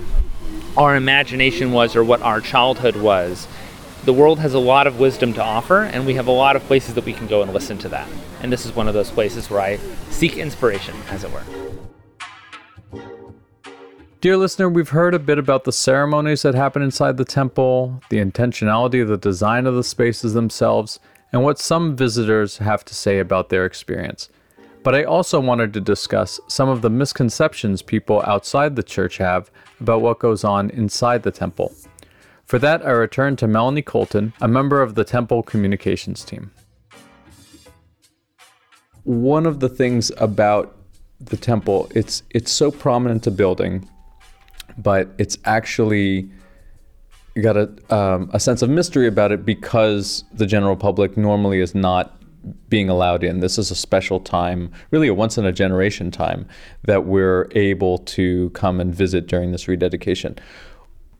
our 0.76 0.94
imagination 0.94 1.72
was 1.72 1.96
or 1.96 2.04
what 2.04 2.20
our 2.20 2.42
childhood 2.42 2.96
was. 2.96 3.48
The 4.04 4.12
world 4.12 4.40
has 4.40 4.52
a 4.52 4.58
lot 4.58 4.86
of 4.86 5.00
wisdom 5.00 5.32
to 5.34 5.42
offer 5.42 5.84
and 5.84 6.04
we 6.06 6.14
have 6.14 6.26
a 6.26 6.32
lot 6.32 6.54
of 6.54 6.62
places 6.64 6.94
that 6.94 7.04
we 7.06 7.14
can 7.14 7.26
go 7.28 7.40
and 7.40 7.50
listen 7.52 7.78
to 7.78 7.88
that. 7.88 8.06
And 8.42 8.52
this 8.52 8.66
is 8.66 8.76
one 8.76 8.88
of 8.88 8.94
those 8.94 9.10
places 9.10 9.48
where 9.48 9.60
i 9.60 9.78
seek 10.10 10.36
inspiration 10.36 10.94
as 11.08 11.24
it 11.24 11.30
were. 11.32 11.44
Dear 14.20 14.36
listener, 14.36 14.68
we've 14.68 14.90
heard 14.90 15.14
a 15.14 15.18
bit 15.18 15.38
about 15.38 15.64
the 15.64 15.72
ceremonies 15.72 16.42
that 16.42 16.54
happen 16.54 16.82
inside 16.82 17.16
the 17.16 17.24
temple, 17.24 18.00
the 18.08 18.18
intentionality 18.18 19.02
of 19.02 19.08
the 19.08 19.16
design 19.16 19.66
of 19.66 19.74
the 19.74 19.82
spaces 19.82 20.34
themselves, 20.34 21.00
and 21.32 21.42
what 21.42 21.58
some 21.58 21.96
visitors 21.96 22.58
have 22.58 22.84
to 22.84 22.94
say 22.94 23.18
about 23.18 23.48
their 23.48 23.64
experience. 23.64 24.28
But 24.82 24.94
I 24.94 25.04
also 25.04 25.40
wanted 25.40 25.72
to 25.74 25.80
discuss 25.80 26.40
some 26.48 26.68
of 26.68 26.82
the 26.82 26.90
misconceptions 26.90 27.82
people 27.82 28.22
outside 28.26 28.76
the 28.76 28.82
church 28.82 29.18
have 29.18 29.50
about 29.80 30.02
what 30.02 30.18
goes 30.18 30.44
on 30.44 30.70
inside 30.70 31.22
the 31.22 31.30
temple. 31.30 31.72
For 32.44 32.58
that, 32.58 32.84
I 32.84 32.90
returned 32.90 33.38
to 33.38 33.46
Melanie 33.46 33.82
Colton, 33.82 34.32
a 34.40 34.48
member 34.48 34.82
of 34.82 34.94
the 34.94 35.04
temple 35.04 35.42
communications 35.42 36.24
team. 36.24 36.50
One 39.04 39.46
of 39.46 39.60
the 39.60 39.68
things 39.68 40.10
about 40.18 40.76
the 41.20 41.36
temple, 41.36 41.90
it's 41.94 42.24
it's 42.30 42.50
so 42.50 42.70
prominent 42.70 43.26
a 43.26 43.30
building 43.30 43.88
but 44.78 45.08
it's 45.18 45.38
actually 45.44 46.30
got 47.40 47.56
a, 47.56 47.94
um, 47.94 48.30
a 48.32 48.40
sense 48.40 48.60
of 48.60 48.68
mystery 48.68 49.06
about 49.06 49.32
it 49.32 49.46
because 49.46 50.24
the 50.34 50.46
general 50.46 50.76
public 50.76 51.16
normally 51.16 51.60
is 51.60 51.74
not 51.74 52.18
being 52.68 52.88
allowed 52.88 53.22
in. 53.22 53.40
This 53.40 53.58
is 53.58 53.70
a 53.70 53.74
special 53.74 54.20
time, 54.20 54.70
really 54.90 55.08
a 55.08 55.14
once 55.14 55.38
in 55.38 55.46
a 55.46 55.52
generation 55.52 56.10
time, 56.10 56.46
that 56.84 57.04
we're 57.04 57.48
able 57.52 57.98
to 57.98 58.50
come 58.50 58.80
and 58.80 58.94
visit 58.94 59.26
during 59.26 59.52
this 59.52 59.68
rededication. 59.68 60.38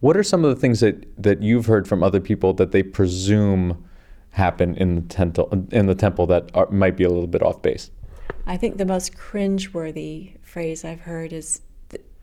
What 0.01 0.17
are 0.17 0.25
some 0.25 0.45
of 0.45 0.55
the 0.55 0.61
things 0.61 0.81
that, 0.81 1.07
that 1.23 1.43
you've 1.43 1.67
heard 1.67 1.87
from 1.87 2.03
other 2.03 2.21
people 2.21 2.53
that 2.55 2.73
they 2.73 2.83
presume 2.83 3.85
happen 4.31 4.75
in 4.77 4.97
the 4.97 5.03
temple, 5.03 5.67
in 5.71 5.87
the 5.87 5.95
temple 5.95 6.27
that 6.27 6.51
are, 6.55 6.69
might 6.71 6.97
be 6.97 7.05
a 7.05 7.09
little 7.09 7.29
bit 7.29 7.43
off 7.43 7.63
base? 7.63 7.91
I 8.47 8.57
think 8.57 8.77
the 8.77 8.85
most 8.85 9.15
cringeworthy 9.15 10.41
phrase 10.43 10.85
I've 10.85 11.03
heard 11.03 11.33
is, 11.33 11.61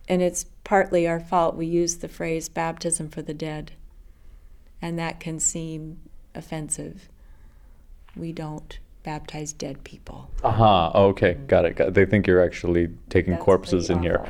and 0.09 0.21
it's 0.21 0.43
partly 0.65 1.07
our 1.07 1.21
fault, 1.21 1.55
we 1.55 1.65
use 1.65 1.97
the 1.97 2.09
phrase 2.09 2.49
baptism 2.49 3.09
for 3.09 3.21
the 3.21 3.33
dead. 3.33 3.71
And 4.82 4.97
that 4.97 5.19
can 5.19 5.39
seem 5.39 5.99
offensive. 6.34 7.09
We 8.15 8.32
don't 8.32 8.80
baptize 9.03 9.53
dead 9.53 9.84
people. 9.84 10.30
Aha, 10.43 10.91
okay, 10.93 11.34
got 11.47 11.65
it. 11.65 11.75
Got 11.75 11.89
it. 11.89 11.93
They 11.93 12.05
think 12.05 12.27
you're 12.27 12.43
actually 12.43 12.89
taking 13.09 13.34
That's 13.34 13.43
corpses 13.43 13.89
in 13.89 14.01
here. 14.03 14.25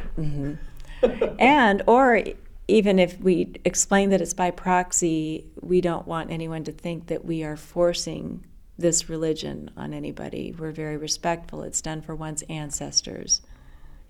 awful. 1.02 1.36
and, 1.40 1.82
or 1.88 2.24
even 2.68 3.00
if 3.00 3.20
we 3.20 3.52
explain 3.66 4.10
that 4.12 4.22
it's 4.22 4.34
by 4.34 4.52
proxy, 4.52 5.46
we 5.62 5.82
don't 5.82 6.08
want 6.08 6.30
anyone 6.32 6.64
to 6.66 6.72
think 6.72 7.08
that 7.08 7.26
we 7.26 7.44
are 7.44 7.58
forcing 7.58 8.46
this 8.78 9.10
religion 9.10 9.72
on 9.76 9.94
anybody. 9.94 10.56
We're 10.58 10.72
very 10.72 10.96
respectful. 10.98 11.64
It's 11.64 11.82
done 11.82 12.02
for 12.02 12.16
one's 12.16 12.44
ancestors. 12.44 13.42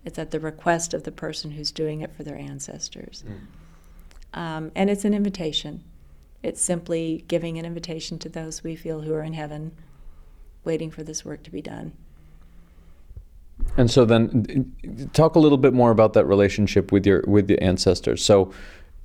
It's 0.04 0.18
at 0.18 0.30
the 0.30 0.40
request 0.40 0.94
of 0.94 1.04
the 1.04 1.12
person 1.12 1.50
who's 1.52 1.72
doing 1.72 2.02
it 2.02 2.14
for 2.14 2.22
their 2.22 2.36
ancestors. 2.36 3.24
Um, 4.32 4.70
and 4.74 4.88
it's 4.88 5.04
an 5.04 5.12
invitation. 5.12 5.82
It's 6.42 6.60
simply 6.60 7.24
giving 7.28 7.58
an 7.58 7.64
invitation 7.64 8.18
to 8.20 8.28
those 8.28 8.62
we 8.62 8.76
feel 8.76 9.02
who 9.02 9.12
are 9.12 9.22
in 9.22 9.34
heaven, 9.34 9.72
waiting 10.64 10.90
for 10.90 11.02
this 11.02 11.24
work 11.24 11.42
to 11.44 11.50
be 11.50 11.60
done. 11.60 11.92
And 13.76 13.90
so 13.90 14.04
then, 14.04 14.74
talk 15.12 15.34
a 15.34 15.38
little 15.38 15.58
bit 15.58 15.74
more 15.74 15.90
about 15.90 16.14
that 16.14 16.24
relationship 16.24 16.92
with 16.92 17.06
your 17.06 17.22
with 17.26 17.46
the 17.46 17.60
ancestors. 17.62 18.24
So, 18.24 18.52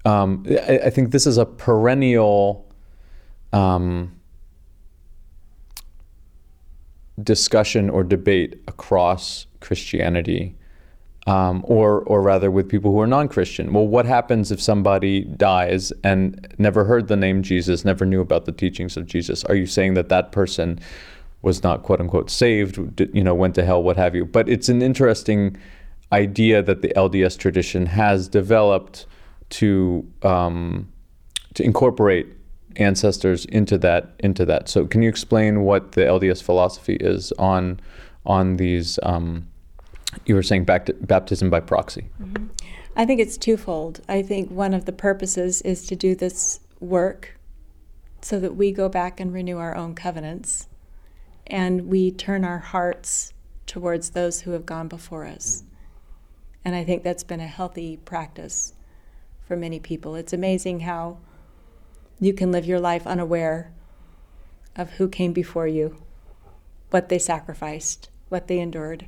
um, 0.06 0.46
I, 0.50 0.80
I, 0.86 0.90
think 0.90 1.12
this 1.12 1.28
is 1.28 1.38
a 1.38 1.46
perennial 1.46 2.66
um, 3.52 4.16
discussion 7.22 7.90
or 7.90 8.04
debate 8.04 8.62
across 8.68 9.48
Christianity, 9.60 10.56
um, 11.26 11.64
or 11.68 12.02
or 12.02 12.22
rather 12.22 12.52
with 12.52 12.70
people 12.70 12.92
who 12.92 13.00
are 13.00 13.08
non-Christian. 13.08 13.74
Well, 13.74 13.88
what 13.88 14.06
happens 14.06 14.52
if 14.52 14.62
somebody 14.62 15.24
dies 15.24 15.92
and 16.04 16.48
never 16.58 16.84
heard 16.86 17.08
the 17.08 17.16
name 17.16 17.42
Jesus, 17.42 17.84
never 17.84 18.06
knew 18.06 18.22
about 18.22 18.46
the 18.46 18.52
teachings 18.52 18.96
of 18.98 19.08
Jesus? 19.08 19.44
Are 19.46 19.56
you 19.56 19.66
saying 19.66 19.96
that 19.96 20.10
that 20.10 20.32
person 20.32 20.80
was 21.46 21.62
not 21.62 21.84
quote 21.84 22.02
unquote 22.02 22.30
saved, 22.30 23.00
you 23.14 23.24
know, 23.24 23.36
went 23.36 23.54
to 23.54 23.64
hell, 23.64 23.82
what 23.82 23.98
have 23.98 24.16
you. 24.16 24.26
But 24.26 24.50
it's 24.50 24.68
an 24.68 24.82
interesting 24.82 25.56
idea 26.12 26.64
that 26.64 26.82
the 26.82 26.90
LDS 26.96 27.38
tradition 27.38 27.86
has 27.86 28.28
developed 28.28 29.06
to 29.52 30.12
um, 30.24 30.92
to 31.54 31.64
incorporate 31.64 32.28
ancestors 32.78 33.46
into 33.46 33.78
that 33.78 34.16
into 34.20 34.44
that. 34.46 34.68
So 34.68 34.88
can 34.88 35.04
you 35.04 35.10
explain 35.10 35.62
what 35.62 35.92
the 35.92 36.02
LDS 36.02 36.42
philosophy 36.42 36.96
is 36.96 37.32
on 37.34 37.80
on 38.26 38.58
these? 38.58 38.98
Um, 39.04 39.48
you 40.26 40.36
were 40.36 40.44
saying 40.44 40.66
baptism 40.66 41.50
by 41.50 41.60
proxy. 41.60 42.10
Mm-hmm. 42.22 42.48
I 42.96 43.06
think 43.06 43.20
it's 43.20 43.38
twofold. 43.38 44.02
I 44.08 44.22
think 44.22 44.50
one 44.50 44.74
of 44.74 44.86
the 44.86 44.94
purposes 44.94 45.62
is 45.62 45.86
to 45.88 45.96
do 45.96 46.16
this 46.16 46.62
work 46.80 47.38
so 48.22 48.40
that 48.40 48.56
we 48.56 48.72
go 48.72 48.88
back 48.90 49.20
and 49.20 49.34
renew 49.34 49.58
our 49.58 49.76
own 49.76 49.96
covenants 49.96 50.68
and 51.48 51.88
we 51.88 52.12
turn 52.12 52.44
our 52.44 52.60
hearts 52.60 53.34
towards 53.68 54.12
those 54.12 54.42
who 54.42 54.52
have 54.52 54.66
gone 54.66 54.88
before 54.88 55.26
us. 55.26 55.64
And 56.64 56.76
I 56.76 56.84
think 56.84 57.04
that's 57.04 57.24
been 57.24 57.40
a 57.40 57.48
healthy 57.48 57.98
practice 57.98 58.74
for 59.48 59.56
many 59.56 59.80
people. 59.80 60.16
It's 60.16 60.34
amazing 60.34 60.82
how 60.82 61.18
you 62.20 62.34
can 62.34 62.52
live 62.52 62.66
your 62.66 62.80
life 62.80 63.06
unaware 63.06 63.72
of 64.76 64.92
who 64.92 65.08
came 65.08 65.34
before 65.34 65.68
you, 65.68 65.98
what 66.90 67.10
they 67.10 67.20
sacrificed, 67.20 68.10
what 68.30 68.48
they 68.48 68.60
endured. 68.60 69.08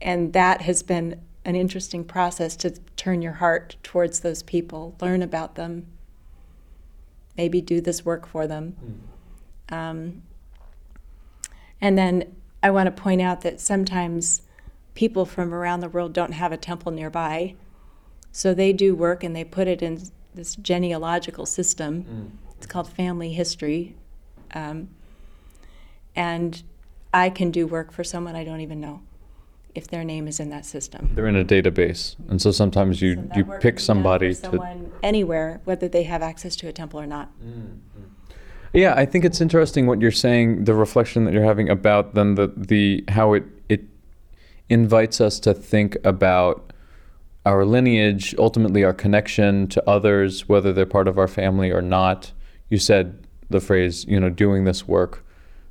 And 0.00 0.32
that 0.32 0.62
has 0.62 0.82
been 0.82 1.20
an 1.44 1.56
interesting 1.56 2.04
process 2.04 2.56
to 2.56 2.70
turn 2.96 3.22
your 3.22 3.34
heart 3.34 3.76
towards 3.82 4.20
those 4.20 4.42
people, 4.42 4.94
learn 5.00 5.22
about 5.22 5.54
them, 5.54 5.86
maybe 7.36 7.60
do 7.60 7.80
this 7.80 8.04
work 8.04 8.26
for 8.26 8.46
them. 8.46 8.76
Mm. 9.70 9.74
Um, 9.74 10.22
and 11.80 11.96
then 11.96 12.36
I 12.62 12.70
want 12.70 12.94
to 12.94 13.02
point 13.02 13.22
out 13.22 13.40
that 13.42 13.60
sometimes 13.60 14.42
people 14.94 15.24
from 15.24 15.54
around 15.54 15.80
the 15.80 15.88
world 15.88 16.12
don't 16.12 16.32
have 16.32 16.52
a 16.52 16.56
temple 16.56 16.92
nearby. 16.92 17.54
So 18.32 18.52
they 18.52 18.72
do 18.72 18.94
work 18.94 19.24
and 19.24 19.34
they 19.34 19.44
put 19.44 19.66
it 19.66 19.82
in 19.82 20.02
this 20.34 20.56
genealogical 20.56 21.46
system. 21.46 22.04
Mm. 22.04 22.52
It's 22.56 22.66
called 22.66 22.92
family 22.92 23.32
history. 23.32 23.96
Um, 24.54 24.88
and 26.14 26.62
I 27.14 27.30
can 27.30 27.50
do 27.50 27.66
work 27.66 27.92
for 27.92 28.04
someone 28.04 28.36
I 28.36 28.44
don't 28.44 28.60
even 28.60 28.80
know 28.80 29.00
if 29.74 29.88
their 29.88 30.04
name 30.04 30.26
is 30.26 30.40
in 30.40 30.50
that 30.50 30.66
system. 30.66 31.10
They're 31.14 31.26
in 31.26 31.36
a 31.36 31.44
database. 31.44 32.16
And 32.28 32.40
so 32.40 32.50
sometimes 32.50 33.00
you, 33.00 33.14
so 33.14 33.28
you 33.36 33.44
pick 33.60 33.80
somebody 33.80 34.34
to. 34.34 34.78
Anywhere, 35.02 35.60
whether 35.64 35.88
they 35.88 36.04
have 36.04 36.22
access 36.22 36.56
to 36.56 36.68
a 36.68 36.72
temple 36.72 37.00
or 37.00 37.06
not. 37.06 37.30
Mm. 37.42 37.78
Yeah, 38.72 38.94
I 38.94 39.04
think 39.04 39.24
it's 39.24 39.40
interesting 39.40 39.86
what 39.86 40.00
you're 40.00 40.12
saying, 40.12 40.64
the 40.64 40.74
reflection 40.74 41.24
that 41.24 41.34
you're 41.34 41.44
having 41.44 41.68
about 41.68 42.14
then 42.14 42.36
the 42.36 42.52
the 42.56 43.04
how 43.08 43.32
it 43.32 43.44
it 43.68 43.82
invites 44.68 45.20
us 45.20 45.40
to 45.40 45.52
think 45.52 45.96
about 46.04 46.72
our 47.44 47.64
lineage, 47.64 48.34
ultimately 48.38 48.84
our 48.84 48.92
connection 48.92 49.66
to 49.68 49.88
others, 49.88 50.48
whether 50.48 50.72
they're 50.72 50.86
part 50.86 51.08
of 51.08 51.18
our 51.18 51.26
family 51.26 51.70
or 51.70 51.82
not. 51.82 52.32
You 52.68 52.78
said 52.78 53.26
the 53.48 53.60
phrase, 53.60 54.04
you 54.04 54.20
know, 54.20 54.30
doing 54.30 54.64
this 54.64 54.86
work 54.86 55.24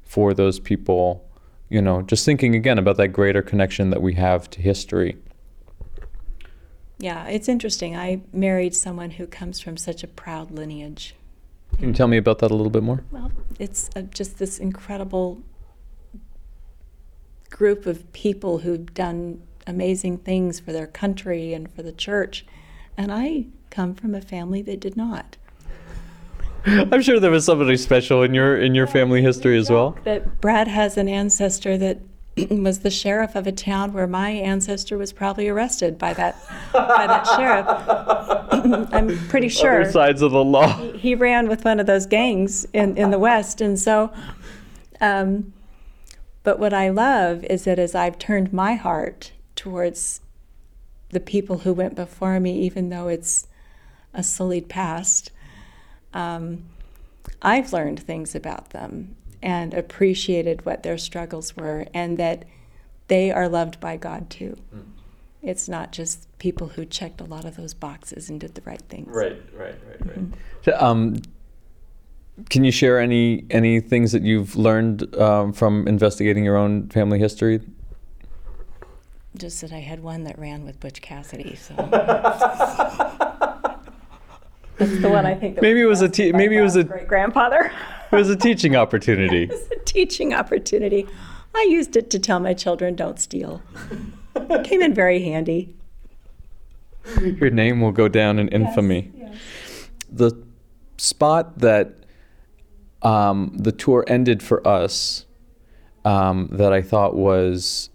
for 0.03 0.33
those 0.33 0.59
people, 0.59 1.28
you 1.69 1.81
know, 1.81 2.01
just 2.01 2.25
thinking 2.25 2.55
again 2.55 2.77
about 2.77 2.97
that 2.97 3.09
greater 3.09 3.41
connection 3.41 3.91
that 3.91 4.01
we 4.01 4.15
have 4.15 4.49
to 4.51 4.61
history. 4.61 5.17
Yeah, 6.97 7.27
it's 7.27 7.47
interesting. 7.47 7.95
I 7.95 8.21
married 8.33 8.75
someone 8.75 9.11
who 9.11 9.27
comes 9.27 9.61
from 9.61 9.77
such 9.77 10.03
a 10.03 10.07
proud 10.07 10.51
lineage. 10.51 11.15
Can 11.77 11.89
you 11.89 11.93
tell 11.93 12.07
me 12.07 12.17
about 12.17 12.39
that 12.39 12.51
a 12.51 12.55
little 12.55 12.71
bit 12.71 12.83
more? 12.83 13.03
Well, 13.11 13.31
it's 13.57 13.89
uh, 13.95 14.01
just 14.01 14.37
this 14.37 14.59
incredible 14.59 15.41
group 17.49 17.85
of 17.85 18.11
people 18.11 18.59
who've 18.59 18.93
done 18.93 19.41
amazing 19.65 20.17
things 20.17 20.59
for 20.59 20.73
their 20.73 20.87
country 20.87 21.53
and 21.53 21.71
for 21.71 21.83
the 21.83 21.91
church. 21.91 22.45
And 22.97 23.13
I 23.13 23.45
come 23.69 23.93
from 23.93 24.13
a 24.13 24.21
family 24.21 24.61
that 24.63 24.79
did 24.79 24.97
not. 24.97 25.37
I'm 26.65 27.01
sure 27.01 27.19
there 27.19 27.31
was 27.31 27.45
somebody 27.45 27.77
special 27.77 28.23
in 28.23 28.33
your 28.33 28.59
in 28.59 28.75
your 28.75 28.87
family 28.87 29.21
history 29.21 29.57
as 29.57 29.69
well. 29.69 29.97
That 30.03 30.41
Brad 30.41 30.67
has 30.67 30.97
an 30.97 31.07
ancestor 31.07 31.77
that 31.77 31.99
was 32.49 32.79
the 32.79 32.89
sheriff 32.89 33.35
of 33.35 33.47
a 33.47 33.51
town 33.51 33.93
where 33.93 34.07
my 34.07 34.31
ancestor 34.31 34.97
was 34.97 35.13
probably 35.13 35.47
arrested 35.47 35.97
by 35.97 36.13
that 36.13 36.35
by 36.73 37.07
that 37.07 37.27
sheriff. 37.35 38.87
I'm 38.93 39.27
pretty 39.27 39.49
sure. 39.49 39.81
Other 39.81 39.91
sides 39.91 40.21
of 40.21 40.31
the 40.31 40.43
law. 40.43 40.77
He, 40.77 40.97
he, 40.97 41.15
ran 41.15 41.47
with 41.47 41.63
one 41.63 41.79
of 41.79 41.85
those 41.85 42.05
gangs 42.05 42.65
in, 42.73 42.97
in 42.97 43.11
the 43.11 43.19
West, 43.19 43.61
and 43.61 43.79
so. 43.79 44.11
Um, 45.01 45.53
but 46.43 46.59
what 46.59 46.73
I 46.73 46.89
love 46.89 47.43
is 47.45 47.65
that 47.65 47.79
as 47.79 47.95
I've 47.95 48.17
turned 48.17 48.51
my 48.51 48.75
heart 48.75 49.31
towards 49.55 50.21
the 51.09 51.19
people 51.19 51.59
who 51.59 51.73
went 51.73 51.95
before 51.95 52.39
me, 52.39 52.59
even 52.61 52.89
though 52.89 53.07
it's 53.07 53.47
a 54.13 54.23
sullied 54.23 54.69
past, 54.69 55.31
um, 56.13 56.63
I've 57.41 57.73
learned 57.73 57.99
things 57.99 58.35
about 58.35 58.71
them 58.71 59.15
and 59.41 59.73
appreciated 59.73 60.65
what 60.65 60.83
their 60.83 60.97
struggles 60.97 61.55
were 61.55 61.85
and 61.93 62.17
that 62.17 62.45
they 63.07 63.31
are 63.31 63.47
loved 63.47 63.79
by 63.79 63.97
God 63.97 64.29
too. 64.29 64.57
Mm. 64.75 64.83
It's 65.41 65.69
not 65.69 65.91
just 65.91 66.27
people 66.37 66.67
who 66.69 66.85
checked 66.85 67.21
a 67.21 67.23
lot 67.23 67.45
of 67.45 67.55
those 67.55 67.73
boxes 67.73 68.29
and 68.29 68.39
did 68.39 68.55
the 68.55 68.61
right 68.61 68.81
things. 68.89 69.07
Right, 69.07 69.41
right, 69.53 69.75
right, 69.87 70.05
right. 70.05 70.19
Mm-hmm. 70.19 70.33
So, 70.63 70.75
um, 70.79 71.21
can 72.49 72.63
you 72.63 72.71
share 72.71 72.99
any 72.99 73.45
any 73.49 73.79
things 73.79 74.11
that 74.11 74.23
you've 74.23 74.55
learned 74.55 75.13
um, 75.15 75.53
from 75.53 75.87
investigating 75.87 76.43
your 76.45 76.57
own 76.57 76.87
family 76.89 77.19
history? 77.19 77.61
Just 79.37 79.61
that 79.61 79.71
I 79.71 79.79
had 79.79 80.01
one 80.01 80.23
that 80.23 80.37
ran 80.39 80.65
with 80.65 80.79
Butch 80.79 81.01
Cassidy. 81.01 81.55
So 81.55 81.75
that's 84.79 85.01
the 85.01 85.09
one 85.09 85.25
I 85.25 85.35
think. 85.35 85.61
maybe 85.61 85.81
it 85.81 85.85
was 85.85 86.01
a 86.01 86.09
te- 86.09 86.31
maybe 86.31 86.57
it 86.57 86.61
was 86.61 86.75
a 86.75 86.83
great 86.83 87.07
grandfather. 87.07 87.71
it 88.11 88.15
was 88.15 88.29
a 88.29 88.35
teaching 88.35 88.75
opportunity. 88.75 89.43
it 89.43 89.49
was 89.49 89.69
a 89.71 89.83
teaching 89.85 90.33
opportunity. 90.33 91.05
I 91.55 91.67
used 91.69 91.95
it 91.95 92.09
to 92.11 92.19
tell 92.19 92.39
my 92.39 92.53
children 92.53 92.95
don't 92.95 93.19
steal. 93.19 93.61
It 94.35 94.63
came 94.63 94.81
in 94.81 94.93
very 94.93 95.21
handy. 95.23 95.75
Your 97.21 97.49
name 97.49 97.81
will 97.81 97.91
go 97.91 98.07
down 98.07 98.39
in 98.39 98.47
infamy. 98.49 99.11
Yes, 99.15 99.29
yes. 99.31 99.89
The 100.11 100.43
spot 100.97 101.59
that 101.59 101.95
um, 103.01 103.55
the 103.57 103.71
tour 103.71 104.03
ended 104.07 104.43
for 104.43 104.65
us 104.67 105.25
um, 106.05 106.49
that 106.51 106.73
I 106.73 106.81
thought 106.81 107.15
was 107.15 107.89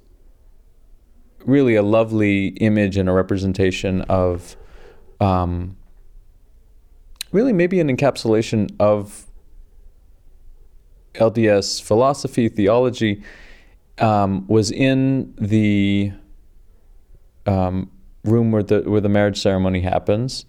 really 1.45 1.75
a 1.75 1.83
lovely 1.83 2.49
image 2.49 2.97
and 2.97 3.09
a 3.09 3.13
representation 3.13 4.03
of 4.03 4.57
um, 5.21 5.77
really 7.35 7.53
maybe 7.53 7.81
an 7.81 7.95
encapsulation 7.95 8.71
of 8.79 9.27
LDS 11.15 11.83
philosophy, 11.83 12.49
theology, 12.49 13.23
um, 13.99 14.47
was 14.47 14.71
in 14.71 15.35
the 15.37 16.13
um, 17.47 17.91
room 18.23 18.53
where 18.53 18.63
the 18.63 18.83
where 18.83 19.01
the 19.01 19.09
marriage 19.09 19.41
ceremony 19.41 19.81
happens, 19.81 20.47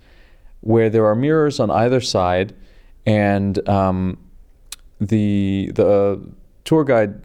where 0.61 0.89
there 0.89 1.05
are 1.05 1.15
mirrors 1.15 1.59
on 1.59 1.71
either 1.71 1.99
side, 1.99 2.53
and 3.05 3.67
um, 3.67 4.17
the 5.01 5.71
the 5.73 6.21
tour 6.65 6.83
guide 6.83 7.21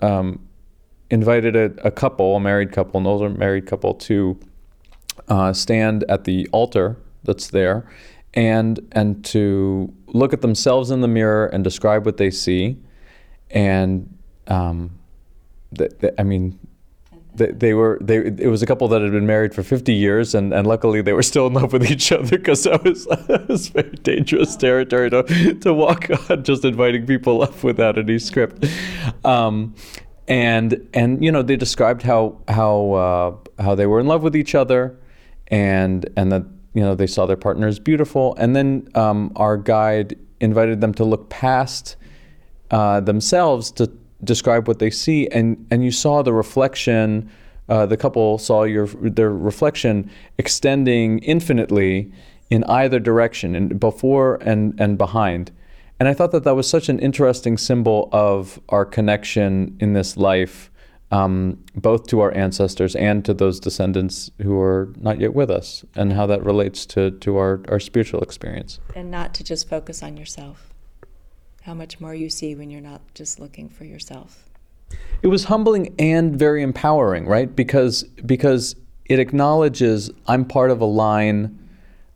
um, 0.00 0.40
invited 1.10 1.56
a, 1.56 1.72
a, 1.86 1.90
couple, 1.90 2.36
a 2.36 2.40
married 2.40 2.72
couple, 2.72 3.00
an 3.00 3.06
older 3.06 3.28
married 3.28 3.66
couple, 3.66 3.94
to 3.94 4.38
uh, 5.28 5.52
stand 5.52 6.04
at 6.08 6.24
the 6.24 6.48
altar 6.52 6.96
that's 7.24 7.48
there 7.48 7.84
and 8.34 8.80
and 8.92 9.24
to 9.26 9.92
look 10.06 10.32
at 10.32 10.40
themselves 10.40 10.90
in 10.90 11.00
the 11.00 11.08
mirror 11.08 11.46
and 11.46 11.62
describe 11.64 12.06
what 12.06 12.16
they 12.16 12.30
see, 12.30 12.78
and 13.50 14.18
um, 14.48 14.98
th- 15.76 15.98
th- 16.00 16.14
I 16.18 16.22
mean, 16.22 16.58
they, 17.34 17.50
they 17.50 17.74
were 17.74 17.98
they 18.00 18.18
it 18.18 18.48
was 18.48 18.62
a 18.62 18.66
couple 18.66 18.88
that 18.88 19.02
had 19.02 19.12
been 19.12 19.26
married 19.26 19.54
for 19.54 19.62
50 19.62 19.92
years 19.92 20.34
and, 20.34 20.52
and 20.52 20.66
luckily 20.66 21.00
they 21.02 21.12
were 21.12 21.22
still 21.22 21.46
in 21.46 21.54
love 21.54 21.72
with 21.72 21.90
each 21.90 22.12
other 22.12 22.38
because 22.38 22.64
that 22.64 22.84
was, 22.84 23.04
that 23.28 23.48
was 23.48 23.68
very 23.68 23.90
dangerous 23.90 24.56
territory 24.56 25.10
to, 25.10 25.54
to 25.60 25.72
walk 25.72 26.08
on 26.30 26.44
just 26.44 26.64
inviting 26.64 27.06
people 27.06 27.42
up 27.42 27.62
without 27.62 27.98
any 27.98 28.18
script. 28.18 28.66
Um, 29.24 29.74
and 30.28 30.88
and 30.94 31.22
you 31.24 31.32
know 31.32 31.42
they 31.42 31.56
described 31.56 32.02
how 32.02 32.40
how 32.48 32.92
uh, 32.92 33.62
how 33.62 33.74
they 33.74 33.86
were 33.86 34.00
in 34.00 34.06
love 34.06 34.22
with 34.22 34.36
each 34.36 34.54
other 34.54 34.98
and 35.48 36.08
and 36.16 36.30
that 36.30 36.44
you 36.74 36.82
know 36.82 36.94
they 36.94 37.06
saw 37.06 37.26
their 37.26 37.36
partner 37.36 37.66
as 37.66 37.78
beautiful 37.78 38.34
and 38.36 38.56
then 38.56 38.88
um, 38.94 39.32
our 39.36 39.56
guide 39.56 40.18
invited 40.40 40.80
them 40.80 40.92
to 40.94 41.04
look 41.04 41.30
past 41.30 41.96
uh, 42.72 43.00
themselves 43.00 43.70
to 43.70 43.90
describe 44.24 44.68
what 44.68 44.78
they 44.78 44.90
see, 44.90 45.28
and 45.28 45.66
and 45.70 45.84
you 45.84 45.90
saw 45.90 46.22
the 46.22 46.32
reflection. 46.32 47.30
Uh, 47.68 47.86
the 47.86 47.96
couple 47.96 48.38
saw 48.38 48.64
your 48.64 48.86
their 48.86 49.30
reflection 49.30 50.10
extending 50.38 51.18
infinitely 51.20 52.10
in 52.50 52.64
either 52.64 52.98
direction, 52.98 53.54
and 53.54 53.78
before 53.78 54.36
and 54.42 54.78
and 54.80 54.98
behind. 54.98 55.52
And 56.00 56.08
I 56.08 56.14
thought 56.14 56.32
that 56.32 56.42
that 56.44 56.56
was 56.56 56.68
such 56.68 56.88
an 56.88 56.98
interesting 56.98 57.56
symbol 57.56 58.08
of 58.10 58.60
our 58.70 58.84
connection 58.84 59.76
in 59.78 59.92
this 59.92 60.16
life, 60.16 60.71
um, 61.12 61.62
both 61.76 62.06
to 62.08 62.20
our 62.20 62.34
ancestors 62.34 62.96
and 62.96 63.24
to 63.24 63.34
those 63.34 63.60
descendants 63.60 64.30
who 64.40 64.58
are 64.58 64.92
not 64.98 65.20
yet 65.20 65.34
with 65.34 65.50
us, 65.50 65.84
and 65.94 66.14
how 66.14 66.26
that 66.26 66.42
relates 66.44 66.84
to, 66.86 67.10
to 67.10 67.36
our, 67.36 67.60
our 67.68 67.78
spiritual 67.78 68.20
experience. 68.22 68.80
And 68.96 69.10
not 69.10 69.34
to 69.34 69.44
just 69.44 69.68
focus 69.68 70.02
on 70.02 70.16
yourself 70.16 70.72
how 71.62 71.74
much 71.74 72.00
more 72.00 72.14
you 72.14 72.28
see 72.28 72.54
when 72.54 72.70
you're 72.70 72.80
not 72.80 73.00
just 73.14 73.38
looking 73.38 73.68
for 73.68 73.84
yourself. 73.84 74.48
It 75.22 75.28
was 75.28 75.44
humbling 75.44 75.94
and 75.98 76.36
very 76.36 76.62
empowering, 76.62 77.26
right? 77.26 77.54
Because 77.54 78.02
because 78.26 78.74
it 79.06 79.18
acknowledges 79.18 80.10
I'm 80.26 80.44
part 80.44 80.70
of 80.70 80.80
a 80.80 80.86
line 80.86 81.58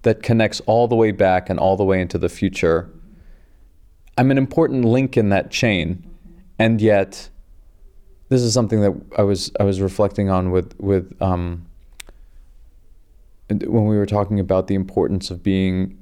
that 0.03 0.23
connects 0.23 0.61
all 0.67 0.89
the 0.89 0.97
way 0.97 1.13
back 1.13 1.49
and 1.49 1.59
all 1.59 1.77
the 1.77 1.85
way 1.85 2.01
into 2.01 2.19
the 2.19 2.29
future. 2.29 2.91
I'm 4.19 4.31
an 4.31 4.39
important 4.39 4.85
link 4.85 5.17
in 5.17 5.29
that 5.31 5.51
chain, 5.51 6.05
and 6.59 6.81
yet 6.81 7.29
this 8.29 8.43
is 8.43 8.53
something 8.53 8.81
that 8.81 8.95
I 9.17 9.23
was 9.23 9.53
I 9.61 9.65
was 9.65 9.81
reflecting 9.81 10.29
on 10.31 10.51
with 10.51 10.79
with 10.81 11.15
um, 11.23 11.67
when 13.49 13.87
we 13.87 13.97
were 13.97 14.07
talking 14.07 14.41
about 14.41 14.67
the 14.67 14.75
importance 14.75 15.31
of 15.31 15.43
being 15.43 15.99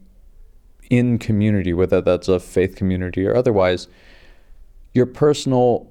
in 0.91 1.19
community, 1.19 1.73
whether 1.73 2.01
that's 2.01 2.29
a 2.29 2.41
faith 2.41 2.77
community 2.77 3.27
or 3.27 3.37
otherwise, 3.37 3.89
your 4.93 5.07
personal 5.07 5.91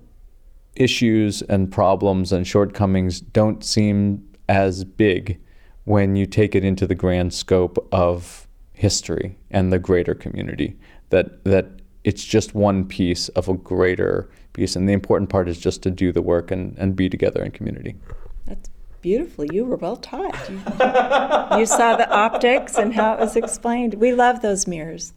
issues 0.76 1.42
and 1.44 1.72
problems 1.72 2.32
and 2.32 2.48
shortcomings 2.48 3.22
don't 3.22 3.64
seem 3.64 4.28
as 4.50 4.84
big 4.84 5.40
when 5.86 6.16
you 6.16 6.26
take 6.26 6.56
it 6.56 6.64
into 6.64 6.88
the 6.88 6.96
grand 6.96 7.34
scope 7.34 7.88
of 7.92 8.48
history 8.74 9.38
and 9.52 9.72
the 9.72 9.80
greater 9.80 10.16
community. 10.16 10.76
That 11.10 11.44
that 11.44 11.68
it's 12.04 12.26
just 12.26 12.56
one 12.56 12.86
piece 12.86 13.30
of 13.30 13.48
a 13.48 13.54
greater 13.54 14.30
piece, 14.54 14.76
and 14.76 14.88
the 14.88 14.94
important 14.94 15.30
part 15.30 15.50
is 15.50 15.60
just 15.60 15.84
to 15.84 15.92
do 15.92 16.12
the 16.12 16.22
work 16.22 16.52
and, 16.52 16.78
and 16.78 16.96
be 16.96 17.10
together 17.10 17.44
in 17.44 17.52
community. 17.52 17.96
That's 18.46 18.70
beautiful. 19.02 19.46
You 19.46 19.66
were 19.66 19.76
well 19.76 19.98
taught. 19.98 20.50
You, 20.50 20.56
you 21.60 21.66
saw 21.66 21.96
the 21.96 22.10
optics 22.10 22.78
and 22.78 22.94
how 22.94 23.14
it 23.14 23.20
was 23.20 23.36
explained. 23.36 23.96
We 23.96 24.14
love 24.14 24.42
those 24.42 24.68
mirrors. 24.68 25.14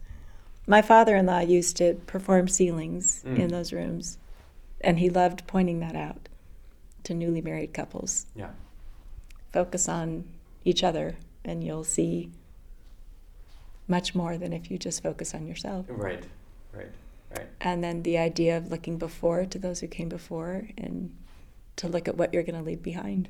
My 0.67 0.81
father 0.81 1.15
in 1.15 1.25
law 1.25 1.39
used 1.39 1.77
to 1.77 1.93
perform 2.07 2.47
sealings 2.49 3.23
mm. 3.25 3.39
in 3.39 3.47
those 3.47 3.71
rooms, 3.71 4.17
and 4.81 4.99
he 4.99 5.09
loved 5.09 5.47
pointing 5.47 5.79
that 5.79 5.95
out 5.95 6.27
to 7.03 7.13
newly 7.13 7.41
married 7.41 7.73
couples. 7.73 8.25
Yeah. 8.35 8.49
Focus 9.53 9.87
on 9.87 10.25
each 10.65 10.83
other, 10.83 11.15
and 11.45 11.63
you'll 11.63 11.85
see 11.85 12.31
much 13.87 14.13
more 14.13 14.37
than 14.37 14.51
if 14.51 14.69
you 14.69 14.77
just 14.77 15.01
focus 15.01 15.33
on 15.33 15.47
yourself. 15.47 15.85
Right, 15.87 16.25
right, 16.73 16.91
right. 17.35 17.47
And 17.61 17.83
then 17.83 18.03
the 18.03 18.17
idea 18.17 18.57
of 18.57 18.71
looking 18.71 18.97
before 18.97 19.45
to 19.45 19.59
those 19.59 19.79
who 19.79 19.87
came 19.87 20.09
before 20.09 20.67
and 20.77 21.15
to 21.77 21.87
look 21.87 22.07
at 22.07 22.17
what 22.17 22.33
you're 22.33 22.43
going 22.43 22.57
to 22.57 22.63
leave 22.63 22.83
behind. 22.83 23.29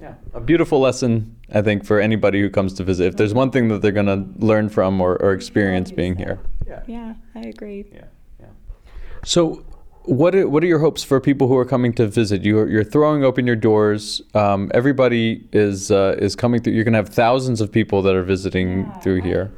Yeah, 0.00 0.14
a 0.32 0.40
beautiful 0.40 0.80
lesson, 0.80 1.36
I 1.52 1.62
think, 1.62 1.84
for 1.84 2.00
anybody 2.00 2.40
who 2.40 2.50
comes 2.50 2.74
to 2.74 2.84
visit. 2.84 3.06
If 3.06 3.16
there's 3.16 3.32
one 3.32 3.52
thing 3.52 3.68
that 3.68 3.80
they're 3.80 3.92
going 3.92 4.06
to 4.06 4.26
learn 4.44 4.68
from 4.68 5.00
or, 5.00 5.16
or 5.22 5.32
experience 5.32 5.92
being 5.92 6.16
here. 6.16 6.40
Yeah. 6.66 6.82
Yeah, 6.86 7.14
I 7.34 7.40
agree. 7.42 7.84
Yeah, 7.92 8.04
yeah. 8.40 8.46
So, 9.24 9.64
what 10.02 10.34
are, 10.34 10.48
what 10.48 10.64
are 10.64 10.66
your 10.66 10.80
hopes 10.80 11.04
for 11.04 11.20
people 11.20 11.46
who 11.46 11.56
are 11.56 11.64
coming 11.64 11.92
to 11.94 12.08
visit? 12.08 12.44
You're, 12.44 12.68
you're 12.68 12.84
throwing 12.84 13.24
open 13.24 13.46
your 13.46 13.56
doors. 13.56 14.20
Um, 14.34 14.70
everybody 14.74 15.48
is 15.52 15.90
uh, 15.90 16.16
is 16.18 16.34
coming 16.34 16.60
through. 16.60 16.72
You're 16.72 16.84
going 16.84 16.92
to 16.92 16.98
have 16.98 17.08
thousands 17.08 17.60
of 17.60 17.70
people 17.70 18.02
that 18.02 18.14
are 18.14 18.24
visiting 18.24 18.80
yeah, 18.80 18.98
through 18.98 19.22
here. 19.22 19.52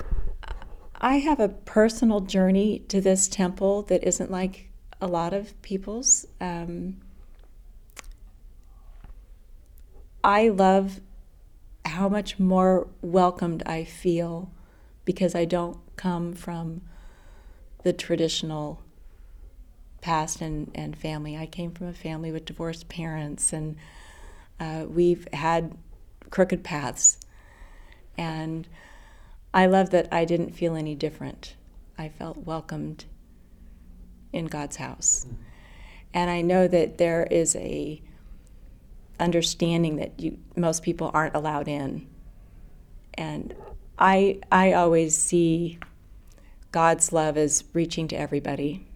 I 1.01 1.17
have 1.17 1.41
a 1.41 1.49
personal 1.49 2.21
journey 2.21 2.81
to 2.89 3.01
this 3.01 3.29
temple 3.29 3.83
that 3.83 4.05
isn't 4.05 4.31
like 4.31 4.71
a 5.01 5.07
lot 5.07 5.35
of 5.35 5.61
people's. 5.63 6.27
Um, 6.41 6.99
I 10.25 10.49
love 10.49 11.01
how 11.85 12.09
much 12.09 12.39
more 12.39 12.89
welcomed 13.03 13.63
I 13.67 13.85
feel 13.85 14.51
because 15.05 15.35
I 15.35 15.45
don't 15.45 15.79
come 15.97 16.33
from 16.33 16.81
the 17.85 17.93
traditional 17.93 18.83
past 20.01 20.41
and, 20.41 20.71
and 20.75 20.97
family. 20.97 21.37
I 21.37 21.47
came 21.47 21.71
from 21.71 21.89
a 21.89 21.93
family 21.93 22.33
with 22.33 22.45
divorced 22.45 22.89
parents, 22.89 23.53
and 23.53 23.77
uh, 24.59 24.87
we've 24.89 25.29
had 25.33 25.77
crooked 26.31 26.65
paths. 26.65 27.19
And 28.19 28.67
I 29.57 29.65
love 29.65 29.89
that 29.91 30.13
I 30.13 30.27
didn't 30.27 30.55
feel 30.55 30.77
any 30.77 30.95
different. 30.95 31.57
I 31.97 32.11
felt 32.11 32.37
welcomed 32.37 33.07
in 34.31 34.45
God's 34.45 34.77
house. 34.77 35.25
Mm. 35.27 35.35
And 36.13 36.31
I 36.31 36.43
know 36.43 36.69
that 36.69 36.99
there 36.99 37.27
is 37.31 37.57
a 37.57 38.03
understanding 39.19 39.97
that 39.97 40.21
you 40.21 40.37
most 40.57 40.83
people 40.83 41.11
aren't 41.15 41.35
allowed 41.35 41.69
in. 41.69 42.07
And 43.15 43.55
I 43.99 44.41
I 44.53 44.75
always 44.75 45.17
see 45.17 45.79
God's 46.71 47.11
love 47.11 47.39
as 47.39 47.65
reaching 47.73 48.09
to 48.09 48.17
everybody. 48.17 48.87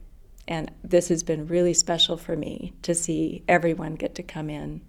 And 0.47 0.71
this 0.85 1.09
has 1.09 1.23
been 1.23 1.47
really 1.47 1.73
special 1.73 2.19
for 2.19 2.37
me 2.37 2.75
to 2.83 2.95
see 2.95 3.43
everyone 3.49 3.95
get 3.95 4.15
to 4.17 4.23
come 4.23 4.51
in. 4.51 4.83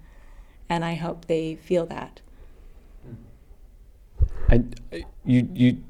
And 0.68 0.84
I 0.84 0.96
hope 0.96 1.28
they 1.28 1.56
feel 1.56 1.86
that. 1.86 2.20
I, 4.50 4.64
you 5.26 5.48
you 5.54 5.84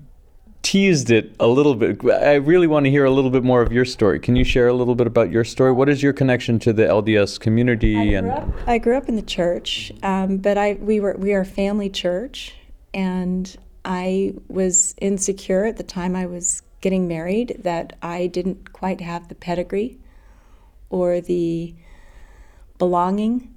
teased 0.62 1.10
it 1.10 1.36
a 1.40 1.48
little 1.48 1.76
bit. 1.76 2.04
I 2.06 2.36
really 2.36 2.68
want 2.68 2.86
to 2.86 2.90
hear 2.90 3.06
a 3.06 3.12
little 3.12 3.32
bit 3.32 3.44
more 3.44 3.62
of 3.62 3.72
your 3.72 3.86
story. 3.86 4.20
Can 4.20 4.36
you 4.36 4.44
share 4.44 4.68
a 4.68 4.74
little 4.74 4.96
bit 4.96 5.08
about 5.08 5.32
your 5.32 5.44
story? 5.44 5.72
What 5.72 5.90
is 5.90 6.04
your 6.04 6.14
connection 6.14 6.60
to 6.60 6.74
the 6.74 6.84
LDS 6.84 7.40
community? 7.40 7.98
I 7.98 8.18
and 8.18 8.30
up, 8.30 8.50
I 8.68 8.78
grew 8.78 8.96
up 8.96 9.10
in 9.10 9.16
the 9.16 9.22
church, 9.22 9.92
um, 10.04 10.38
but 10.38 10.58
I 10.58 10.74
we 10.74 11.00
were 11.00 11.16
we 11.18 11.34
are 11.34 11.42
a 11.42 11.46
family 11.46 11.90
church, 11.90 12.56
and 12.94 13.56
I 13.84 14.34
was 14.48 14.96
insecure 15.02 15.66
at 15.66 15.78
the 15.78 15.84
time 15.84 16.16
I 16.16 16.26
was 16.26 16.62
getting 16.82 17.08
married 17.08 17.58
that 17.60 17.98
I 18.02 18.28
didn't 18.28 18.74
quite 18.74 19.02
have 19.02 19.28
the 19.28 19.36
pedigree 19.36 19.98
or 20.90 21.22
the 21.22 21.74
belonging 22.78 23.54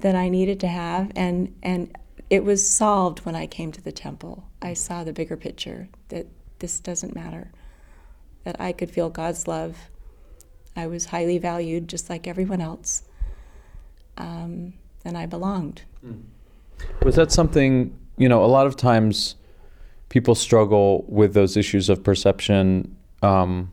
that 0.00 0.14
I 0.14 0.28
needed 0.28 0.60
to 0.60 0.68
have, 0.68 1.10
and 1.16 1.54
and 1.62 1.96
it 2.30 2.44
was 2.44 2.68
solved 2.68 3.20
when 3.20 3.34
I 3.34 3.46
came 3.46 3.72
to 3.72 3.80
the 3.80 3.92
temple. 3.92 4.44
I 4.60 4.74
saw 4.74 5.04
the 5.04 5.12
bigger 5.12 5.36
picture 5.36 5.88
that 6.08 6.26
this 6.58 6.80
doesn't 6.80 7.14
matter, 7.14 7.50
that 8.44 8.60
I 8.60 8.72
could 8.72 8.90
feel 8.90 9.08
God's 9.08 9.48
love. 9.48 9.76
I 10.76 10.86
was 10.86 11.06
highly 11.06 11.38
valued 11.38 11.88
just 11.88 12.10
like 12.10 12.26
everyone 12.26 12.60
else, 12.60 13.02
um, 14.16 14.74
and 15.04 15.16
I 15.16 15.26
belonged. 15.26 15.82
Hmm. 16.02 16.20
Was 17.02 17.16
that 17.16 17.32
something, 17.32 17.96
you 18.16 18.28
know, 18.28 18.44
a 18.44 18.46
lot 18.46 18.66
of 18.66 18.76
times 18.76 19.36
people 20.08 20.34
struggle 20.34 21.04
with 21.08 21.34
those 21.34 21.56
issues 21.56 21.88
of 21.88 22.02
perception. 22.02 22.96
Um, 23.22 23.72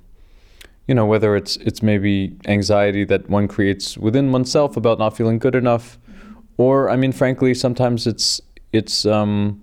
you 0.87 0.95
know, 0.95 1.05
whether 1.05 1.35
it's 1.35 1.57
it's 1.57 1.81
maybe 1.81 2.35
anxiety 2.47 3.03
that 3.05 3.29
one 3.29 3.47
creates 3.47 3.97
within 3.97 4.31
oneself 4.31 4.77
about 4.77 4.99
not 4.99 5.15
feeling 5.17 5.39
good 5.39 5.55
enough, 5.55 5.97
or 6.57 6.89
I 6.89 6.95
mean, 6.95 7.11
frankly, 7.11 7.53
sometimes 7.53 8.07
it's 8.07 8.41
it's 8.75 9.05
um, 9.05 9.61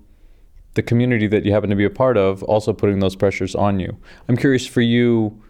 the 0.73 0.83
community 0.83 1.27
that 1.27 1.45
you 1.45 1.51
happen 1.51 1.69
to 1.69 1.75
be 1.75 1.85
a 1.85 1.89
part 1.89 2.17
of 2.17 2.43
also 2.43 2.73
putting 2.73 2.99
those 2.99 3.15
pressures 3.15 3.55
on 3.55 3.79
you. 3.79 3.97
I'm 4.27 4.37
curious 4.37 4.65
for 4.65 4.81
you. 4.81 5.41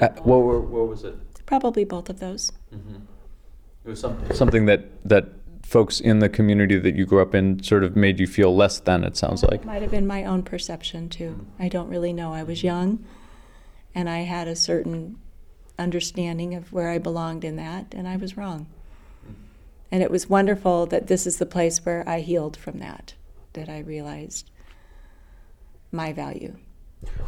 Uh, 0.00 0.08
what, 0.22 0.38
what, 0.38 0.88
was 0.88 1.04
it? 1.04 1.16
Probably 1.46 1.84
both 1.84 2.08
of 2.08 2.20
those. 2.20 2.52
Mm-hmm. 2.74 2.96
It 3.84 3.88
was 3.88 4.00
some, 4.00 4.18
something 4.32 4.66
that 4.66 4.84
that 5.08 5.26
folks 5.62 6.00
in 6.00 6.18
the 6.18 6.28
community 6.28 6.78
that 6.78 6.96
you 6.96 7.06
grew 7.06 7.22
up 7.22 7.34
in 7.34 7.62
sort 7.62 7.84
of 7.84 7.96
made 7.96 8.18
you 8.18 8.26
feel 8.26 8.54
less 8.54 8.80
than. 8.80 9.04
It 9.04 9.16
sounds 9.16 9.42
like. 9.42 9.62
It 9.62 9.66
might 9.66 9.82
have 9.82 9.90
been 9.90 10.06
my 10.06 10.24
own 10.24 10.42
perception 10.42 11.08
too. 11.08 11.46
I 11.58 11.68
don't 11.68 11.88
really 11.88 12.12
know. 12.12 12.32
I 12.32 12.42
was 12.42 12.62
young, 12.62 13.04
and 13.94 14.08
I 14.08 14.20
had 14.20 14.48
a 14.48 14.56
certain 14.56 15.18
understanding 15.78 16.54
of 16.54 16.72
where 16.72 16.90
I 16.90 16.98
belonged 16.98 17.44
in 17.44 17.56
that, 17.56 17.94
and 17.94 18.06
I 18.06 18.16
was 18.16 18.36
wrong. 18.36 18.66
Mm-hmm. 19.90 19.94
And 19.94 20.02
it 20.02 20.10
was 20.10 20.28
wonderful 20.28 20.86
that 20.86 21.08
this 21.08 21.26
is 21.26 21.38
the 21.38 21.46
place 21.46 21.84
where 21.84 22.08
I 22.08 22.20
healed 22.20 22.56
from 22.56 22.78
that, 22.78 23.14
that 23.54 23.68
I 23.68 23.80
realized 23.80 24.50
my 25.92 26.12
value. 26.12 26.56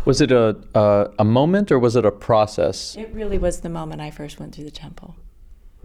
Was 0.05 0.21
it 0.21 0.31
a, 0.31 0.57
a 0.75 1.11
a 1.21 1.25
moment 1.25 1.73
or 1.73 1.79
was 1.79 1.97
it 1.97 2.05
a 2.05 2.11
process? 2.11 2.95
It 2.97 3.11
really 3.13 3.39
was 3.39 3.61
the 3.61 3.71
moment 3.71 4.01
I 4.03 4.11
first 4.11 4.39
went 4.39 4.55
through 4.55 4.65
the 4.65 4.71
temple. 4.71 5.17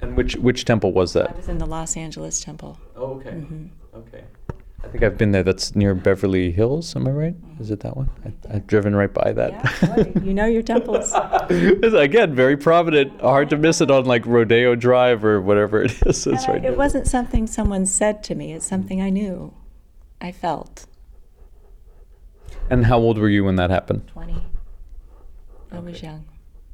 And 0.01 0.15
which 0.15 0.35
which 0.35 0.65
temple 0.65 0.91
was 0.91 1.13
that? 1.13 1.31
I 1.31 1.35
was 1.35 1.47
in 1.47 1.57
the 1.57 1.65
Los 1.65 1.97
Angeles 1.97 2.43
temple. 2.43 2.77
Oh, 2.95 3.13
okay. 3.15 3.43
Okay. 3.95 4.23
I 4.87 4.89
think 4.89 5.03
I've 5.03 5.17
been 5.17 5.31
there. 5.31 5.43
That's 5.43 5.75
near 5.75 5.93
Beverly 5.93 6.49
Hills. 6.51 6.95
Am 6.95 7.05
I 7.07 7.11
right? 7.11 7.35
Is 7.59 7.71
it 7.71 7.81
that 7.81 7.97
one? 7.97 8.09
I, 8.25 8.55
I've 8.55 8.67
driven 8.67 8.95
right 8.95 9.13
by 9.13 9.33
that. 9.33 10.13
boy, 10.13 10.21
you 10.23 10.33
know 10.33 10.45
your 10.45 10.61
temples. 10.61 11.11
Again, 11.49 12.33
very 12.33 12.55
prominent. 12.55 13.19
Hard 13.19 13.49
to 13.49 13.57
miss 13.57 13.81
it 13.81 13.91
on 13.91 14.05
like 14.05 14.25
Rodeo 14.25 14.75
Drive 14.75 15.25
or 15.25 15.41
whatever 15.41 15.83
it 15.83 15.91
is. 16.05 16.25
It's 16.25 16.25
And 16.25 16.37
I- 16.37 16.47
right. 16.53 16.65
it 16.65 16.77
wasn't 16.77 17.05
something 17.05 17.47
someone 17.47 17.85
said 17.85 18.23
to 18.23 18.35
me, 18.35 18.53
it's 18.53 18.65
something 18.65 19.01
I 19.01 19.09
knew. 19.09 19.53
I 20.21 20.31
felt. 20.31 20.85
And 22.69 22.85
how 22.85 22.97
old 22.97 23.17
were 23.17 23.29
you 23.29 23.43
when 23.43 23.57
that 23.57 23.69
happened? 23.69 24.07
20. 24.07 24.41
I 25.73 25.79
was 25.79 26.01
young. 26.01 26.23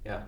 Yeah, 0.06 0.22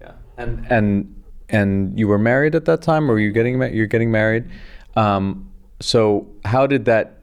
yeah. 0.00 0.12
And 0.38 0.66
and 0.70 1.22
and 1.50 1.98
you 1.98 2.08
were 2.08 2.18
married 2.18 2.54
at 2.54 2.64
that 2.64 2.80
time, 2.80 3.10
or 3.10 3.14
were 3.14 3.20
you 3.20 3.32
getting 3.32 3.60
you're 3.74 3.86
getting 3.86 4.10
married? 4.10 4.48
Um, 4.96 5.50
so 5.80 6.26
how 6.46 6.66
did 6.66 6.86
that 6.86 7.17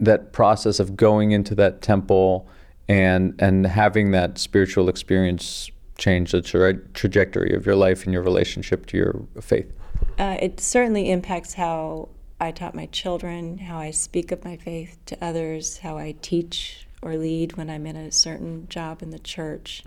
that 0.00 0.32
process 0.32 0.78
of 0.80 0.96
going 0.96 1.32
into 1.32 1.54
that 1.54 1.82
temple 1.82 2.48
and 2.88 3.34
and 3.38 3.66
having 3.66 4.10
that 4.12 4.38
spiritual 4.38 4.88
experience 4.88 5.70
change 5.98 6.32
the 6.32 6.42
tra- 6.42 6.76
trajectory 6.94 7.54
of 7.54 7.64
your 7.64 7.74
life 7.74 8.04
and 8.04 8.12
your 8.12 8.22
relationship 8.22 8.86
to 8.86 8.96
your 8.96 9.26
faith? 9.40 9.72
Uh, 10.18 10.36
it 10.40 10.60
certainly 10.60 11.10
impacts 11.10 11.54
how 11.54 12.08
I 12.38 12.50
taught 12.50 12.74
my 12.74 12.86
children, 12.86 13.58
how 13.58 13.78
I 13.78 13.90
speak 13.90 14.30
of 14.30 14.44
my 14.44 14.56
faith 14.56 14.98
to 15.06 15.24
others, 15.24 15.78
how 15.78 15.96
I 15.96 16.14
teach 16.20 16.86
or 17.02 17.16
lead 17.16 17.56
when 17.56 17.70
I'm 17.70 17.86
in 17.86 17.96
a 17.96 18.12
certain 18.12 18.68
job 18.68 19.02
in 19.02 19.10
the 19.10 19.18
church. 19.18 19.84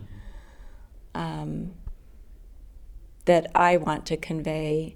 Um, 1.14 1.74
that 3.26 3.52
I 3.54 3.78
want 3.78 4.08
to 4.08 4.18
convey 4.18 4.96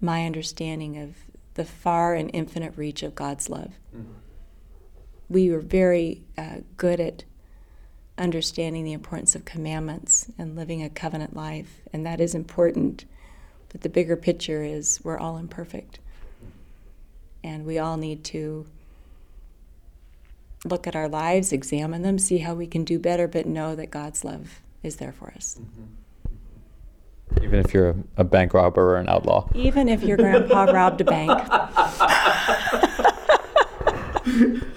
my 0.00 0.24
understanding 0.24 0.98
of 0.98 1.16
the 1.54 1.64
far 1.64 2.14
and 2.14 2.30
infinite 2.32 2.76
reach 2.76 3.02
of 3.02 3.14
God's 3.14 3.48
love. 3.48 3.72
We 5.28 5.50
were 5.50 5.60
very 5.60 6.22
uh, 6.38 6.58
good 6.76 7.00
at 7.00 7.24
understanding 8.18 8.84
the 8.84 8.92
importance 8.92 9.34
of 9.34 9.44
commandments 9.44 10.30
and 10.38 10.56
living 10.56 10.82
a 10.82 10.88
covenant 10.88 11.36
life, 11.36 11.80
and 11.92 12.06
that 12.06 12.20
is 12.20 12.34
important. 12.34 13.04
But 13.68 13.82
the 13.82 13.88
bigger 13.88 14.16
picture 14.16 14.62
is 14.62 15.00
we're 15.02 15.18
all 15.18 15.36
imperfect. 15.36 15.98
And 17.42 17.64
we 17.64 17.78
all 17.78 17.96
need 17.96 18.24
to 18.24 18.66
look 20.64 20.86
at 20.86 20.96
our 20.96 21.08
lives, 21.08 21.52
examine 21.52 22.02
them, 22.02 22.18
see 22.18 22.38
how 22.38 22.54
we 22.54 22.66
can 22.66 22.84
do 22.84 22.98
better, 22.98 23.28
but 23.28 23.46
know 23.46 23.74
that 23.76 23.90
God's 23.90 24.24
love 24.24 24.60
is 24.82 24.96
there 24.96 25.12
for 25.12 25.32
us. 25.36 25.58
Even 27.42 27.60
if 27.60 27.74
you're 27.74 27.90
a, 27.90 27.96
a 28.18 28.24
bank 28.24 28.54
robber 28.54 28.94
or 28.94 28.96
an 28.96 29.08
outlaw. 29.08 29.48
Even 29.54 29.88
if 29.88 30.02
your 30.02 30.16
grandpa 30.16 30.64
robbed 30.64 31.00
a 31.00 31.04
bank. 31.04 31.30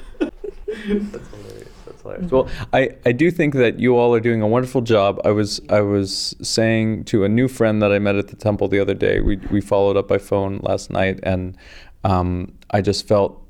Well, 2.31 2.49
I, 2.73 2.95
I 3.05 3.11
do 3.11 3.29
think 3.29 3.53
that 3.55 3.79
you 3.79 3.97
all 3.97 4.13
are 4.15 4.19
doing 4.19 4.41
a 4.41 4.47
wonderful 4.47 4.81
job. 4.81 5.19
I 5.25 5.31
was 5.31 5.61
I 5.69 5.81
was 5.81 6.35
saying 6.41 7.05
to 7.05 7.23
a 7.23 7.29
new 7.29 7.47
friend 7.47 7.81
that 7.81 7.91
I 7.91 7.99
met 7.99 8.15
at 8.15 8.29
the 8.29 8.35
temple 8.35 8.67
the 8.67 8.79
other 8.79 8.93
day. 8.93 9.19
We 9.19 9.37
we 9.51 9.61
followed 9.61 9.97
up 9.97 10.07
by 10.07 10.17
phone 10.17 10.59
last 10.63 10.89
night, 10.89 11.19
and 11.23 11.57
um, 12.03 12.53
I 12.71 12.81
just 12.81 13.07
felt 13.07 13.45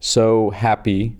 so 0.00 0.50
happy 0.50 1.16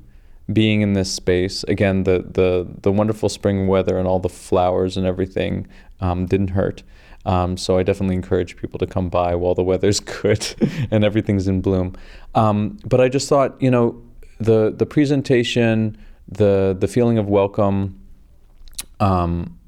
being 0.52 0.80
in 0.82 0.92
this 0.92 1.12
space. 1.12 1.64
Again, 1.64 2.04
the 2.04 2.24
the 2.30 2.68
the 2.82 2.92
wonderful 2.92 3.28
spring 3.28 3.66
weather 3.66 3.98
and 3.98 4.06
all 4.06 4.18
the 4.18 4.28
flowers 4.28 4.96
and 4.96 5.06
everything 5.06 5.66
um, 6.00 6.26
didn't 6.26 6.48
hurt. 6.48 6.82
Um, 7.24 7.56
so 7.56 7.76
I 7.76 7.82
definitely 7.82 8.14
encourage 8.14 8.56
people 8.56 8.78
to 8.78 8.86
come 8.86 9.08
by 9.08 9.34
while 9.34 9.54
the 9.54 9.64
weather's 9.64 9.98
good 10.22 10.46
and 10.92 11.04
everything's 11.04 11.48
in 11.48 11.60
bloom. 11.60 11.96
Um, 12.36 12.78
but 12.84 13.00
I 13.00 13.08
just 13.08 13.28
thought, 13.28 13.60
you 13.60 13.70
know, 13.70 14.00
the 14.38 14.72
the 14.76 14.86
presentation, 14.86 15.96
the 16.28 16.76
the 16.78 16.88
feeling 16.88 17.18
of 17.18 17.28
welcome, 17.28 18.00
um, 19.00 19.58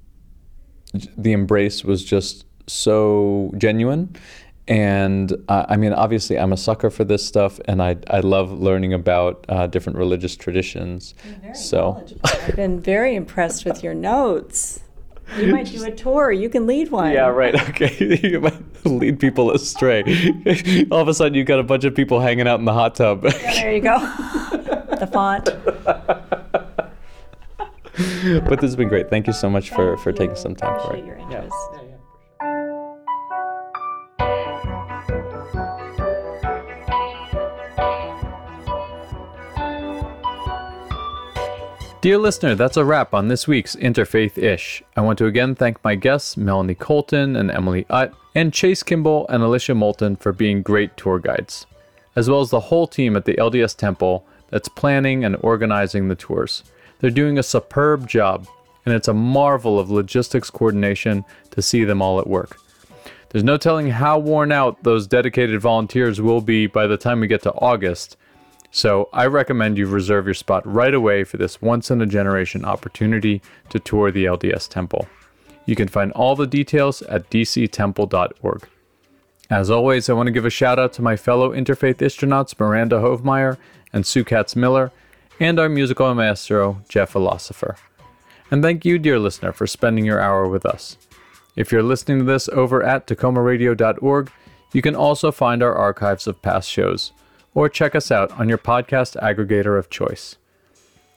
the 1.17 1.33
embrace 1.33 1.85
was 1.85 2.05
just 2.05 2.45
so 2.67 3.53
genuine. 3.57 4.15
And 4.67 5.33
uh, 5.49 5.65
I 5.69 5.79
mean, 5.79 5.95
obviously, 5.95 6.39
I'm 6.39 6.53
a 6.53 6.57
sucker 6.59 6.91
for 6.91 7.03
this 7.03 7.25
stuff, 7.27 7.59
and 7.65 7.83
I 7.83 7.97
I 8.11 8.21
love 8.21 8.53
learning 8.53 8.93
about 8.93 9.47
uh, 9.49 9.67
different 9.67 9.99
religious 9.99 10.37
traditions. 10.37 11.15
so 11.55 12.05
I've 12.25 12.55
been 12.57 12.79
very 12.79 13.15
impressed 13.15 13.65
with 13.65 13.83
your 13.83 13.95
notes. 13.95 14.81
You 15.37 15.53
might 15.53 15.67
do 15.67 15.85
a 15.85 15.91
tour. 15.91 16.33
You 16.33 16.49
can 16.49 16.67
lead 16.67 16.91
one. 16.91 17.13
Yeah, 17.13 17.27
right. 17.29 17.55
Okay. 17.69 18.21
you 18.23 18.41
might 18.41 18.87
lead 18.87 19.21
people 19.21 19.51
astray. 19.51 20.03
All 20.91 21.01
of 21.01 21.09
a 21.09 21.15
sudden, 21.15 21.35
you've 21.35 21.47
got 21.47 21.59
a 21.59 21.63
bunch 21.65 21.85
of 21.85 21.95
people 21.95 22.21
hanging 22.21 22.49
out 22.49 22.59
in 22.59 22.65
the 22.65 22.73
hot 22.73 22.95
tub. 22.95 23.23
There 23.23 23.73
you 23.75 23.81
go. 23.81 23.97
the 25.01 25.07
font. 25.07 25.45
but 28.45 28.61
this 28.61 28.69
has 28.69 28.77
been 28.77 28.89
great. 28.89 29.11
Thank 29.11 29.27
you 29.27 29.33
so 29.33 29.51
much 29.51 29.71
for, 29.71 29.97
for 29.99 30.13
taking 30.13 30.37
some 30.37 30.55
time 30.55 30.79
for 30.81 30.97
it. 30.97 31.05
your 31.05 31.17
interest. 31.17 31.55
Dear 42.01 42.19
listener, 42.19 42.55
that's 42.55 42.77
a 42.77 42.85
wrap 42.85 43.13
on 43.13 43.27
this 43.27 43.49
week's 43.49 43.75
Interfaith 43.75 44.39
Ish. 44.39 44.85
I 44.97 45.01
want 45.01 45.19
to 45.19 45.27
again 45.27 45.57
thank 45.57 45.83
my 45.83 45.97
guests, 45.97 46.37
Melanie 46.37 46.77
Colton 46.77 47.35
and 47.35 47.51
Emily 47.51 47.87
Utt, 47.91 48.15
and 48.37 48.53
Chase 48.53 48.85
Kimball 48.85 49.27
and 49.29 49.43
Alicia 49.43 49.75
Moulton 49.75 50.15
for 50.15 50.33
being 50.33 50.63
great 50.63 50.97
tour 50.97 51.19
guides, 51.19 51.67
as 52.15 52.31
well 52.31 52.41
as 52.41 52.51
the 52.51 52.61
whole 52.61 52.87
team 52.87 53.17
at 53.17 53.25
the 53.25 53.35
LDS 53.35 53.77
Temple 53.77 54.25
that's 54.49 54.69
planning 54.69 55.25
and 55.25 55.37
organizing 55.41 56.09
the 56.09 56.15
tours. 56.15 56.65
They're 57.01 57.11
doing 57.11 57.39
a 57.39 57.43
superb 57.43 58.09
job, 58.09 58.47
and 58.85 58.95
it's 58.95 59.09
a 59.09 59.15
marvel 59.15 59.79
of 59.79 59.91
logistics 59.91 60.51
coordination 60.51 61.25
to 61.51 61.63
see 61.63 61.85
them 61.85 62.03
all 62.03 62.19
at 62.19 62.27
work. 62.27 62.59
There's 63.31 63.45
no 63.45 63.57
telling 63.59 63.91
how 63.91 64.19
worn 64.19 64.53
out 64.53 64.83
those 64.83 65.07
dedicated 65.07 65.61
volunteers 65.61 66.21
will 66.21 66.41
be 66.41 66.67
by 66.67 66.87
the 66.87 66.97
time 66.97 67.21
we 67.21 67.27
get 67.27 67.43
to 67.43 67.53
August, 67.55 68.17
so 68.71 69.09
I 69.13 69.27
recommend 69.27 69.79
you 69.79 69.87
reserve 69.87 70.27
your 70.27 70.35
spot 70.35 70.67
right 70.67 70.95
away 70.95 71.25
for 71.25 71.37
this 71.37 71.61
once 71.61 71.91
in 71.91 72.01
a 72.01 72.07
generation 72.07 72.65
opportunity 72.65 73.43
to 73.71 73.79
tour 73.79 74.11
the 74.11 74.25
LDS 74.25 74.69
Temple. 74.69 75.07
You 75.67 75.77
can 75.77 75.89
find 75.89 76.13
all 76.13 76.37
the 76.37 76.47
details 76.47 77.03
at 77.03 77.29
dctemple.org. 77.31 78.69
As 79.51 79.71
always, 79.71 80.09
I 80.09 80.13
want 80.13 80.27
to 80.27 80.33
give 80.33 80.45
a 80.45 80.51
shout 80.51 80.79
out 80.79 80.93
to 80.95 81.03
my 81.03 81.17
fellow 81.17 81.51
interfaith 81.51 81.97
astronauts 81.97 82.59
Miranda 82.59 82.97
Hovmeyer 82.97 83.57
and 83.93 84.07
Sue 84.07 84.25
Katz 84.25 84.55
Miller, 84.55 84.93
and 85.41 85.59
our 85.59 85.69
musical 85.69 86.15
maestro, 86.15 86.83
Jeff 86.89 87.11
Philosopher. 87.11 87.77
And 88.51 88.63
thank 88.63 88.85
you, 88.85 88.99
dear 88.99 89.19
listener, 89.19 89.53
for 89.53 89.67
spending 89.67 90.05
your 90.05 90.21
hour 90.21 90.49
with 90.49 90.65
us. 90.65 90.97
If 91.57 91.73
you're 91.73 91.83
listening 91.83 92.19
to 92.19 92.25
this 92.25 92.49
over 92.49 92.83
at 92.83 93.07
takomaradio.org, 93.07 94.31
you 94.73 94.83
can 94.83 94.95
also 94.95 95.33
find 95.33 95.63
our 95.63 95.75
archives 95.75 96.27
of 96.27 96.41
past 96.43 96.71
shows, 96.71 97.13
or 97.55 97.69
check 97.69 97.95
us 97.95 98.11
out 98.11 98.31
on 98.39 98.49
your 98.49 98.59
podcast 98.59 99.21
aggregator 99.21 99.79
of 99.79 99.91
choice. 99.91 100.37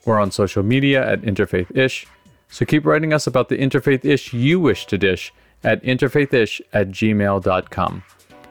We're 0.05 0.19
on 0.19 0.31
social 0.31 0.63
media 0.63 1.07
at 1.07 1.21
Interfaith 1.21 1.75
Ish, 1.75 2.07
so 2.49 2.65
keep 2.65 2.85
writing 2.85 3.13
us 3.13 3.27
about 3.27 3.49
the 3.49 3.57
Interfaith 3.57 4.03
Ish 4.03 4.33
you 4.33 4.59
wish 4.59 4.85
to 4.87 4.97
dish 4.97 5.33
at 5.63 5.83
interfaithish 5.83 6.61
at 6.73 6.89
gmail.com. 6.89 8.03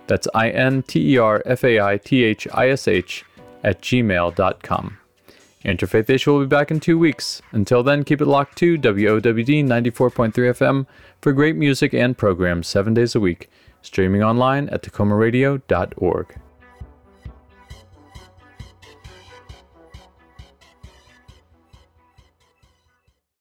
That's 0.07 0.29
I 0.35 0.51
N 0.51 0.83
T 0.83 1.15
E 1.15 1.19
R 1.19 1.43
F 1.47 1.65
A 1.65 1.81
I 1.81 1.99
T 1.99 2.25
H 2.25 2.49
I 2.53 2.71
S 2.71 2.89
H 2.89 3.25
at 3.63 3.81
gmail.com. 3.83 4.99
Interfaith 5.65 6.09
Ish 6.09 6.27
will 6.27 6.41
be 6.41 6.47
back 6.47 6.71
in 6.71 6.81
two 6.81 6.99
weeks. 6.99 7.43
Until 7.53 7.83
then, 7.83 8.05
keep 8.05 8.21
it 8.21 8.27
locked 8.27 8.57
to 8.59 8.79
WOWD 8.79 9.65
94.3 9.65 10.33
FM 10.33 10.87
for 11.21 11.33
great 11.33 11.57
music 11.57 11.93
and 11.93 12.17
programs 12.17 12.67
seven 12.67 12.95
days 12.95 13.15
a 13.15 13.21
week, 13.21 13.51
streaming 13.83 14.23
online 14.23 14.69
at 14.71 14.83
takomaradio.org. 14.83 16.41